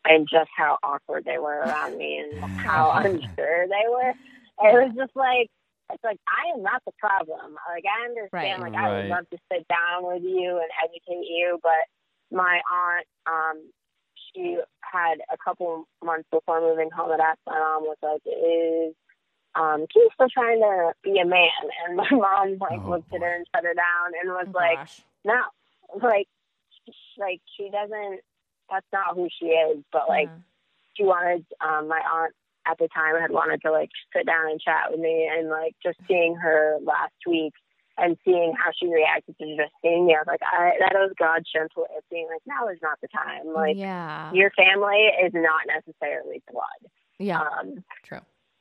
and 0.06 0.28
just 0.30 0.50
how 0.56 0.78
awkward 0.84 1.26
they 1.26 1.38
were 1.38 1.54
around 1.68 1.98
me 1.98 2.20
and 2.20 2.44
how 2.56 2.92
unsure 2.96 3.68
they 3.68 3.88
were. 3.90 4.10
It 4.10 4.74
was 4.74 4.94
just 4.96 5.16
like 5.16 5.50
it's 5.92 6.04
like 6.04 6.20
I 6.28 6.54
am 6.56 6.64
not 6.64 6.82
the 6.86 6.94
problem. 6.98 7.56
Like 7.70 7.84
I 7.86 8.06
understand, 8.06 8.62
Right. 8.62 8.72
like 8.72 8.74
I 8.74 8.90
would 9.02 9.10
love 9.10 9.30
to 9.30 9.38
sit 9.52 9.68
down 9.68 10.06
with 10.06 10.24
you 10.24 10.58
and 10.58 10.70
educate 10.84 11.28
you, 11.30 11.60
but 11.62 11.86
my 12.32 12.60
aunt, 12.72 13.06
um, 13.28 13.72
she 14.36 14.58
had 14.82 15.16
a 15.32 15.38
couple 15.38 15.88
months 16.04 16.28
before 16.32 16.62
moving 16.62 16.90
home 16.92 17.12
and 17.12 17.22
asked 17.22 17.40
my 17.48 17.58
mom 17.58 17.84
was 17.84 17.98
like, 18.02 18.22
"Is 18.26 18.96
um, 19.56 19.86
Keith 19.92 20.12
still 20.14 20.30
trying 20.30 20.60
to 20.60 20.94
be 21.04 21.20
a 21.20 21.26
man?" 21.26 21.50
And 21.88 21.98
my 21.98 22.10
mom 22.12 22.58
like 22.60 22.82
Oh, 22.86 22.92
looked 22.92 23.14
at 23.14 23.22
her 23.22 23.36
and 23.36 23.48
shut 23.56 23.64
her 23.64 23.74
down 23.74 24.12
and 24.22 24.32
was 24.32 24.48
Oh, 24.50 24.54
like, 24.54 24.80
gosh. 24.80 25.02
"No, 25.24 25.42
like, 26.02 26.28
like 27.18 27.42
she 27.58 27.70
doesn't. 27.70 28.22
That's 28.70 28.88
not 28.94 29.16
who 29.16 29.28
she 29.40 29.48
is." 29.48 29.84
But 29.92 30.10
like 30.10 30.28
Yeah. 30.28 30.42
she 30.96 31.04
wanted 31.04 31.46
um 31.62 31.88
my 31.88 32.00
aunt 32.00 32.34
at 32.68 32.78
the 32.80 32.88
time 32.94 33.20
had 33.20 33.32
wanted 33.32 33.62
to 33.62 33.72
like 33.72 33.90
sit 34.16 34.26
down 34.26 34.50
and 34.50 34.60
chat 34.60 34.90
with 34.92 35.00
me 35.00 35.30
and 35.32 35.50
like 35.50 35.76
just 35.84 36.00
seeing 36.08 36.36
her 36.36 36.78
last 36.84 37.14
week 37.28 37.54
and 37.98 38.18
seeing 38.26 38.54
how 38.58 38.72
she 38.78 38.88
reacted 38.88 39.38
to 39.40 39.46
just 39.56 39.72
seeing 39.82 40.06
me, 40.06 40.16
I 40.16 40.20
was 40.20 40.28
like, 40.28 40.42
I 40.44 40.72
that 40.80 40.94
was 40.96 41.14
God's 41.18 41.50
gentle 41.52 41.84
way 41.84 41.98
of 41.98 42.04
being 42.12 42.28
like, 42.32 42.42
now 42.46 42.68
is 42.68 42.80
not 42.82 43.00
the 43.02 43.08
time. 43.08 43.54
Like 43.54 43.78
yeah. 43.78 44.32
your 44.34 44.52
family 44.52 45.08
is 45.24 45.32
not 45.34 45.62
necessarily 45.68 46.44
blood. 46.52 46.92
yeah. 47.20 47.40
Um 47.42 47.84
True. 48.04 48.20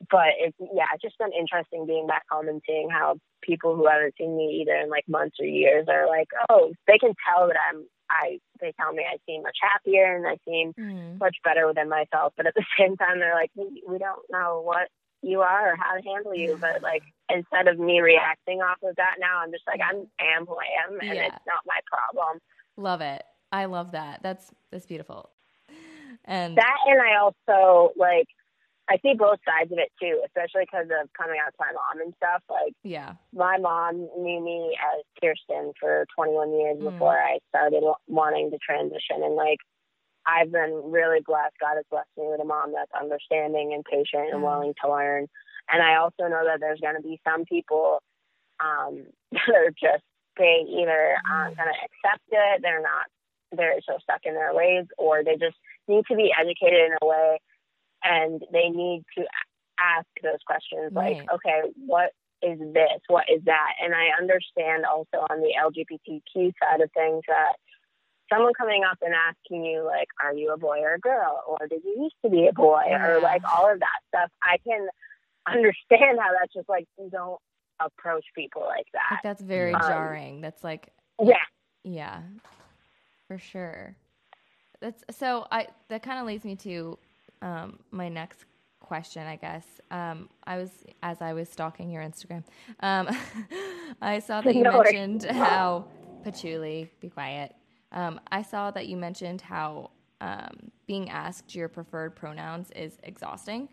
but 0.09 0.33
it's 0.39 0.57
yeah, 0.73 0.85
it's 0.93 1.01
just 1.03 1.17
been 1.17 1.33
interesting 1.37 1.85
being 1.85 2.07
back 2.07 2.23
home 2.29 2.47
and 2.47 2.61
seeing 2.65 2.89
how 2.89 3.17
people 3.41 3.75
who 3.75 3.87
haven't 3.87 4.15
seen 4.17 4.35
me 4.35 4.61
either 4.61 4.75
in 4.75 4.89
like 4.89 5.07
months 5.07 5.37
or 5.39 5.45
years 5.45 5.85
are 5.87 6.07
like, 6.07 6.27
oh, 6.49 6.73
they 6.87 6.97
can 6.97 7.13
tell 7.27 7.47
that 7.47 7.57
I'm 7.69 7.85
I 8.09 8.39
they 8.61 8.71
tell 8.79 8.93
me 8.93 9.03
I 9.03 9.17
seem 9.25 9.41
much 9.43 9.57
happier 9.61 10.15
and 10.15 10.27
I 10.27 10.37
seem 10.47 10.73
Mm. 10.73 11.19
much 11.19 11.37
better 11.43 11.65
within 11.67 11.89
myself. 11.89 12.33
But 12.37 12.47
at 12.47 12.53
the 12.55 12.63
same 12.79 12.95
time, 12.97 13.19
they're 13.19 13.33
like, 13.35 13.51
we, 13.55 13.83
we 13.87 13.97
don't 13.97 14.21
know 14.31 14.61
what 14.63 14.89
you 15.25 15.41
are 15.41 15.73
or 15.73 15.75
how 15.75 15.95
to 15.97 16.03
handle 16.07 16.35
you. 16.35 16.57
But 16.59 16.81
like 16.81 17.01
instead 17.29 17.67
of 17.67 17.79
me 17.79 17.99
reacting 17.99 18.61
off 18.61 18.77
of 18.83 18.95
that 18.97 19.15
now, 19.19 19.39
I'm 19.39 19.51
just 19.51 19.63
like 19.67 19.79
I 19.81 19.89
am 19.95 20.07
am 20.19 20.45
who 20.45 20.55
I 20.55 20.69
am, 20.87 20.99
and 20.99 21.17
Yeah. 21.17 21.27
it's 21.27 21.45
not 21.47 21.61
my 21.65 21.79
problem. 21.91 22.39
Love 22.77 23.01
it. 23.01 23.23
I 23.51 23.65
love 23.65 23.91
that. 23.91 24.21
That's 24.21 24.53
that's 24.71 24.85
beautiful. 24.85 25.31
And 26.25 26.57
That 26.57 26.77
and 26.87 27.01
I 27.01 27.17
also 27.17 27.91
like 27.97 28.27
I 28.87 28.97
see 29.01 29.15
both 29.17 29.39
sides 29.43 29.71
of 29.71 29.79
it 29.79 29.91
too, 29.99 30.21
especially 30.25 30.65
because 30.69 30.85
of 31.01 31.09
coming 31.17 31.37
out 31.43 31.49
to 31.51 31.57
my 31.59 31.71
mom 31.73 32.05
and 32.05 32.13
stuff. 32.17 32.43
Like 32.49 32.73
yeah. 32.83 33.13
my 33.33 33.57
mom 33.57 34.07
knew 34.17 34.41
me 34.43 34.77
as 34.77 35.01
Kirsten 35.19 35.73
for 35.79 36.05
21 36.15 36.51
years 36.59 36.77
Mm. 36.77 36.91
before 36.91 37.17
I 37.17 37.39
started 37.49 37.83
wanting 38.07 38.51
to 38.51 38.57
transition, 38.59 39.23
and 39.23 39.35
like 39.35 39.57
I've 40.27 40.51
been 40.51 40.81
really 40.91 41.21
blessed. 41.25 41.55
God 41.59 41.75
has 41.75 41.85
blessed 41.89 42.09
me 42.17 42.25
with 42.27 42.41
a 42.41 42.45
mom 42.45 42.73
that's 42.73 42.91
understanding 42.99 43.73
and 43.73 43.83
patient 43.85 44.31
and 44.33 44.41
Mm. 44.41 44.43
willing 44.43 44.73
to 44.83 44.89
learn. 44.89 45.27
And 45.71 45.81
I 45.81 45.95
also 45.95 46.27
know 46.27 46.45
that 46.45 46.59
there's 46.59 46.79
going 46.79 46.95
to 46.95 47.01
be 47.01 47.19
some 47.23 47.45
people 47.45 48.01
um, 48.59 49.05
that 49.31 49.49
are 49.49 49.71
just 49.71 50.03
they 50.37 50.65
either 50.67 51.15
aren't 51.31 51.55
going 51.55 51.69
to 51.69 51.79
accept 51.85 52.23
it, 52.29 52.61
they're 52.61 52.81
not, 52.81 53.05
they're 53.53 53.79
so 53.87 53.97
stuck 54.01 54.19
in 54.25 54.33
their 54.33 54.53
ways, 54.53 54.85
or 54.97 55.23
they 55.23 55.37
just 55.37 55.55
need 55.87 56.03
to 56.07 56.15
be 56.15 56.33
educated 56.37 56.91
in 56.91 56.97
a 57.01 57.05
way, 57.05 57.39
and 58.03 58.43
they 58.51 58.67
need 58.69 59.03
to 59.17 59.23
ask 59.79 60.07
those 60.21 60.43
questions 60.45 60.91
Right. 60.93 61.17
like, 61.17 61.33
okay, 61.35 61.61
what 61.85 62.11
is 62.41 62.59
this? 62.73 62.99
What 63.07 63.25
is 63.29 63.41
that? 63.45 63.73
And 63.81 63.95
I 63.95 64.09
understand 64.19 64.85
also 64.85 65.25
on 65.29 65.39
the 65.39 65.53
LGBTQ 65.57 66.51
side 66.61 66.81
of 66.81 66.91
things 66.91 67.23
that 67.27 67.53
someone 68.31 68.53
coming 68.53 68.83
up 68.89 68.97
and 69.01 69.13
asking 69.13 69.65
you 69.65 69.83
like, 69.85 70.07
are 70.23 70.33
you 70.33 70.51
a 70.53 70.57
boy 70.57 70.79
or 70.79 70.93
a 70.95 70.99
girl, 70.99 71.43
or 71.47 71.67
did 71.67 71.81
you 71.83 71.95
used 72.03 72.15
to 72.23 72.29
be 72.29 72.47
a 72.47 72.53
boy, 72.53 72.81
Yeah. 72.87 73.05
or 73.07 73.19
like 73.21 73.41
all 73.55 73.71
of 73.71 73.79
that 73.79 73.99
stuff, 74.09 74.31
I 74.43 74.57
can 74.67 74.87
understand 75.47 76.19
how 76.19 76.31
that's 76.39 76.53
just 76.53 76.67
like 76.69 76.87
you 76.97 77.09
don't 77.09 77.39
approach 77.79 78.25
people 78.35 78.63
like 78.67 78.87
that. 78.93 79.07
Like 79.11 79.23
that's 79.23 79.41
very 79.41 79.73
Um, 79.73 79.81
jarring. 79.81 80.41
That's 80.41 80.63
like 80.63 80.89
yeah. 81.21 81.35
Yeah, 81.83 82.21
for 83.27 83.37
sure. 83.37 83.95
That's 84.81 85.03
so. 85.11 85.45
I 85.51 85.67
that 85.89 86.01
kind 86.03 86.19
of 86.19 86.25
leads 86.25 86.43
me 86.45 86.55
to 86.57 86.97
um, 87.41 87.79
my 87.91 88.09
next 88.09 88.43
question, 88.79 89.25
I 89.25 89.35
guess. 89.35 89.65
Um, 89.91 90.29
I 90.45 90.57
was 90.57 90.71
as 91.03 91.21
I 91.21 91.33
was 91.33 91.47
stalking 91.47 91.91
your 91.91 92.01
Instagram, 92.03 92.43
um, 92.81 93.07
I 94.01 94.19
saw 94.19 94.41
that 94.41 94.55
you 94.55 94.63
No 94.63 94.81
mentioned 94.81 95.23
how 95.25 95.85
patchouli. 96.23 96.89
Be 96.99 97.09
quiet. 97.09 97.53
Um, 97.91 98.19
I 98.31 98.41
saw 98.41 98.71
that 98.71 98.87
you 98.87 98.97
mentioned 98.97 99.41
how 99.41 99.91
um, 100.21 100.71
being 100.87 101.09
asked 101.09 101.55
your 101.55 101.67
preferred 101.69 102.15
pronouns 102.15 102.71
is 102.75 102.97
exhausting. 103.03 103.69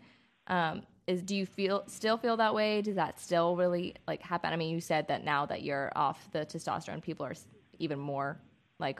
Um, 0.47 0.83
is 1.07 1.21
do 1.21 1.35
you 1.35 1.45
feel 1.45 1.83
still 1.87 2.17
feel 2.17 2.37
that 2.37 2.53
way? 2.53 2.81
Does 2.81 2.95
that 2.95 3.19
still 3.19 3.55
really 3.55 3.95
like 4.07 4.21
happen? 4.21 4.53
I 4.53 4.55
mean, 4.55 4.69
you 4.73 4.79
said 4.81 5.07
that 5.09 5.23
now 5.25 5.45
that 5.47 5.61
you're 5.63 5.91
off 5.95 6.29
the 6.31 6.39
testosterone, 6.45 7.01
people 7.01 7.25
are 7.25 7.33
even 7.79 7.99
more 7.99 8.39
like, 8.79 8.99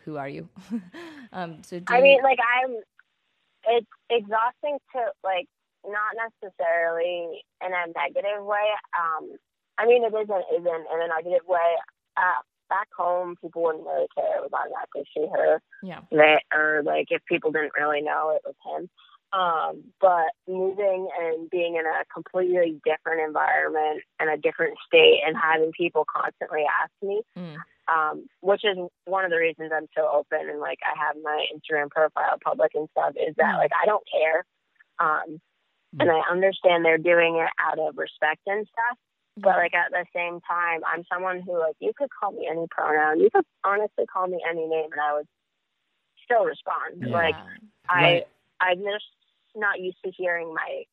"Who 0.00 0.16
are 0.16 0.28
you?" 0.28 0.48
um, 1.32 1.62
so 1.62 1.78
do 1.78 1.84
I 1.94 1.98
you- 1.98 2.02
mean, 2.02 2.22
like 2.22 2.38
I'm. 2.62 2.76
It's 3.68 3.86
exhausting 4.08 4.78
to 4.94 5.00
like 5.22 5.46
not 5.86 6.16
necessarily 6.42 7.44
in 7.64 7.72
a 7.72 7.86
negative 7.94 8.44
way. 8.44 8.66
Um, 8.98 9.36
I 9.78 9.86
mean, 9.86 10.02
it 10.02 10.12
isn't 10.14 10.44
isn't 10.54 10.66
in 10.66 11.02
a 11.02 11.08
negative 11.08 11.46
way. 11.46 11.74
Uh, 12.16 12.40
back 12.70 12.88
home, 12.96 13.36
people 13.42 13.62
wouldn't 13.64 13.84
really 13.84 14.06
care. 14.16 14.36
It 14.38 14.42
was 14.42 14.52
automatically 14.54 15.04
she, 15.12 15.26
her. 15.30 15.60
yeah, 15.82 16.00
that 16.12 16.42
or 16.54 16.82
like 16.84 17.08
if 17.10 17.22
people 17.26 17.52
didn't 17.52 17.72
really 17.78 18.00
know 18.00 18.30
it 18.34 18.42
was 18.46 18.54
him 18.64 18.88
um 19.32 19.84
but 20.00 20.26
moving 20.48 21.08
and 21.20 21.48
being 21.50 21.76
in 21.76 21.84
a 21.86 22.02
completely 22.12 22.80
different 22.84 23.20
environment 23.24 24.02
and 24.18 24.28
a 24.28 24.36
different 24.36 24.76
state 24.84 25.20
and 25.24 25.36
having 25.36 25.70
people 25.70 26.04
constantly 26.04 26.64
ask 26.82 26.90
me 27.00 27.22
Mm. 27.38 27.56
um 27.86 28.26
which 28.40 28.64
is 28.64 28.76
one 29.04 29.24
of 29.24 29.30
the 29.30 29.36
reasons 29.36 29.70
i'm 29.72 29.86
so 29.96 30.08
open 30.12 30.48
and 30.50 30.58
like 30.58 30.80
i 30.84 30.98
have 30.98 31.14
my 31.22 31.46
instagram 31.54 31.90
profile 31.90 32.38
public 32.42 32.72
and 32.74 32.88
stuff 32.90 33.14
is 33.14 33.34
that 33.36 33.54
Mm. 33.54 33.58
like 33.58 33.70
i 33.80 33.86
don't 33.86 34.02
care 34.10 34.44
um 34.98 35.40
and 36.00 36.10
i 36.10 36.20
understand 36.28 36.84
they're 36.84 36.98
doing 36.98 37.36
it 37.36 37.50
out 37.58 37.78
of 37.78 37.96
respect 37.98 38.40
and 38.46 38.66
stuff 38.66 38.98
but 39.42 39.56
like 39.56 39.74
at 39.74 39.90
the 39.90 40.04
same 40.14 40.40
time, 40.48 40.80
I'm 40.86 41.04
someone 41.12 41.40
who 41.40 41.58
like 41.58 41.76
you 41.80 41.92
could 41.96 42.08
call 42.10 42.32
me 42.32 42.48
any 42.50 42.66
pronoun. 42.70 43.20
You 43.20 43.30
could 43.32 43.44
honestly 43.64 44.04
call 44.12 44.26
me 44.26 44.38
any 44.48 44.66
name, 44.66 44.90
and 44.92 45.00
I 45.00 45.14
would 45.14 45.26
still 46.24 46.44
respond. 46.44 47.02
Yeah. 47.02 47.08
Like 47.12 47.34
Yeah. 47.34 47.44
I, 47.88 48.24
I'm 48.60 48.78
just 48.78 49.04
not 49.56 49.80
used 49.80 49.98
to 50.04 50.10
hearing 50.16 50.54
my 50.54 50.84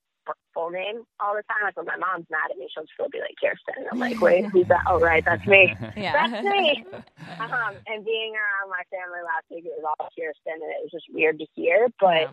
full 0.53 0.69
name 0.69 1.03
all 1.19 1.35
the 1.35 1.43
time. 1.43 1.63
Like 1.63 1.77
when 1.77 1.85
my 1.85 1.95
mom's 1.97 2.25
mad 2.29 2.51
at 2.51 2.57
me, 2.57 2.67
she'll 2.73 2.83
still 2.93 3.07
be 3.09 3.19
like 3.19 3.35
Kirsten. 3.39 3.85
I'm 3.91 3.99
like, 3.99 4.19
wait, 4.19 4.45
who's 4.45 4.67
that? 4.67 4.83
Oh, 4.87 4.99
right, 4.99 5.23
that's 5.23 5.45
me. 5.45 5.73
yeah, 5.95 6.27
That's 6.27 6.43
me. 6.43 6.83
Um, 7.39 7.75
and 7.85 8.03
being 8.03 8.33
around 8.33 8.69
my 8.71 8.81
family 8.89 9.19
last 9.23 9.45
week, 9.51 9.63
it 9.65 9.71
was 9.77 9.93
all 9.99 10.09
Kirsten, 10.17 10.53
and 10.53 10.71
it 10.71 10.81
was 10.81 10.91
just 10.91 11.05
weird 11.13 11.37
to 11.39 11.45
hear. 11.55 11.87
But 11.99 12.21
Yeah. 12.21 12.27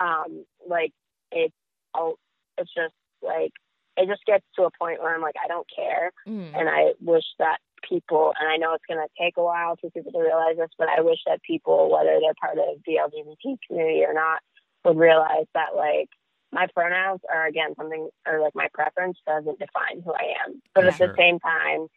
um, 0.00 0.44
like 0.66 0.92
it's 1.32 1.54
oh, 1.94 2.14
it's 2.56 2.72
just 2.72 2.94
like 3.20 3.50
it 3.96 4.08
just 4.08 4.24
gets 4.26 4.44
to 4.56 4.64
a 4.64 4.70
point 4.78 5.00
where 5.02 5.14
I'm 5.14 5.20
like, 5.22 5.36
I 5.42 5.48
don't 5.48 5.66
care, 5.74 6.10
Mm. 6.26 6.58
and 6.58 6.68
I 6.68 6.92
wish 7.00 7.24
that 7.38 7.58
people, 7.88 8.32
and 8.40 8.48
I 8.48 8.56
know 8.56 8.72
it's 8.74 8.84
going 8.88 9.00
to 9.00 9.12
take 9.22 9.36
a 9.36 9.42
while 9.44 9.76
for 9.76 9.90
people 9.90 10.10
to 10.12 10.18
realize 10.18 10.56
this, 10.56 10.70
but 10.78 10.88
I 10.88 11.00
wish 11.02 11.18
that 11.26 11.42
people, 11.42 11.90
whether 11.90 12.18
they're 12.20 12.34
part 12.40 12.58
of 12.58 12.64
the 12.86 12.96
LGBT 12.96 13.58
community 13.66 14.04
or 14.04 14.14
not, 14.14 14.40
would 14.84 14.96
realize 14.96 15.46
that 15.54 15.74
like 15.76 16.08
my 16.52 16.66
pronouns 16.74 17.20
are 17.32 17.46
again 17.46 17.74
something, 17.76 18.08
or 18.26 18.40
like 18.40 18.54
my 18.54 18.68
preference 18.72 19.18
doesn't 19.26 19.58
define 19.58 20.02
who 20.04 20.12
I 20.12 20.34
am, 20.46 20.62
but 20.74 20.86
at 20.86 20.94
Sure. 20.96 21.08
the 21.08 21.14
same 21.16 21.38
time. 21.40 21.88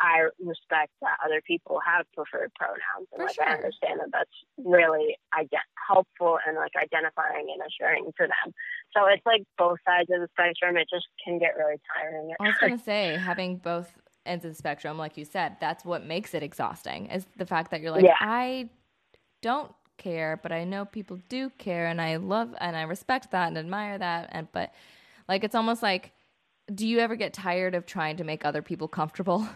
I 0.00 0.28
respect 0.38 0.92
that 1.02 1.18
other 1.26 1.40
people 1.44 1.80
have 1.84 2.06
preferred 2.14 2.52
pronouns, 2.54 3.08
and 3.10 3.18
For 3.18 3.24
like 3.26 3.34
sure. 3.34 3.44
I 3.48 3.54
understand 3.54 3.98
that 3.98 4.10
that's 4.12 4.30
really 4.56 5.18
ident- 5.34 5.66
helpful 5.88 6.38
and 6.46 6.54
like 6.56 6.70
identifying 6.80 7.50
and 7.52 7.60
assuring 7.66 8.12
for 8.16 8.28
them. 8.28 8.54
So 8.96 9.06
it's 9.06 9.24
like 9.26 9.42
both 9.56 9.78
sides 9.86 10.08
of 10.12 10.20
the 10.20 10.28
spectrum. 10.32 10.76
It 10.76 10.88
just 10.90 11.06
can 11.24 11.38
get 11.38 11.56
really 11.56 11.76
tiring. 11.94 12.34
I 12.40 12.44
was 12.44 12.56
gonna 12.60 12.78
say 12.78 13.16
having 13.16 13.56
both 13.56 13.92
ends 14.26 14.44
of 14.44 14.52
the 14.52 14.56
spectrum, 14.56 14.98
like 14.98 15.16
you 15.16 15.24
said, 15.24 15.56
that's 15.60 15.84
what 15.84 16.04
makes 16.04 16.34
it 16.34 16.42
exhausting. 16.42 17.06
Is 17.06 17.26
the 17.36 17.46
fact 17.46 17.70
that 17.70 17.80
you're 17.80 17.90
like, 17.90 18.04
Yeah. 18.04 18.16
I 18.20 18.68
don't 19.42 19.72
care, 19.98 20.38
but 20.42 20.52
I 20.52 20.64
know 20.64 20.84
people 20.84 21.18
do 21.28 21.50
care, 21.58 21.86
and 21.86 22.00
I 22.00 22.16
love 22.16 22.54
and 22.60 22.76
I 22.76 22.82
respect 22.82 23.30
that 23.32 23.48
and 23.48 23.58
admire 23.58 23.98
that. 23.98 24.28
And 24.32 24.48
but 24.52 24.72
like, 25.28 25.44
it's 25.44 25.54
almost 25.54 25.82
like, 25.82 26.12
do 26.74 26.86
you 26.86 26.98
ever 27.00 27.16
get 27.16 27.32
tired 27.32 27.74
of 27.74 27.86
trying 27.86 28.16
to 28.18 28.24
make 28.24 28.44
other 28.44 28.62
people 28.62 28.88
comfortable? 28.88 29.46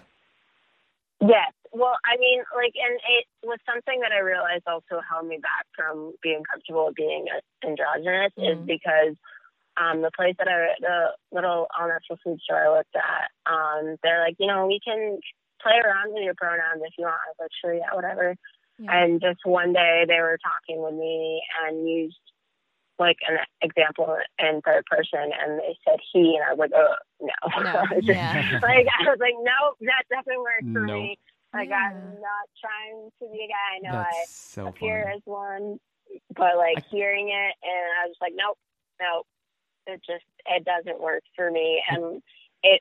Yes. 1.20 1.52
Well, 1.72 1.96
I 2.04 2.16
mean, 2.18 2.40
like, 2.54 2.74
and 2.76 3.00
it 3.18 3.24
was 3.42 3.58
something 3.64 4.00
that 4.00 4.12
I 4.12 4.20
realized 4.20 4.64
also 4.66 5.00
held 5.08 5.26
me 5.26 5.38
back 5.40 5.64
from 5.74 6.12
being 6.22 6.42
comfortable 6.44 6.86
with 6.86 6.96
being 6.96 7.26
androgynous 7.64 8.32
is 8.36 8.58
Mhm. 8.58 8.66
because 8.66 9.16
um, 9.78 10.02
the 10.02 10.10
place 10.14 10.34
that 10.38 10.48
I, 10.48 10.74
the 10.80 11.16
little 11.32 11.66
all 11.72 11.88
natural 11.88 12.18
food 12.22 12.40
store 12.42 12.62
I 12.62 12.68
worked 12.68 12.94
at, 12.94 13.30
um, 13.50 13.96
they're 14.02 14.20
like, 14.20 14.36
you 14.38 14.46
know, 14.46 14.66
we 14.66 14.80
can 14.84 15.18
play 15.62 15.78
around 15.82 16.12
with 16.12 16.22
your 16.24 16.34
pronouns 16.36 16.82
if 16.84 16.92
you 16.98 17.04
want. 17.04 17.16
I 17.24 17.28
was 17.30 17.36
like, 17.40 17.50
sure, 17.58 17.72
yeah, 17.74 17.94
whatever. 17.94 18.36
Yeah. 18.78 18.92
And 19.04 19.20
just 19.20 19.40
one 19.44 19.72
day 19.72 20.04
they 20.06 20.20
were 20.20 20.38
talking 20.44 20.82
with 20.82 20.92
me 20.94 21.42
and 21.64 21.88
used 21.88 22.18
like 22.98 23.16
an 23.26 23.38
example 23.62 24.14
in 24.38 24.60
third 24.60 24.84
person 24.86 25.32
and 25.32 25.58
they 25.58 25.76
said 25.88 25.98
he 26.12 26.36
and 26.36 26.44
I 26.44 26.52
was 26.52 26.58
like, 26.58 26.72
oh 26.74 26.94
no. 27.22 27.62
No, 27.62 27.82
just- 27.96 28.06
yeah. 28.08 28.60
like 28.62 28.86
I 29.00 29.08
was 29.08 29.18
like, 29.20 29.34
nope, 29.40 29.78
that 29.80 30.04
doesn't 30.10 30.38
work 30.38 30.60
for 30.74 30.84
Nope. 30.86 31.02
me. 31.02 31.18
Like 31.52 31.68
Yeah. 31.68 31.90
I'm 31.92 32.14
not 32.14 32.48
trying 32.60 33.10
to 33.20 33.28
be 33.32 33.44
a 33.44 33.48
guy. 33.48 33.76
I 33.76 33.78
know 33.80 33.98
I 33.98 34.10
That's 34.20 34.30
so 34.30 34.66
appear 34.68 35.04
funny. 35.04 35.16
as 35.16 35.22
one, 35.24 35.78
but 36.34 36.56
like 36.56 36.78
I- 36.78 36.84
hearing 36.90 37.28
it 37.28 37.54
and 37.62 37.86
I 38.02 38.06
was 38.06 38.16
like, 38.20 38.32
nope, 38.34 38.58
nope. 39.00 39.26
It 39.86 40.00
just 40.06 40.24
it 40.46 40.64
doesn't 40.64 41.00
work 41.00 41.22
for 41.36 41.50
me 41.50 41.82
and 41.88 42.22
it 42.62 42.80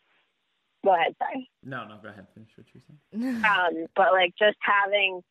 go 0.86 0.94
ahead, 0.94 1.16
sorry. 1.18 1.50
No, 1.64 1.86
no, 1.88 1.98
go 2.02 2.10
ahead. 2.10 2.28
Finish 2.34 2.50
what 2.56 2.68
you're 2.74 2.84
saying. 2.88 3.44
Um, 3.46 3.88
but 3.96 4.14
like 4.14 4.34
just 4.38 4.58
having 4.62 5.22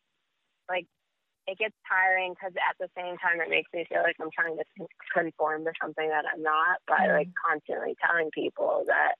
like 0.69 0.85
it 1.47 1.57
gets 1.57 1.73
tiring 1.89 2.33
because 2.33 2.53
at 2.69 2.77
the 2.79 2.87
same 2.95 3.17
time 3.17 3.41
it 3.41 3.49
makes 3.49 3.69
me 3.73 3.85
feel 3.89 4.03
like 4.03 4.15
I'm 4.21 4.29
trying 4.31 4.57
to 4.57 4.63
con- 4.77 4.87
conform 5.13 5.65
to 5.65 5.71
something 5.81 6.07
that 6.09 6.25
I'm 6.31 6.43
not 6.43 6.77
by 6.87 7.07
Mm. 7.07 7.17
like 7.17 7.29
constantly 7.49 7.95
telling 8.05 8.29
people 8.31 8.83
that 8.87 9.15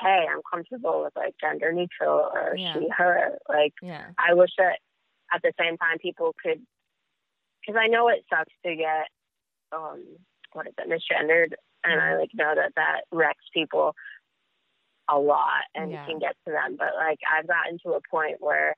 hey, 0.00 0.26
I'm 0.30 0.40
comfortable 0.50 1.02
with 1.04 1.14
like 1.16 1.34
gender 1.40 1.72
neutral 1.72 2.30
or 2.32 2.54
Yeah. 2.56 2.74
she 2.74 2.88
her. 2.96 3.38
Like 3.48 3.74
yeah. 3.82 4.10
I 4.18 4.34
wish 4.34 4.50
that 4.58 4.78
at 5.32 5.42
the 5.42 5.52
same 5.58 5.76
time 5.76 5.98
people 5.98 6.34
could 6.42 6.60
because 7.60 7.78
I 7.80 7.86
know 7.88 8.08
it 8.08 8.24
sucks 8.30 8.52
to 8.64 8.74
get 8.74 9.08
um 9.72 10.02
what 10.52 10.66
is 10.66 10.74
it 10.78 10.88
misgendered 10.88 11.52
and 11.84 12.00
I 12.00 12.16
like 12.16 12.30
know 12.34 12.54
that 12.54 12.72
that 12.76 13.02
wrecks 13.12 13.44
people 13.54 13.94
a 15.08 15.18
lot 15.18 15.64
and 15.74 15.90
Yeah. 15.92 16.04
can 16.06 16.18
get 16.18 16.36
to 16.46 16.52
them 16.52 16.76
but 16.78 16.94
like 16.96 17.18
I've 17.30 17.46
gotten 17.46 17.78
to 17.84 17.92
a 17.92 18.00
point 18.10 18.36
where 18.40 18.74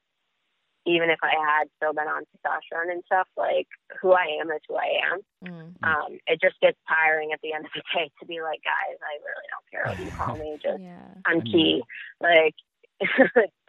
even 0.87 1.11
if 1.11 1.19
I 1.23 1.31
had 1.39 1.69
still 1.77 1.93
been 1.93 2.09
on 2.09 2.23
testosterone 2.35 2.91
and 2.93 3.03
stuff, 3.07 3.29
like 3.37 3.69
who 4.01 4.13
I 4.13 4.39
am 4.41 4.51
is 4.51 4.61
who 4.69 4.77
I 4.77 4.91
am. 5.13 5.21
Mm. 5.47 5.75
Um, 5.83 6.19
it 6.27 6.41
just 6.41 6.61
gets 6.61 6.79
tiring 6.89 7.31
at 7.33 7.41
the 7.43 7.53
end 7.53 7.65
of 7.67 7.71
the 7.75 7.83
day 7.95 8.11
to 8.21 8.27
be 8.27 8.41
like, 8.43 8.61
guys, 8.65 8.99
I 9.01 9.15
really 9.23 9.47
don't 9.53 9.67
care 9.71 9.85
what 9.87 10.05
you 10.05 10.11
call 10.19 10.37
me. 10.37 10.59
Just 10.63 10.83
Yeah. 10.83 10.99
I'm 11.27 11.41
I 11.41 11.43
mean- 11.45 11.53
key. 11.53 11.83
Like 12.21 12.55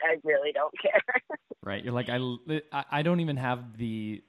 I 0.03 0.17
really 0.23 0.51
don't 0.51 0.73
care. 0.81 1.01
Right. 1.65 1.81
You're 1.81 1.93
like 1.93 2.09
I, 2.09 2.17
I 2.73 2.83
I 2.91 3.01
don't 3.03 3.21
even 3.21 3.37
have 3.37 3.77
the 3.77 4.21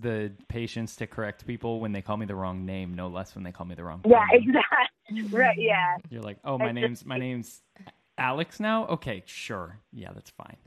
the 0.00 0.32
patience 0.48 0.96
to 0.96 1.06
correct 1.06 1.46
people 1.46 1.80
when 1.80 1.92
they 1.92 2.02
call 2.02 2.16
me 2.18 2.26
the 2.26 2.34
wrong 2.34 2.66
name, 2.66 2.92
no 2.94 3.08
less 3.08 3.34
when 3.34 3.42
they 3.44 3.52
call 3.52 3.66
me 3.66 3.74
the 3.74 3.84
wrong. 3.84 4.02
yeah, 4.06 4.24
name. 4.32 4.54
exactly. 5.10 5.38
Right. 5.38 5.56
Yeah. 5.58 5.96
You're 6.10 6.22
like, 6.22 6.38
oh, 6.44 6.58
my 6.58 6.66
It's 6.66 6.74
just- 6.74 6.82
name's 6.82 7.06
my 7.06 7.18
name's 7.18 7.62
Alex 8.20 8.60
now. 8.60 8.86
Okay, 8.86 9.22
sure. 9.24 9.78
Yeah, 9.92 10.10
that's 10.14 10.30
fine. 10.30 10.56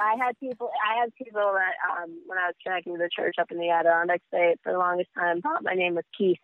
I 0.00 0.16
had 0.22 0.38
people. 0.38 0.70
I 0.86 1.00
had 1.00 1.14
people 1.14 1.54
that 1.54 1.74
um, 1.90 2.10
when 2.26 2.38
I 2.38 2.46
was 2.46 2.54
connecting 2.62 2.92
with 2.92 3.00
the 3.00 3.08
church 3.10 3.36
up 3.40 3.50
in 3.50 3.58
the 3.58 3.70
Adirondacks, 3.70 4.22
they 4.30 4.54
for 4.62 4.72
the 4.72 4.78
longest 4.78 5.08
time 5.14 5.40
thought 5.40 5.64
my 5.64 5.72
name 5.72 5.94
was 5.94 6.04
Keith. 6.16 6.38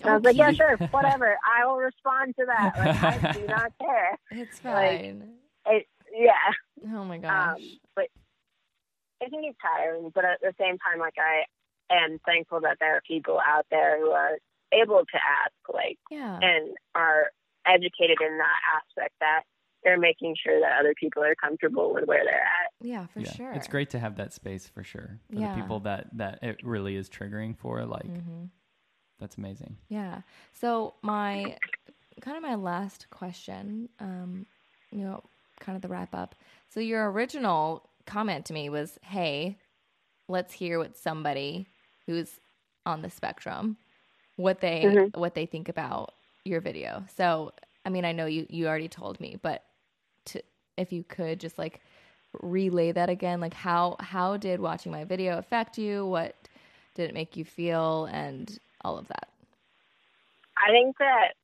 And 0.00 0.10
I 0.10 0.14
was 0.16 0.24
like, 0.24 0.36
yeah, 0.36 0.50
sure, 0.50 0.76
whatever. 0.90 1.38
I 1.46 1.64
will 1.66 1.76
respond 1.76 2.34
to 2.38 2.46
that. 2.46 2.72
Like, 2.76 3.24
I 3.24 3.32
do 3.32 3.46
not 3.48 3.72
care. 3.80 4.18
it's 4.32 4.58
fine. 4.58 4.74
Like, 4.74 5.00
fine. 5.00 5.30
It, 5.66 5.86
yeah. 6.12 6.92
oh 6.94 7.04
my 7.04 7.18
gosh. 7.18 7.60
Um, 7.60 7.78
but 7.94 8.08
I 9.22 9.28
think 9.28 9.46
it's 9.46 9.58
tiring. 9.62 10.10
But 10.12 10.24
at 10.24 10.40
the 10.42 10.52
same 10.60 10.78
time, 10.78 10.98
like 10.98 11.14
I 11.16 11.44
am 11.94 12.18
thankful 12.26 12.60
that 12.62 12.78
there 12.80 12.96
are 12.96 13.02
people 13.06 13.40
out 13.46 13.66
there 13.70 14.00
who 14.00 14.10
are 14.10 14.36
able 14.72 14.98
to 14.98 15.16
ask, 15.16 15.54
like, 15.72 15.98
yeah. 16.10 16.40
and 16.42 16.74
are 16.96 17.30
educated 17.64 18.18
in 18.20 18.38
that 18.38 18.60
aspect 18.76 19.14
that 19.20 19.42
they're 19.86 19.98
making 19.98 20.34
sure 20.44 20.60
that 20.60 20.78
other 20.80 20.92
people 20.98 21.22
are 21.22 21.34
comfortable 21.36 21.94
with 21.94 22.04
where 22.06 22.24
they're 22.24 22.34
at. 22.34 22.72
yeah, 22.82 23.06
for 23.06 23.20
yeah, 23.20 23.32
sure. 23.32 23.52
it's 23.52 23.68
great 23.68 23.88
to 23.90 23.98
have 23.98 24.16
that 24.16 24.32
space 24.34 24.68
for 24.68 24.82
sure 24.82 25.20
for 25.30 25.36
Yeah. 25.38 25.54
the 25.54 25.60
people 25.62 25.80
that 25.80 26.08
that 26.18 26.40
it 26.42 26.58
really 26.62 26.96
is 26.96 27.08
triggering 27.08 27.56
for. 27.56 27.84
Like, 27.86 28.04
hmm 28.04 28.44
that's 29.18 29.36
amazing. 29.38 29.76
Yeah. 29.88 30.22
So 30.52 30.94
my 31.02 31.56
kind 32.20 32.36
of 32.36 32.42
my 32.42 32.56
last 32.56 33.08
question, 33.10 33.88
um, 34.00 34.44
you 34.90 35.04
know, 35.04 35.22
kind 35.60 35.76
of 35.76 35.82
the 35.82 35.88
wrap 35.88 36.14
up. 36.14 36.34
So 36.68 36.80
your 36.80 37.10
original 37.10 37.88
comment 38.06 38.44
to 38.46 38.52
me 38.52 38.68
was, 38.68 38.98
"Hey, 39.02 39.58
let's 40.28 40.52
hear 40.52 40.78
what 40.78 40.96
somebody 40.98 41.66
who's 42.06 42.40
on 42.84 43.02
the 43.02 43.10
spectrum 43.10 43.76
what 44.36 44.60
they 44.60 44.82
Mhm. 44.84 45.16
what 45.16 45.34
they 45.34 45.46
think 45.46 45.68
about 45.68 46.14
your 46.44 46.60
video." 46.60 47.04
So, 47.16 47.52
I 47.84 47.88
mean, 47.90 48.04
I 48.04 48.12
know 48.12 48.26
you 48.26 48.46
you 48.50 48.66
already 48.66 48.88
told 48.88 49.20
me, 49.20 49.36
but 49.40 49.62
to 49.62 49.66
if 50.76 50.92
you 50.92 51.04
could 51.04 51.40
just 51.40 51.58
like 51.58 51.80
relay 52.42 52.92
that 52.92 53.08
again, 53.08 53.40
like 53.40 53.54
how 53.54 53.96
how 54.00 54.36
did 54.36 54.60
watching 54.60 54.92
my 54.92 55.04
video 55.04 55.38
affect 55.38 55.78
you? 55.78 56.06
What 56.06 56.34
did 56.94 57.10
it 57.10 57.14
make 57.14 57.36
you 57.36 57.44
feel 57.44 58.06
and 58.06 58.58
all 58.84 58.98
of 58.98 59.08
that? 59.08 59.28
I 60.56 60.70
think 60.70 60.96
that, 60.98 61.34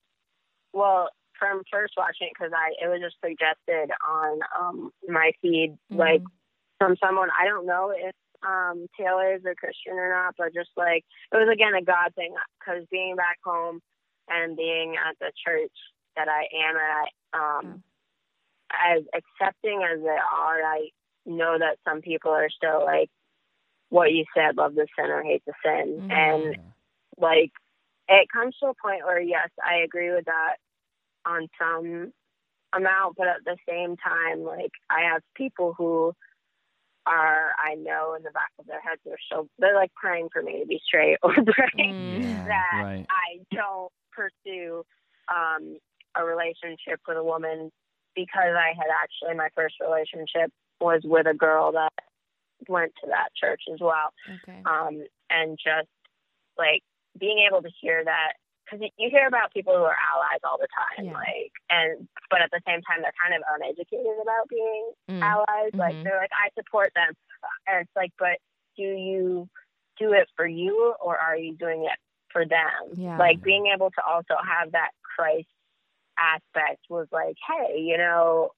well, 0.72 1.08
from 1.38 1.62
first 1.70 1.94
watching 1.96 2.28
it, 2.28 2.32
because 2.38 2.52
I 2.54 2.72
it 2.84 2.88
was 2.88 3.00
just 3.00 3.16
suggested 3.24 3.90
on 4.08 4.40
um 4.58 4.92
my 5.08 5.32
feed, 5.40 5.76
like 5.90 6.22
from 6.78 6.96
someone 7.04 7.28
I 7.38 7.46
don't 7.46 7.66
know 7.66 7.92
if 7.96 8.14
um 8.46 8.86
Taylor 8.98 9.34
is 9.34 9.44
a 9.44 9.54
Christian 9.54 9.94
or 9.94 10.10
not, 10.10 10.34
but 10.38 10.54
just 10.54 10.70
like 10.76 11.04
it 11.32 11.36
was 11.36 11.48
again 11.52 11.74
a 11.74 11.82
God 11.82 12.14
thing, 12.14 12.34
because 12.58 12.84
being 12.90 13.16
back 13.16 13.38
home 13.44 13.80
and 14.28 14.56
being 14.56 14.94
at 14.96 15.18
the 15.18 15.32
church 15.44 15.72
that 16.16 16.28
I 16.28 16.46
am 16.68 16.76
at, 16.76 17.08
um, 17.38 17.82
as 18.72 19.02
accepting 19.14 19.82
as 19.82 20.00
they 20.00 20.08
are, 20.08 20.62
I 20.62 20.88
know 21.26 21.56
that 21.58 21.78
some 21.88 22.00
people 22.00 22.30
are 22.32 22.48
still 22.50 22.84
like 22.84 23.10
what 23.90 24.12
you 24.12 24.24
said, 24.34 24.56
love 24.56 24.74
the 24.74 24.86
sin 24.98 25.10
or 25.10 25.22
hate 25.22 25.42
the 25.46 25.52
sin, 25.64 26.02
Mhm. 26.02 26.10
and 26.10 26.56
like 27.18 27.52
it 28.08 28.28
comes 28.32 28.56
to 28.58 28.66
a 28.66 28.74
point 28.74 29.04
where 29.04 29.20
yes 29.20 29.48
i 29.64 29.76
agree 29.76 30.10
with 30.10 30.24
that 30.26 30.56
on 31.24 31.48
some 31.58 32.12
amount 32.74 33.16
but 33.16 33.28
at 33.28 33.44
the 33.44 33.56
same 33.68 33.96
time 33.96 34.42
like 34.42 34.70
i 34.90 35.02
have 35.12 35.22
people 35.34 35.74
who 35.76 36.12
are 37.06 37.50
i 37.62 37.74
know 37.74 38.14
in 38.14 38.22
the 38.22 38.30
back 38.30 38.50
of 38.58 38.66
their 38.66 38.80
heads 38.80 39.00
they're 39.04 39.16
still 39.26 39.48
they're 39.58 39.74
like 39.74 39.92
praying 39.94 40.28
for 40.32 40.42
me 40.42 40.60
to 40.60 40.66
be 40.66 40.80
straight 40.84 41.18
or 41.22 41.34
praying 41.34 41.94
Mm. 41.94 42.22
Yeah, 42.22 42.44
that 42.46 42.82
right. 42.82 43.06
i 43.10 43.38
don't 43.54 43.92
pursue 44.12 44.84
um 45.28 45.78
a 46.16 46.24
relationship 46.24 47.00
with 47.08 47.16
a 47.16 47.24
woman 47.24 47.70
because 48.14 48.54
i 48.56 48.72
had 48.76 48.88
actually 49.02 49.34
my 49.36 49.48
first 49.54 49.76
relationship 49.80 50.50
was 50.80 51.00
with 51.04 51.26
a 51.26 51.34
girl 51.34 51.72
that 51.72 51.92
went 52.68 52.92
to 53.00 53.06
that 53.08 53.28
church 53.34 53.62
as 53.72 53.80
well 53.80 54.12
Okay. 54.28 54.62
um, 54.66 55.04
and 55.30 55.58
just 55.58 55.88
like 56.58 56.82
being 57.18 57.44
able 57.48 57.62
to 57.62 57.70
hear 57.80 58.04
that 58.04 58.32
because 58.64 58.88
you 58.96 59.10
hear 59.10 59.26
about 59.26 59.52
people 59.52 59.74
who 59.76 59.82
are 59.82 59.96
allies 60.14 60.40
all 60.44 60.56
the 60.56 60.68
time, 60.72 61.04
Yeah. 61.06 61.12
like, 61.12 61.52
and 61.68 62.08
but 62.30 62.40
at 62.40 62.50
the 62.52 62.60
same 62.66 62.80
time 62.82 63.02
they're 63.02 63.12
kind 63.20 63.34
of 63.34 63.42
uneducated 63.54 64.06
about 64.22 64.48
being 64.48 64.92
Mm. 65.10 65.20
allies. 65.22 65.70
Like 65.74 65.96
Mhm. 65.96 66.04
they're 66.04 66.16
like, 66.16 66.30
I 66.32 66.48
support 66.54 66.94
them, 66.94 67.12
and 67.66 67.80
it's 67.82 67.96
like, 67.96 68.12
but 68.18 68.38
do 68.76 68.82
you 68.82 69.48
do 69.98 70.12
it 70.14 70.30
for 70.36 70.46
you 70.46 70.94
or 71.00 71.18
are 71.18 71.36
you 71.36 71.54
doing 71.54 71.84
it 71.84 71.98
for 72.30 72.46
them? 72.46 72.92
Yeah. 72.94 73.18
Like 73.18 73.42
being 73.42 73.66
able 73.66 73.90
to 73.90 74.02
also 74.04 74.36
have 74.36 74.72
that 74.72 74.92
Christ 75.02 75.48
aspect 76.18 76.80
was 76.88 77.06
like, 77.12 77.36
hey, 77.48 77.80
you 77.80 77.96
know, 77.98 78.50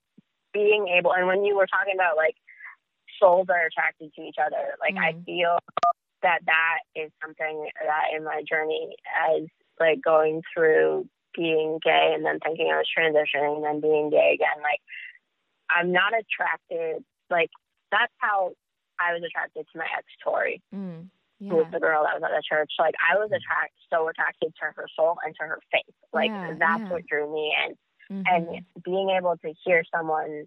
being 0.52 0.88
able, 0.88 1.12
and 1.12 1.26
when 1.26 1.44
you 1.44 1.56
were 1.56 1.66
talking 1.66 1.94
about 1.94 2.16
like 2.16 2.36
souls 3.20 3.46
are 3.48 3.66
attracted 3.66 4.12
to 4.14 4.22
each 4.22 4.36
other, 4.38 4.76
like 4.80 4.96
I 4.96 5.12
Mhm. 5.12 5.24
feel 5.24 5.58
that 6.22 6.40
that 6.46 6.78
is 6.94 7.10
something 7.22 7.68
that 7.84 8.04
in 8.14 8.24
my 8.24 8.42
journey 8.42 8.96
as 9.30 9.42
like 9.78 10.00
going 10.00 10.42
through 10.54 11.08
being 11.34 11.78
gay 11.82 12.12
and 12.14 12.24
then 12.24 12.38
thinking 12.40 12.70
I 12.72 12.78
was 12.78 12.88
transitioning 12.96 13.56
and 13.56 13.64
then 13.64 13.80
being 13.80 14.10
gay 14.10 14.32
again, 14.34 14.62
like 14.62 14.80
I'm 15.68 15.92
not 15.92 16.12
attracted 16.16 17.04
like 17.30 17.50
that's 17.90 18.12
how 18.18 18.52
I 19.00 19.12
was 19.12 19.22
attracted 19.22 19.66
to 19.72 19.78
my 19.78 19.86
ex 19.96 20.06
Tori, 20.22 20.62
Mm. 20.74 21.10
Who 21.40 21.56
was 21.56 21.66
the 21.72 21.80
girl 21.80 22.04
that 22.04 22.14
was 22.14 22.22
at 22.22 22.30
the 22.30 22.42
church. 22.48 22.72
Like 22.78 22.94
I 23.00 23.18
was 23.18 23.30
attract 23.32 23.74
so 23.90 24.08
attracted 24.08 24.54
to 24.56 24.64
her 24.74 24.86
soul 24.96 25.16
and 25.24 25.34
to 25.40 25.42
her 25.46 25.58
faith. 25.72 25.94
Like 26.12 26.30
Yeah, 26.30 26.54
that's 26.58 26.82
yeah. 26.86 26.88
what 26.88 27.06
drew 27.06 27.32
me 27.32 27.54
in. 27.66 27.76
Mhm. 28.10 28.24
And 28.26 28.64
being 28.84 29.10
able 29.10 29.36
to 29.38 29.54
hear 29.64 29.82
someone 29.94 30.46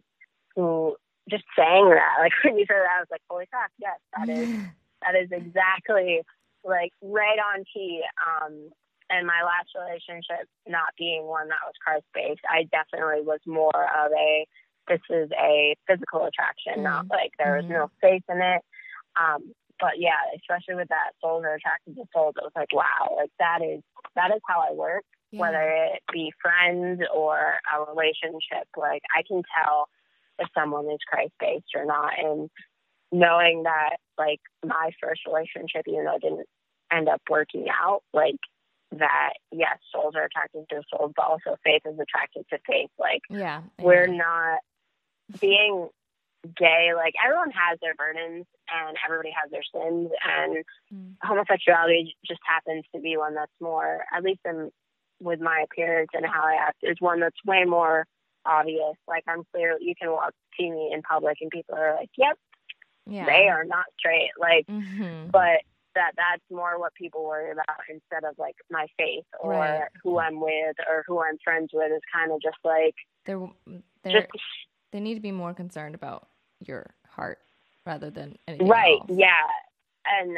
who 0.56 0.96
just 1.30 1.44
saying 1.58 1.90
that, 1.90 2.16
like 2.20 2.32
when 2.44 2.58
you 2.58 2.66
said 2.68 2.78
that, 2.78 2.98
I 2.98 3.00
was 3.02 3.12
like, 3.12 3.22
holy 3.30 3.46
crap, 3.48 3.72
yes, 3.80 4.00
that 4.16 4.30
is 4.30 4.48
that 5.04 5.16
is 5.16 5.30
exactly 5.32 6.22
like 6.64 6.92
right 7.02 7.40
on 7.54 7.64
key. 7.72 8.02
Um, 8.26 8.70
and 9.10 9.26
my 9.26 9.42
last 9.44 9.70
relationship 9.76 10.48
not 10.68 10.90
being 10.98 11.24
one 11.26 11.48
that 11.50 11.64
was 11.66 11.76
Christ 11.84 12.06
based, 12.14 12.42
I 12.50 12.64
definitely 12.72 13.22
was 13.22 13.40
more 13.46 13.72
of 13.76 14.12
a 14.12 14.46
this 14.88 15.02
is 15.10 15.30
a 15.38 15.76
physical 15.86 16.24
attraction, 16.26 16.82
not 16.84 17.06
Mhm. 17.06 17.10
like 17.12 17.32
there 17.38 17.56
was 17.58 17.66
no 17.68 17.90
faith 18.02 18.24
in 18.30 18.42
it. 18.42 18.62
Um, 19.16 19.54
but 19.80 19.94
yeah, 20.00 20.18
especially 20.36 20.76
with 20.76 20.90
that 20.90 21.12
souls 21.22 21.44
are 21.46 21.56
attracted 21.56 21.96
to 21.96 22.04
souls, 22.14 22.36
it 22.38 22.44
was 22.44 22.52
like, 22.56 22.74
wow, 22.74 23.16
like 23.16 23.32
that 23.40 23.60
is 23.62 23.82
that 24.16 24.32
is 24.32 24.42
how 24.48 24.62
I 24.68 24.74
work, 24.74 25.04
Yeah. 25.32 25.42
whether 25.42 25.62
it 25.94 26.02
be 26.12 26.32
friends 26.42 27.02
or 27.14 27.38
a 27.38 27.84
relationship. 27.90 28.68
Like 28.76 29.04
I 29.16 29.24
can 29.28 29.44
tell 29.56 29.88
if 30.40 30.48
someone 30.54 30.86
is 30.90 31.00
Christ 31.08 31.34
based 31.40 31.74
or 31.76 31.86
not. 31.86 32.14
And 32.18 32.50
knowing 33.12 33.64
that 33.64 33.98
like 34.18 34.40
my 34.66 34.92
first 35.02 35.22
relationship, 35.26 35.84
even 35.88 36.06
though 36.06 36.16
it 36.16 36.22
didn't 36.22 36.48
end 36.92 37.10
up 37.10 37.22
working 37.30 37.68
out, 37.70 38.02
like 38.14 38.36
that 38.92 39.34
yes, 39.52 39.78
souls 39.94 40.16
are 40.16 40.24
attracted 40.24 40.66
to 40.70 40.82
souls, 40.90 41.12
but 41.16 41.26
also 41.26 41.58
faith 41.64 41.82
is 41.86 42.00
attracted 42.00 42.46
to 42.50 42.58
faith. 42.66 42.90
Like 42.98 43.22
Yeah. 43.30 43.62
we're 43.80 44.06
amen. 44.06 44.18
not 44.18 44.60
being 45.40 45.90
gay, 46.56 46.92
like 46.96 47.14
everyone 47.24 47.52
has 47.52 47.80
their 47.82 47.96
burdens 47.96 48.46
and 48.70 48.98
everybody 49.06 49.32
has 49.32 49.50
their 49.52 49.64
sins 49.74 50.12
and 50.24 50.64
Mm. 50.94 51.16
homosexuality 51.22 52.16
just 52.26 52.40
happens 52.46 52.86
to 52.96 53.02
be 53.02 53.18
one 53.18 53.34
that's 53.36 53.52
more 53.60 54.06
at 54.14 54.24
least 54.24 54.40
in 54.46 54.72
with 55.20 55.42
my 55.42 55.62
appearance 55.62 56.12
and 56.14 56.26
how 56.26 56.44
I 56.46 56.56
act 56.56 56.78
is 56.84 56.96
one 57.02 57.20
that's 57.20 57.44
way 57.46 57.66
more 57.66 58.06
obvious. 58.46 58.96
Like 59.08 59.24
I'm 59.28 59.44
clear 59.52 59.78
you 59.82 59.96
can 60.00 60.12
walk 60.12 60.34
see 60.58 60.70
me 60.72 60.92
in 60.94 61.02
public 61.02 61.38
and 61.42 61.50
people 61.52 61.76
are 61.76 61.96
like, 61.96 62.10
Yep, 62.18 62.38
Yeah. 63.08 63.26
they 63.26 63.48
are 63.50 63.66
not 63.66 63.86
straight. 64.00 64.32
Like 64.38 64.66
Mhm. 64.68 65.32
but 65.32 65.62
that 65.96 66.12
that's 66.16 66.44
more 66.52 66.80
what 66.80 66.94
people 66.94 67.24
worry 67.26 67.52
about 67.52 67.66
instead 67.90 68.24
of 68.24 68.38
like 68.38 68.56
my 68.70 68.86
faith 68.98 69.26
or 69.40 69.52
Right. 69.54 69.90
who 70.04 70.20
I'm 70.20 70.40
with 70.40 70.78
or 70.88 71.04
who 71.08 71.22
I'm 71.22 71.38
friends 71.40 71.72
with 71.74 71.92
is 71.92 72.02
kind 72.14 72.32
of 72.32 72.40
just 72.42 72.60
like 72.64 72.96
They're 73.26 73.50
they're 74.04 74.22
just 74.22 74.44
they 74.92 75.00
need 75.00 75.16
to 75.16 75.22
be 75.22 75.32
more 75.32 75.54
concerned 75.54 75.96
about 75.96 76.28
your 76.66 76.86
heart 77.08 77.40
rather 77.86 78.10
than 78.10 78.36
anything 78.48 78.68
right 78.68 79.00
else. 79.02 79.10
yeah 79.10 79.46
and 80.06 80.38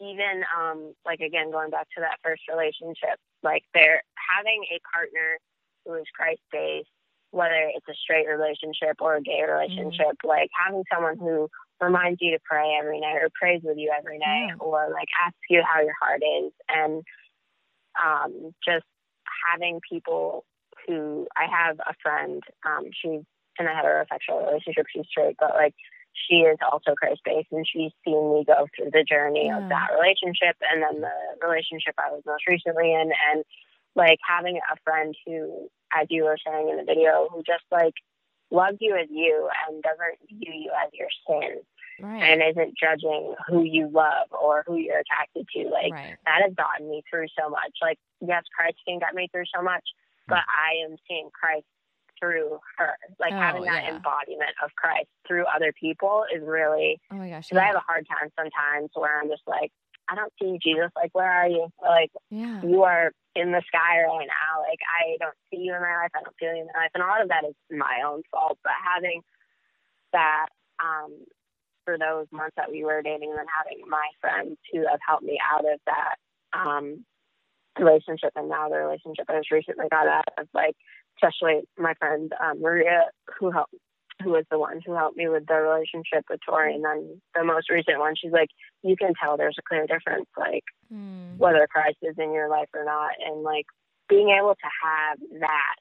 even 0.00 0.42
um 0.58 0.94
like 1.04 1.20
again 1.20 1.50
going 1.50 1.70
back 1.70 1.86
to 1.94 2.00
that 2.00 2.18
first 2.22 2.42
relationship 2.48 3.18
like 3.42 3.62
they're 3.74 4.02
having 4.36 4.64
a 4.70 4.78
partner 4.94 5.38
who 5.84 5.94
is 5.94 6.04
christ 6.14 6.40
based 6.52 6.88
whether 7.30 7.70
it's 7.74 7.86
a 7.88 7.94
straight 7.94 8.26
relationship 8.26 8.96
or 9.00 9.16
a 9.16 9.22
gay 9.22 9.42
relationship 9.48 10.16
like 10.24 10.50
having 10.66 10.82
someone 10.92 11.16
who 11.16 11.48
reminds 11.80 12.20
you 12.20 12.32
to 12.32 12.38
pray 12.44 12.76
every 12.78 13.00
night 13.00 13.16
or 13.22 13.30
prays 13.40 13.60
with 13.62 13.78
you 13.78 13.92
every 13.96 14.18
night 14.18 14.48
Yeah. 14.48 14.54
or 14.58 14.90
like 14.92 15.08
asks 15.24 15.38
you 15.48 15.62
how 15.64 15.80
your 15.80 15.94
heart 16.00 16.22
is 16.44 16.52
and 16.68 17.02
um, 18.02 18.54
just 18.64 18.84
having 19.50 19.80
people 19.88 20.44
who 20.86 21.26
I 21.36 21.46
have 21.50 21.78
a 21.80 21.94
friend, 22.02 22.42
um, 22.66 22.84
she's 22.92 23.22
in 23.60 23.66
a 23.66 23.70
heterosexual 23.70 24.46
relationship, 24.46 24.86
she's 24.92 25.06
straight, 25.06 25.36
but 25.38 25.54
like 25.54 25.74
she 26.12 26.36
is 26.42 26.58
also 26.60 26.94
Christ 26.94 27.20
based 27.24 27.48
and 27.52 27.66
she's 27.66 27.92
seen 28.04 28.34
me 28.34 28.44
go 28.44 28.66
through 28.74 28.90
the 28.92 29.04
journey 29.04 29.46
Yeah. 29.46 29.62
of 29.62 29.68
that 29.68 29.90
relationship 29.94 30.56
and 30.70 30.82
then 30.82 31.00
the 31.02 31.46
relationship 31.46 31.94
I 31.98 32.10
was 32.10 32.22
most 32.26 32.46
recently 32.48 32.92
in 32.92 33.12
and 33.30 33.44
like 33.94 34.18
having 34.26 34.56
a 34.58 34.76
friend 34.84 35.14
who, 35.26 35.68
as 35.92 36.06
you 36.10 36.24
were 36.24 36.38
saying 36.44 36.68
in 36.68 36.76
the 36.78 36.84
video, 36.84 37.28
who 37.30 37.42
just 37.42 37.64
like 37.70 37.94
loves 38.50 38.78
you 38.80 38.96
as 38.96 39.06
you 39.10 39.48
and 39.68 39.82
doesn't 39.82 40.18
view 40.28 40.52
you 40.52 40.72
as 40.84 40.90
your 40.92 41.08
sin 41.26 41.60
Right. 42.02 42.22
and 42.22 42.40
isn't 42.42 42.78
judging 42.78 43.34
who 43.46 43.62
you 43.62 43.88
love 43.92 44.28
or 44.32 44.64
who 44.66 44.76
you're 44.76 45.00
attracted 45.00 45.46
to. 45.54 45.68
Like 45.68 45.92
right. 45.92 46.16
that 46.24 46.42
has 46.42 46.54
gotten 46.54 46.88
me 46.90 47.02
through 47.10 47.26
so 47.38 47.50
much. 47.50 47.76
Like 47.82 47.98
yes, 48.20 48.44
Christ 48.56 48.78
can 48.88 48.98
get 48.98 49.14
me 49.14 49.28
through 49.30 49.44
so 49.54 49.62
much, 49.62 49.84
hmm. 50.26 50.30
but 50.34 50.38
I 50.48 50.84
am 50.88 50.96
seeing 51.06 51.28
Christ 51.32 51.66
through 52.20 52.58
her. 52.78 52.94
Like 53.18 53.32
Oh, 53.32 53.38
having 53.38 53.64
that 53.64 53.84
yeah. 53.84 53.96
embodiment 53.96 54.52
of 54.62 54.70
Christ 54.76 55.08
through 55.26 55.44
other 55.54 55.72
people 55.78 56.24
is 56.34 56.42
really 56.44 57.00
Oh 57.10 57.16
my 57.16 57.30
gosh. 57.30 57.48
because 57.48 57.60
I 57.62 57.66
have 57.66 57.76
a 57.76 57.84
hard 57.86 58.06
time 58.08 58.30
sometimes 58.38 58.90
where 58.94 59.18
I'm 59.20 59.28
just 59.28 59.42
like, 59.46 59.72
I 60.08 60.14
don't 60.16 60.32
see 60.42 60.58
Jesus. 60.62 60.90
Like, 60.96 61.10
where 61.14 61.30
are 61.30 61.48
you? 61.48 61.68
Like, 61.80 62.10
yeah. 62.30 62.60
you 62.62 62.82
are 62.82 63.12
in 63.36 63.52
the 63.52 63.62
sky 63.68 64.02
right 64.02 64.26
now. 64.26 64.60
Like, 64.68 64.80
I 64.82 65.16
don't 65.20 65.36
see 65.50 65.58
you 65.62 65.72
in 65.74 65.80
my 65.80 65.96
life. 66.02 66.10
I 66.16 66.22
don't 66.24 66.34
feel 66.36 66.52
you 66.52 66.62
in 66.62 66.68
my 66.74 66.82
life. 66.82 66.90
And 66.94 67.02
a 67.04 67.06
lot 67.06 67.22
of 67.22 67.28
that 67.28 67.44
is 67.48 67.54
my 67.70 68.02
own 68.04 68.22
fault. 68.32 68.58
But 68.64 68.72
having 68.82 69.22
that, 70.12 70.46
um, 70.82 71.14
for 71.84 71.96
those 71.96 72.26
months 72.32 72.54
that 72.56 72.72
we 72.72 72.84
were 72.84 73.02
dating, 73.02 73.30
and 73.30 73.38
then 73.38 73.46
having 73.54 73.84
my 73.88 74.08
friends 74.20 74.56
who 74.72 74.80
have 74.90 74.98
helped 75.06 75.22
me 75.22 75.38
out 75.40 75.64
of 75.64 75.78
that, 75.86 76.16
um, 76.58 77.04
relationship 77.78 78.32
and 78.34 78.48
now 78.48 78.68
the 78.68 78.76
relationship 78.78 79.26
I 79.28 79.38
just 79.38 79.52
recently 79.52 79.86
got 79.90 80.08
out 80.08 80.24
of, 80.38 80.48
like, 80.52 80.74
especially 81.22 81.60
my 81.78 81.94
friend, 81.94 82.32
um, 82.42 82.60
Maria, 82.60 83.04
who 83.38 83.50
helped, 83.50 83.74
who 84.22 84.30
was 84.30 84.44
the 84.50 84.58
one 84.58 84.80
who 84.84 84.94
helped 84.94 85.16
me 85.16 85.28
with 85.28 85.46
the 85.46 85.54
relationship 85.54 86.24
with 86.28 86.40
Tori. 86.46 86.74
And 86.74 86.84
then 86.84 87.20
the 87.34 87.44
most 87.44 87.70
recent 87.70 87.98
one, 87.98 88.14
she's 88.16 88.32
like, 88.32 88.48
you 88.82 88.96
can 88.96 89.12
tell 89.22 89.36
there's 89.36 89.56
a 89.58 89.62
clear 89.68 89.86
difference. 89.86 90.28
Like, 90.36 90.64
Mm. 90.92 91.38
whether 91.38 91.68
Christ 91.70 91.98
is 92.02 92.16
in 92.18 92.32
your 92.32 92.48
life 92.48 92.68
or 92.74 92.84
not, 92.84 93.12
and 93.24 93.44
like 93.44 93.66
being 94.08 94.30
able 94.36 94.56
to 94.56 94.70
have 94.82 95.18
that 95.38 95.76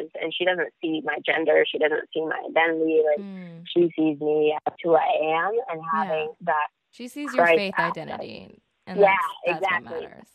as, 0.00 0.08
and 0.20 0.34
she 0.36 0.44
doesn't 0.44 0.72
see 0.82 1.00
my 1.04 1.18
gender, 1.24 1.64
she 1.70 1.78
doesn't 1.78 2.08
see 2.12 2.22
my 2.26 2.42
identity, 2.48 3.02
like 3.06 3.24
Mm. 3.24 3.64
she 3.68 3.92
sees 3.94 4.20
me 4.20 4.58
as 4.66 4.74
who 4.82 4.96
I 4.96 5.46
am, 5.46 5.52
and 5.70 5.80
having 5.92 6.34
that 6.40 6.66
She 6.90 7.06
sees 7.06 7.32
your 7.34 7.46
faith 7.46 7.74
aspect. 7.78 7.98
identity, 7.98 8.60
and 8.86 8.98
Yeah, 9.00 9.14
that's, 9.46 9.60
that's 9.60 9.62
exactly. 9.62 9.92
what 9.92 10.02
matters. 10.02 10.28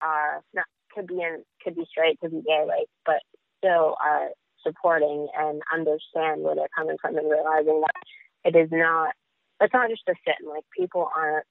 are 0.00 0.44
not 0.54 0.66
could 0.94 1.06
be 1.08 1.20
in 1.20 1.42
could 1.64 1.74
be 1.74 1.84
straight, 1.86 2.20
could 2.20 2.30
be 2.30 2.42
gay, 2.42 2.64
like, 2.66 2.86
but 3.04 3.22
still 3.60 3.96
are 4.02 4.28
supporting 4.66 5.28
and 5.38 5.62
understand 5.72 6.42
where 6.42 6.54
they're 6.54 6.68
coming 6.76 6.96
from 7.00 7.16
and 7.16 7.30
realizing 7.30 7.80
that 7.80 7.94
it 8.44 8.56
is 8.58 8.68
not 8.72 9.14
it's 9.60 9.74
not 9.74 9.90
just 9.90 10.02
a 10.08 10.14
sin. 10.24 10.48
Like 10.48 10.64
people 10.76 11.08
aren't 11.14 11.46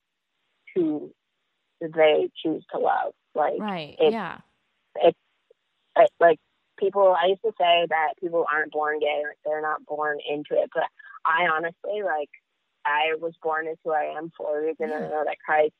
who 0.75 1.11
they 1.81 2.29
choose 2.43 2.63
to 2.73 2.79
love. 2.79 3.13
Like 3.35 3.59
Right. 3.59 3.95
it- 3.99 4.11
yeah. 4.13 4.39
like, 5.95 6.09
like 6.19 6.39
people 6.77 7.15
I 7.19 7.27
used 7.27 7.41
to 7.41 7.51
say 7.59 7.85
that 7.89 8.13
people 8.19 8.45
aren't 8.51 8.71
born 8.71 8.99
gay 8.99 9.21
like 9.27 9.37
they're 9.45 9.61
not 9.61 9.85
born 9.85 10.17
into 10.27 10.51
it 10.61 10.69
but 10.73 10.83
I 11.25 11.47
honestly 11.53 12.03
like 12.03 12.29
I 12.85 13.15
was 13.19 13.33
born 13.43 13.67
as 13.67 13.75
who 13.83 13.91
I 13.91 14.15
am 14.17 14.31
for 14.37 14.57
a 14.59 14.61
reason 14.65 14.85
and 14.85 14.93
I 14.93 15.09
know 15.09 15.23
that 15.25 15.37
Christ 15.45 15.73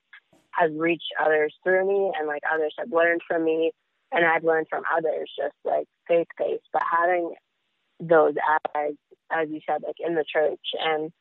has 0.51 0.71
reached 0.73 1.13
others 1.23 1.55
through 1.63 1.87
me 1.87 2.11
and 2.17 2.27
like 2.27 2.41
others 2.53 2.73
have 2.77 2.91
learned 2.91 3.21
from 3.27 3.45
me 3.45 3.71
and 4.11 4.25
I've 4.25 4.43
learned 4.43 4.67
from 4.69 4.83
others 4.95 5.31
just 5.37 5.55
like 5.63 5.85
faith 6.07 6.27
based 6.37 6.63
but 6.73 6.81
having 6.89 7.33
those 7.99 8.35
as 8.75 8.93
as 9.31 9.49
you 9.49 9.59
said 9.67 9.81
like 9.85 9.97
in 9.99 10.15
the 10.15 10.23
church 10.31 10.59
and 10.79 11.11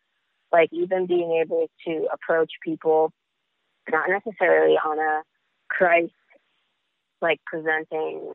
like 0.52 0.68
even 0.72 1.06
being 1.06 1.40
able 1.44 1.68
to 1.86 2.08
approach 2.12 2.52
people 2.64 3.12
not 3.90 4.08
necessarily 4.08 4.74
on 4.74 4.98
a 4.98 5.22
Christ 5.68 6.12
like 7.20 7.40
presenting 7.46 8.32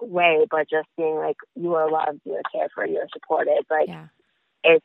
way, 0.00 0.46
but 0.50 0.68
just 0.68 0.88
being 0.96 1.16
like 1.16 1.36
you 1.54 1.74
are 1.74 1.90
loved, 1.90 2.20
you 2.24 2.34
are 2.34 2.42
cared 2.52 2.70
for, 2.74 2.86
you 2.86 2.98
are 2.98 3.08
supported. 3.12 3.64
Like 3.70 3.88
Yeah. 3.88 4.08
it 4.64 4.82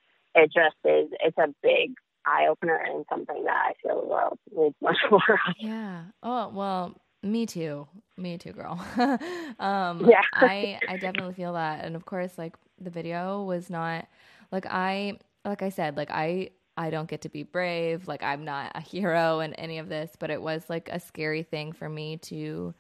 just 0.53 0.75
is. 0.85 1.09
It's 1.19 1.37
a 1.37 1.53
big 1.61 1.93
eye 2.25 2.47
opener 2.49 2.75
and 2.77 3.05
something 3.09 3.43
that 3.43 3.51
I 3.69 3.73
feel 3.81 4.01
the 4.01 4.07
world 4.07 4.39
needs 4.55 4.75
much 4.81 4.97
more. 5.11 5.39
Yeah. 5.57 6.03
Oh 6.23 6.49
well, 6.49 6.95
me 7.23 7.45
too. 7.45 7.87
Me 8.17 8.37
too, 8.37 8.51
girl. 8.53 8.79
um, 9.59 10.11
Yeah. 10.11 10.21
I 10.33 10.81
I 10.87 10.97
definitely 10.97 11.33
feel 11.33 11.53
that, 11.53 11.83
and 11.85 11.95
of 11.95 12.05
course, 12.05 12.37
like 12.37 12.55
the 12.79 12.89
video 12.89 13.43
was 13.43 13.69
not 13.69 14.07
like 14.51 14.65
I 14.67 15.19
like 15.45 15.61
I 15.61 15.69
said, 15.69 15.97
like 15.97 16.11
I 16.11 16.51
I 16.77 16.89
don't 16.89 17.09
get 17.09 17.21
to 17.21 17.29
be 17.29 17.43
brave. 17.43 18.07
Like 18.07 18.23
I'm 18.23 18.45
not 18.45 18.71
a 18.75 18.81
hero 18.81 19.39
in 19.41 19.53
any 19.55 19.77
of 19.79 19.89
this, 19.89 20.11
but 20.19 20.31
it 20.31 20.41
was 20.41 20.69
like 20.69 20.89
a 20.91 20.99
scary 20.99 21.43
thing 21.43 21.73
for 21.73 21.89
me 21.89 22.17
to 22.17 22.73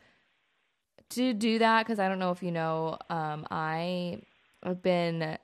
to 1.09 1.33
do 1.33 1.59
that 1.59 1.85
because 1.85 1.99
I 1.99 2.07
don't 2.07 2.19
know 2.19 2.31
if 2.31 2.41
you 2.43 2.51
know, 2.51 2.97
um, 3.09 3.45
I 3.51 4.21
have 4.63 4.81
been. 4.81 5.37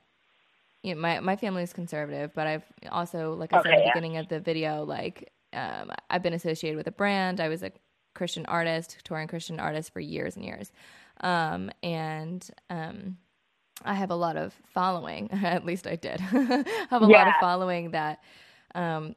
You 0.83 0.95
know, 0.95 1.01
my 1.01 1.19
my 1.19 1.35
family 1.35 1.63
is 1.63 1.73
conservative, 1.73 2.33
but 2.35 2.47
I've 2.47 2.63
also, 2.91 3.33
like 3.35 3.53
I 3.53 3.57
said 3.57 3.69
Okay, 3.69 3.71
at 3.71 3.77
the 3.77 3.83
yeah. 3.85 3.91
beginning 3.91 4.17
of 4.17 4.29
the 4.29 4.39
video, 4.39 4.83
like 4.83 5.31
um, 5.53 5.91
I've 6.09 6.23
been 6.23 6.33
associated 6.33 6.77
with 6.77 6.87
a 6.87 6.91
brand. 6.91 7.41
I 7.41 7.49
was 7.49 7.63
a 7.63 7.71
Christian 8.17 8.45
artist, 8.47 8.97
touring 9.03 9.27
Christian 9.27 9.59
artist 9.59 9.93
for 9.93 9.99
years 10.01 10.35
and 10.35 10.43
years, 10.43 10.71
um, 11.21 11.69
and 11.83 12.49
um, 12.69 13.17
I 13.85 13.93
have 13.93 14.11
a 14.11 14.15
lot 14.15 14.35
of 14.35 14.53
following. 14.73 15.29
At 15.43 15.65
least 15.65 15.87
I 15.87 15.95
did 15.95 16.19
have 16.19 17.01
a 17.01 17.05
lot 17.05 17.27
of 17.27 17.33
following 17.39 17.91
that 17.91 18.23
um, 18.75 19.15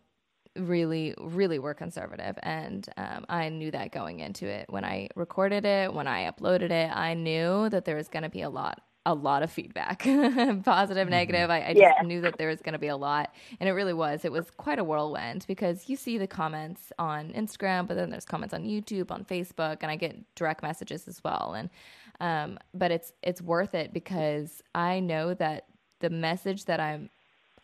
really, 0.56 1.14
really 1.18 1.58
were 1.58 1.74
conservative, 1.74 2.38
and 2.42 2.86
um, 2.96 3.24
I 3.28 3.48
knew 3.48 3.70
that 3.70 3.90
going 3.90 4.20
into 4.20 4.46
it. 4.46 4.66
When 4.68 4.84
I 4.84 5.08
recorded 5.16 5.64
it, 5.64 5.92
when 5.92 6.06
I 6.06 6.30
uploaded 6.30 6.70
it, 6.70 6.94
I 6.94 7.14
knew 7.14 7.68
that 7.70 7.84
there 7.84 7.96
was 7.96 8.08
going 8.08 8.24
to 8.24 8.28
be 8.28 8.42
a 8.42 8.50
lot. 8.50 8.82
A 9.06 9.14
lot 9.14 9.42
of 9.42 9.50
feedback, 9.50 10.00
positive, 10.64 11.08
negative. 11.08 11.48
I, 11.48 11.68
I 11.68 11.74
just 11.74 11.80
Yeah. 11.80 12.02
knew 12.02 12.20
that 12.20 12.36
there 12.36 12.48
was 12.48 12.60
going 12.60 12.74
to 12.74 12.78
be 12.78 12.88
a 12.88 12.96
lot, 12.96 13.34
and 13.58 13.68
it 13.68 13.72
really 13.72 13.94
was. 13.94 14.26
It 14.26 14.30
was 14.32 14.50
quite 14.50 14.78
a 14.78 14.84
whirlwind 14.84 15.46
because 15.48 15.88
you 15.88 15.96
see 15.96 16.18
the 16.18 16.26
comments 16.26 16.92
on 16.98 17.32
Instagram, 17.32 17.88
but 17.88 17.96
then 17.96 18.10
there's 18.10 18.26
comments 18.26 18.52
on 18.52 18.64
YouTube, 18.64 19.10
on 19.10 19.24
Facebook, 19.24 19.78
and 19.80 19.90
I 19.90 19.96
get 19.96 20.16
direct 20.34 20.62
messages 20.62 21.08
as 21.08 21.24
well. 21.24 21.54
And 21.56 21.70
um, 22.20 22.58
but 22.74 22.90
it's 22.90 23.12
it's 23.22 23.40
worth 23.40 23.74
it 23.74 23.94
because 23.94 24.62
I 24.74 25.00
know 25.00 25.32
that 25.32 25.64
the 26.00 26.10
message 26.10 26.66
that 26.66 26.78
I'm 26.80 27.08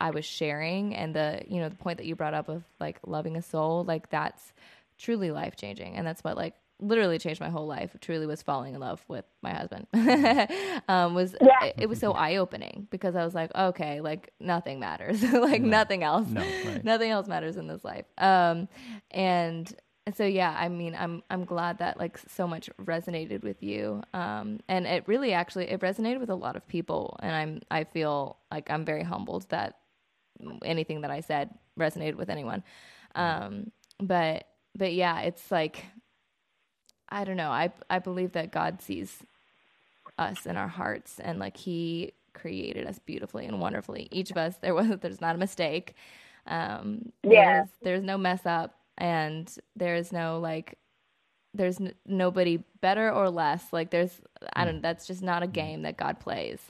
I 0.00 0.10
was 0.10 0.24
sharing 0.24 0.94
and 0.94 1.14
the 1.14 1.42
you 1.46 1.60
know 1.60 1.68
the 1.68 1.76
point 1.76 1.98
that 1.98 2.06
you 2.06 2.16
brought 2.16 2.34
up 2.34 2.48
of 2.48 2.64
like 2.80 2.98
loving 3.06 3.36
a 3.36 3.42
soul 3.42 3.84
like 3.84 4.08
that's 4.10 4.52
truly 4.98 5.30
life 5.30 5.56
changing 5.56 5.94
and 5.96 6.06
that's 6.06 6.24
what 6.24 6.36
like 6.36 6.54
literally 6.80 7.18
changed 7.18 7.40
my 7.40 7.48
whole 7.48 7.66
life 7.66 7.96
truly 8.00 8.26
was 8.26 8.42
falling 8.42 8.74
in 8.74 8.80
love 8.80 9.02
with 9.08 9.24
my 9.42 9.52
husband. 9.52 9.86
Um 10.88 11.14
was 11.14 11.34
Yeah. 11.40 11.64
it, 11.68 11.74
it 11.82 11.88
was 11.88 11.98
so 11.98 12.12
eye-opening 12.12 12.86
because 12.90 13.16
i 13.16 13.24
was 13.24 13.34
like 13.34 13.50
okay 13.54 14.00
like 14.00 14.32
nothing 14.40 14.78
matters. 14.80 15.22
Like 15.32 15.62
nothing 15.62 16.02
else. 16.02 16.28
No, 16.28 16.42
right. 16.42 16.84
nothing 16.84 17.10
else 17.10 17.26
matters 17.28 17.56
in 17.56 17.66
this 17.66 17.82
life. 17.84 18.04
Um 18.18 18.68
and 19.10 19.74
so 20.14 20.24
yeah 20.24 20.54
i 20.56 20.68
mean 20.68 20.94
i'm 20.94 21.22
i'm 21.30 21.44
glad 21.44 21.78
that 21.78 21.98
like 21.98 22.16
so 22.28 22.46
much 22.46 22.68
resonated 22.80 23.42
with 23.42 23.62
you. 23.62 24.02
Um 24.12 24.60
and 24.68 24.86
it 24.86 25.02
really 25.08 25.32
actually 25.32 25.68
it 25.70 25.80
resonated 25.80 26.20
with 26.20 26.30
a 26.30 26.34
lot 26.34 26.56
of 26.56 26.66
people. 26.68 27.16
And 27.22 27.34
i'm 27.34 27.60
i 27.70 27.84
feel 27.84 28.36
like 28.52 28.70
i'm 28.70 28.84
very 28.84 29.02
humbled 29.02 29.48
that 29.48 29.78
anything 30.62 31.00
that 31.00 31.10
i 31.10 31.20
said 31.20 31.50
resonated 31.80 32.16
with 32.16 32.28
anyone. 32.30 32.62
Um 33.14 33.72
but 33.98 34.46
but 34.76 34.92
yeah 34.92 35.20
it's 35.22 35.50
like 35.50 35.82
i 37.08 37.24
don't 37.24 37.36
know. 37.36 37.50
I 37.50 37.72
i 37.90 37.98
believe 37.98 38.32
that 38.32 38.52
god 38.52 38.82
sees 38.82 39.24
us 40.18 40.46
in 40.46 40.56
our 40.56 40.68
hearts 40.68 41.20
and 41.20 41.38
like 41.38 41.56
he 41.56 42.12
created 42.34 42.86
us 42.86 42.98
beautifully 42.98 43.46
and 43.46 43.60
wonderfully. 43.60 44.08
Each 44.10 44.30
of 44.30 44.36
us 44.36 44.56
there 44.58 44.74
was 44.74 44.88
there's 45.00 45.20
not 45.20 45.34
a 45.34 45.38
mistake. 45.38 45.94
Um 46.46 47.12
Yeah. 47.22 47.64
there's, 47.64 47.68
there's 47.82 48.02
no 48.04 48.18
mess 48.18 48.46
up 48.46 48.78
and 48.98 49.52
there's 49.76 50.12
no 50.12 50.38
like 50.40 50.78
there's 51.54 51.80
n- 51.80 51.94
nobody 52.06 52.58
better 52.80 53.10
or 53.10 53.30
less. 53.30 53.72
Like 53.72 53.90
there's 53.90 54.20
i 54.54 54.64
don't 54.64 54.76
know, 54.76 54.80
that's 54.82 55.06
just 55.06 55.22
not 55.22 55.42
a 55.42 55.46
game 55.46 55.82
that 55.82 55.96
god 55.96 56.20
plays. 56.20 56.60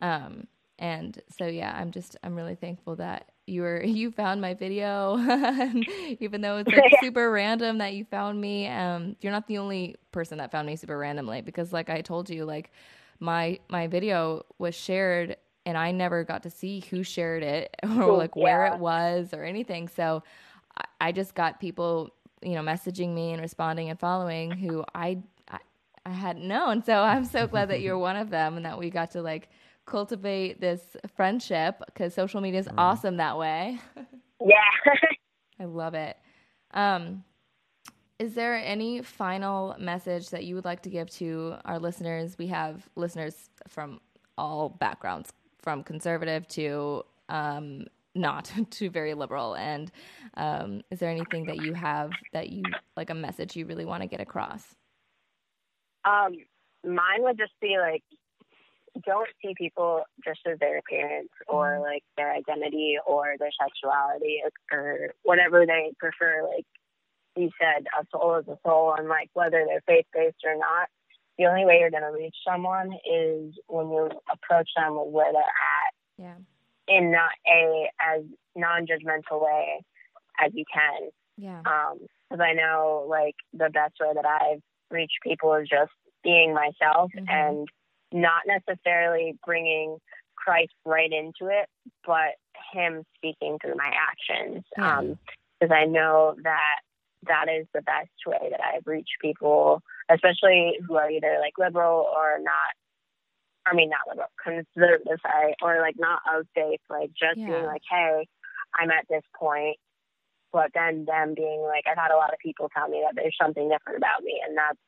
Um 0.00 0.46
and 0.78 1.20
so 1.38 1.46
yeah 1.46 1.76
i'm 1.76 1.90
just 1.90 2.16
i'm 2.22 2.36
really 2.36 2.54
thankful 2.54 2.96
that 2.96 3.30
you 3.48 3.62
were 3.62 3.82
you 3.84 4.10
found 4.10 4.40
my 4.40 4.54
video 4.54 5.16
even 6.20 6.40
though 6.40 6.58
it's 6.58 6.70
like 6.70 6.92
super 7.00 7.30
random 7.30 7.78
that 7.78 7.94
you 7.94 8.04
found 8.04 8.40
me 8.40 8.66
um 8.68 9.16
you're 9.20 9.32
not 9.32 9.46
the 9.46 9.58
only 9.58 9.96
person 10.12 10.38
that 10.38 10.52
found 10.52 10.66
me 10.66 10.76
super 10.76 10.96
randomly 10.96 11.40
because 11.40 11.72
like 11.72 11.90
i 11.90 12.00
told 12.00 12.30
you 12.30 12.44
like 12.44 12.70
my 13.20 13.58
my 13.68 13.86
video 13.86 14.44
was 14.58 14.74
shared 14.74 15.36
and 15.68 15.76
I 15.76 15.92
never 15.92 16.24
got 16.24 16.44
to 16.44 16.50
see 16.50 16.80
who 16.88 17.02
shared 17.02 17.42
it 17.42 17.76
or 17.82 18.16
like 18.16 18.34
where 18.34 18.66
it 18.66 18.78
was 18.78 19.34
or 19.34 19.44
anything. 19.44 19.88
So 19.88 20.22
I, 20.78 21.08
I 21.08 21.12
just 21.12 21.34
got 21.34 21.60
people, 21.60 22.10
you 22.42 22.54
know, 22.54 22.62
messaging 22.62 23.14
me 23.14 23.32
and 23.32 23.42
responding 23.42 23.90
and 23.90 24.00
following 24.00 24.50
who 24.50 24.82
I, 24.94 25.18
I 25.50 25.58
I 26.06 26.10
hadn't 26.10 26.48
known. 26.48 26.82
So 26.82 26.94
I'm 26.94 27.26
so 27.26 27.46
glad 27.46 27.68
that 27.68 27.82
you're 27.82 27.98
one 27.98 28.16
of 28.16 28.30
them 28.30 28.56
and 28.56 28.64
that 28.64 28.78
we 28.78 28.88
got 28.88 29.10
to 29.10 29.20
like 29.20 29.50
cultivate 29.88 30.60
this 30.60 30.96
friendship 31.16 31.82
because 31.86 32.14
social 32.14 32.40
media 32.40 32.60
is 32.60 32.68
awesome 32.76 33.16
that 33.16 33.38
way. 33.38 33.78
Yeah. 34.40 34.92
I 35.60 35.64
love 35.64 35.94
it. 35.94 36.16
Um, 36.72 37.24
is 38.18 38.34
there 38.34 38.56
any 38.56 39.02
final 39.02 39.76
message 39.78 40.30
that 40.30 40.44
you 40.44 40.54
would 40.54 40.64
like 40.64 40.82
to 40.82 40.90
give 40.90 41.08
to 41.10 41.56
our 41.64 41.78
listeners? 41.78 42.36
We 42.36 42.48
have 42.48 42.88
listeners 42.96 43.50
from 43.68 44.00
all 44.36 44.68
backgrounds, 44.68 45.32
from 45.58 45.82
conservative 45.82 46.46
to 46.48 47.04
um, 47.28 47.86
not 48.14 48.52
to 48.70 48.90
very 48.90 49.14
liberal. 49.14 49.54
And 49.54 49.90
um, 50.34 50.82
is 50.90 50.98
there 50.98 51.10
anything 51.10 51.46
that 51.46 51.56
you 51.56 51.74
have 51.74 52.10
that 52.32 52.50
you 52.50 52.62
like 52.96 53.10
a 53.10 53.14
message 53.14 53.56
you 53.56 53.66
really 53.66 53.84
want 53.84 54.02
to 54.02 54.08
get 54.08 54.20
across? 54.20 54.74
Um, 56.04 56.32
mine 56.84 57.22
would 57.22 57.38
just 57.38 57.52
be 57.60 57.76
like, 57.78 58.02
don't 59.04 59.28
see 59.42 59.54
people 59.56 60.02
just 60.24 60.40
as 60.50 60.58
their 60.58 60.78
appearance 60.78 61.28
or 61.46 61.80
like 61.80 62.02
their 62.16 62.32
identity 62.32 62.96
or 63.06 63.34
their 63.38 63.50
sexuality 63.60 64.40
or 64.72 65.10
whatever 65.22 65.66
they 65.66 65.92
prefer. 65.98 66.46
Like 66.54 66.66
you 67.36 67.50
said, 67.60 67.86
a 67.98 68.04
soul 68.10 68.36
is 68.36 68.48
a 68.48 68.58
soul, 68.66 68.94
and 68.98 69.08
like 69.08 69.30
whether 69.34 69.64
they're 69.66 69.82
faith 69.86 70.06
based 70.12 70.44
or 70.44 70.56
not, 70.56 70.88
the 71.38 71.46
only 71.46 71.64
way 71.64 71.78
you're 71.80 71.90
going 71.90 72.02
to 72.02 72.10
reach 72.10 72.34
someone 72.46 72.92
is 73.08 73.54
when 73.68 73.90
you 73.90 74.10
approach 74.32 74.70
them 74.76 74.94
where 74.94 75.32
they're 75.32 75.42
at 75.42 75.94
Yeah. 76.16 76.34
in 76.88 77.12
not 77.12 77.30
a 77.46 77.90
as 78.00 78.22
non-judgmental 78.56 79.40
way 79.40 79.80
as 80.40 80.52
you 80.54 80.64
can. 80.72 81.10
Yeah. 81.36 81.62
because 82.28 82.40
I 82.42 82.52
know 82.52 83.06
like 83.08 83.36
the 83.52 83.70
best 83.70 83.94
way 84.00 84.12
that 84.14 84.26
I've 84.26 84.60
reached 84.90 85.18
people 85.22 85.54
is 85.54 85.68
just 85.68 85.92
being 86.24 86.52
myself 86.52 87.12
Mhm. 87.14 87.28
and 87.30 87.68
not 88.12 88.42
necessarily 88.46 89.36
bringing 89.44 89.98
Christ 90.36 90.72
right 90.84 91.10
into 91.12 91.50
it, 91.52 91.68
but 92.06 92.36
Him 92.72 93.04
speaking 93.16 93.58
through 93.60 93.74
my 93.76 93.90
actions. 93.92 94.64
Yeah. 94.76 94.98
Um, 94.98 95.18
because 95.60 95.74
I 95.74 95.86
know 95.86 96.36
that 96.44 96.80
that 97.26 97.46
is 97.48 97.66
the 97.74 97.82
best 97.82 98.10
way 98.24 98.50
that 98.50 98.60
I've 98.62 98.86
reached 98.86 99.16
people, 99.20 99.82
especially 100.08 100.78
who 100.86 100.94
are 100.96 101.10
either 101.10 101.38
like 101.40 101.54
liberal 101.58 102.06
or 102.14 102.38
not. 102.40 102.74
I 103.66 103.74
mean, 103.74 103.90
not 103.90 104.06
liberal, 104.08 104.28
conservative, 104.42 105.18
sorry, 105.20 105.54
or 105.60 105.80
like 105.80 105.96
not 105.98 106.20
of 106.32 106.46
faith. 106.54 106.80
Like 106.88 107.10
just 107.10 107.38
Yeah. 107.38 107.46
being 107.46 107.64
like, 107.66 107.82
hey, 107.90 108.24
I'm 108.78 108.90
at 108.90 109.06
this 109.10 109.24
point 109.38 109.78
but 110.52 110.70
then 110.74 111.04
them 111.04 111.34
being 111.34 111.60
like 111.62 111.84
i've 111.90 111.96
had 111.98 112.10
a 112.10 112.16
lot 112.16 112.32
of 112.32 112.38
people 112.38 112.70
tell 112.74 112.88
me 112.88 113.02
that 113.04 113.14
there's 113.14 113.36
something 113.40 113.68
different 113.68 113.98
about 113.98 114.22
me 114.22 114.40
and 114.46 114.56
that's 114.56 114.78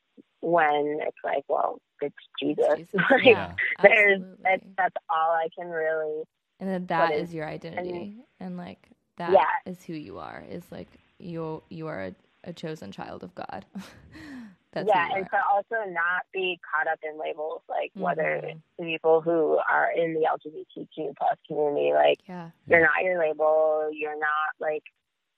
when 0.40 0.98
it's 1.02 1.16
like 1.24 1.44
well 1.48 1.78
it's 2.00 2.14
jesus, 2.40 2.66
Jesus. 2.76 3.00
Like, 3.10 3.24
Yeah, 3.24 3.52
there's 3.82 4.22
that's, 4.42 4.64
that's 4.76 4.96
all 5.10 5.32
i 5.32 5.48
can 5.56 5.68
really 5.68 6.22
and 6.60 6.68
then 6.68 6.86
that 6.86 7.12
is 7.14 7.28
is- 7.28 7.34
your 7.34 7.46
identity. 7.46 8.16
and 8.40 8.56
like 8.56 8.88
that 9.16 9.30
is 9.66 9.76
Yeah. 9.80 9.86
who 9.86 9.92
you 10.00 10.18
are. 10.18 10.42
Is 10.48 10.64
like 10.70 10.88
you 11.18 11.62
you 11.68 11.86
are 11.88 12.04
a, 12.04 12.14
a 12.44 12.52
chosen 12.54 12.90
child 12.90 13.22
of 13.22 13.34
god. 13.34 13.66
That's 14.72 14.86
yeah 14.88 15.08
and 15.16 15.26
to 15.26 15.36
also 15.52 15.84
not 15.90 16.22
be 16.32 16.58
caught 16.70 16.86
up 16.90 17.00
in 17.02 17.18
labels 17.18 17.60
like 17.68 17.90
whether 17.94 18.40
Mhm. 18.44 18.60
the 18.78 18.84
people 18.84 19.20
who 19.20 19.58
are 19.70 19.90
in 19.90 20.14
the 20.14 20.20
lgbtq 20.20 21.16
plus 21.18 21.38
community 21.48 21.92
like 21.92 22.18
yeah. 22.28 22.50
you're 22.68 22.80
not 22.80 23.02
your 23.02 23.18
label 23.18 23.90
you're 23.92 24.18
not 24.18 24.50
like 24.60 24.84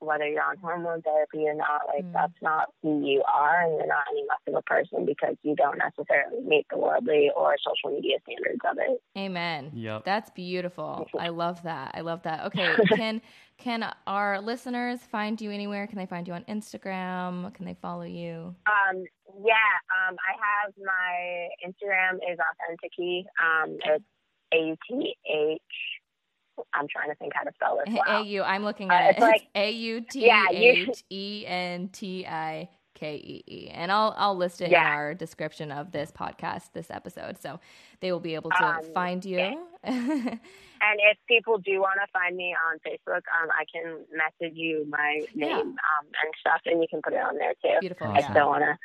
whether 0.02 0.26
you're 0.28 0.42
on 0.42 0.56
hormone 0.58 1.00
therapy 1.02 1.46
or 1.46 1.54
not 1.54 1.82
like 1.86 2.04
Mm. 2.04 2.12
that's 2.12 2.40
not 2.42 2.68
who 2.82 3.04
you 3.06 3.22
are 3.32 3.62
and 3.62 3.74
you're 3.76 3.86
not 3.86 4.04
any 4.10 4.22
less 4.28 4.40
of 4.48 4.54
a 4.54 4.62
person 4.62 5.04
because 5.06 5.36
you 5.42 5.54
don't 5.54 5.78
necessarily 5.78 6.40
meet 6.42 6.66
the 6.70 6.76
worldly 6.78 7.30
or 7.36 7.54
social 7.58 7.94
media 7.94 8.18
standards 8.24 8.60
of 8.70 8.76
it 8.78 9.00
amen 9.18 9.70
Yep. 9.74 10.04
that's 10.04 10.30
beautiful 10.30 11.06
i 11.18 11.28
love 11.28 11.62
that 11.62 11.92
i 11.94 12.00
love 12.00 12.22
that 12.22 12.46
okay 12.46 12.74
can 12.96 13.20
can 13.58 13.92
our 14.06 14.40
listeners 14.40 14.98
find 15.00 15.40
you 15.40 15.50
anywhere 15.52 15.86
can 15.86 15.98
they 15.98 16.06
find 16.06 16.26
you 16.26 16.34
on 16.34 16.42
instagram 16.44 17.52
can 17.54 17.64
they 17.64 17.74
follow 17.80 18.02
you 18.02 18.54
Um, 18.66 19.04
yeah, 19.44 19.72
um, 19.96 20.16
I 20.28 20.32
have 20.36 20.74
my 20.84 21.48
Instagram 21.66 22.16
is 22.30 22.38
authentikee. 22.38 23.22
Um, 23.42 23.78
it's 23.84 24.04
A 24.52 24.56
U 24.58 24.76
T 24.88 25.14
H. 25.26 25.60
I'm 26.74 26.86
trying 26.88 27.08
to 27.10 27.14
think 27.16 27.32
how 27.34 27.42
to 27.42 27.52
spell 27.54 27.78
this. 27.84 27.94
Wow. 27.94 28.22
au 28.24 28.42
i'm 28.44 28.64
looking 28.64 28.90
Uh, 28.90 28.94
at 28.94 29.10
it's 29.10 29.18
it 29.18 29.22
like- 29.22 29.48
it's 29.54 30.16
Yeah, 30.16 30.50
you- 30.50 30.92
a-u-t-h-e-n-t-i 31.10 32.68
K-E-E. 32.94 33.68
And 33.70 33.90
I'll 33.90 34.14
I'll 34.16 34.36
list 34.36 34.60
it 34.60 34.68
in 34.68 34.74
our 34.76 35.12
description 35.14 35.72
of 35.72 35.90
this 35.90 36.12
podcast, 36.12 36.72
this 36.72 36.88
episode. 36.90 37.36
So 37.38 37.58
they 38.00 38.12
will 38.12 38.20
be 38.20 38.34
able 38.36 38.50
to 38.50 38.64
Um, 38.64 38.82
find 38.94 39.24
you. 39.24 39.66
And 40.84 40.98
if 41.10 41.16
people 41.28 41.58
do 41.58 41.78
want 41.80 41.98
to 42.04 42.10
find 42.12 42.36
me 42.36 42.54
on 42.68 42.78
Facebook, 42.80 43.22
um, 43.40 43.48
I 43.54 43.64
can 43.72 44.04
message 44.10 44.56
you 44.56 44.84
my 44.88 45.20
name 45.32 45.48
Yeah. 45.48 45.58
um, 45.60 46.04
and 46.06 46.34
stuff, 46.40 46.60
and 46.66 46.80
you 46.82 46.88
can 46.90 47.00
put 47.02 47.12
it 47.12 47.20
on 47.22 47.36
there 47.38 47.54
too. 47.62 47.78
Beautiful. 47.80 48.08
I 48.08 48.20
still 48.22 48.48
want 48.48 48.64
to 48.64 48.76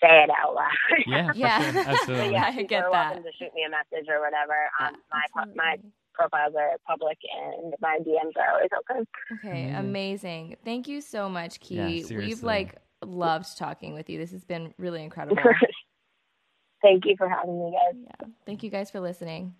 say 0.00 0.22
it 0.24 0.30
out 0.30 0.54
loud. 0.54 0.72
Yeah, 1.06 1.32
for 1.32 1.36
Yeah. 1.36 1.60
sure. 1.60 1.72
But 1.84 1.86
Absolutely. 2.00 2.32
yeah, 2.32 2.44
I 2.46 2.50
people 2.52 2.66
get 2.68 2.84
are 2.84 2.90
that. 2.92 3.06
welcome 3.08 3.24
to 3.24 3.32
shoot 3.38 3.52
me 3.54 3.62
a 3.64 3.68
message 3.70 4.08
or 4.08 4.20
whatever. 4.20 4.56
Um, 4.80 4.96
my 5.12 5.20
Absolutely. 5.36 5.54
my 5.54 5.76
profiles 6.14 6.54
are 6.58 6.78
public, 6.86 7.18
and 7.34 7.74
my 7.80 7.98
DMs 8.00 8.36
are 8.36 8.54
always 8.54 8.70
open. 8.78 9.06
Okay, 9.38 9.64
Amazing. 9.70 9.76
amazing. 9.76 10.56
Thank 10.64 10.88
you 10.88 11.00
so 11.00 11.28
much, 11.28 11.60
Key. 11.60 12.04
Yeah, 12.08 12.16
We've 12.16 12.42
like 12.42 12.76
loved 13.04 13.58
talking 13.58 13.94
with 13.94 14.08
you. 14.08 14.18
This 14.18 14.30
has 14.32 14.44
been 14.44 14.72
really 14.78 15.02
incredible. 15.02 15.36
Thank 16.82 17.06
you 17.06 17.14
for 17.16 17.28
having 17.28 17.58
me, 17.64 17.72
guys. 17.72 18.00
yeah. 18.20 18.26
Thank 18.46 18.62
you 18.62 18.70
guys 18.70 18.90
for 18.90 19.00
listening. 19.00 19.54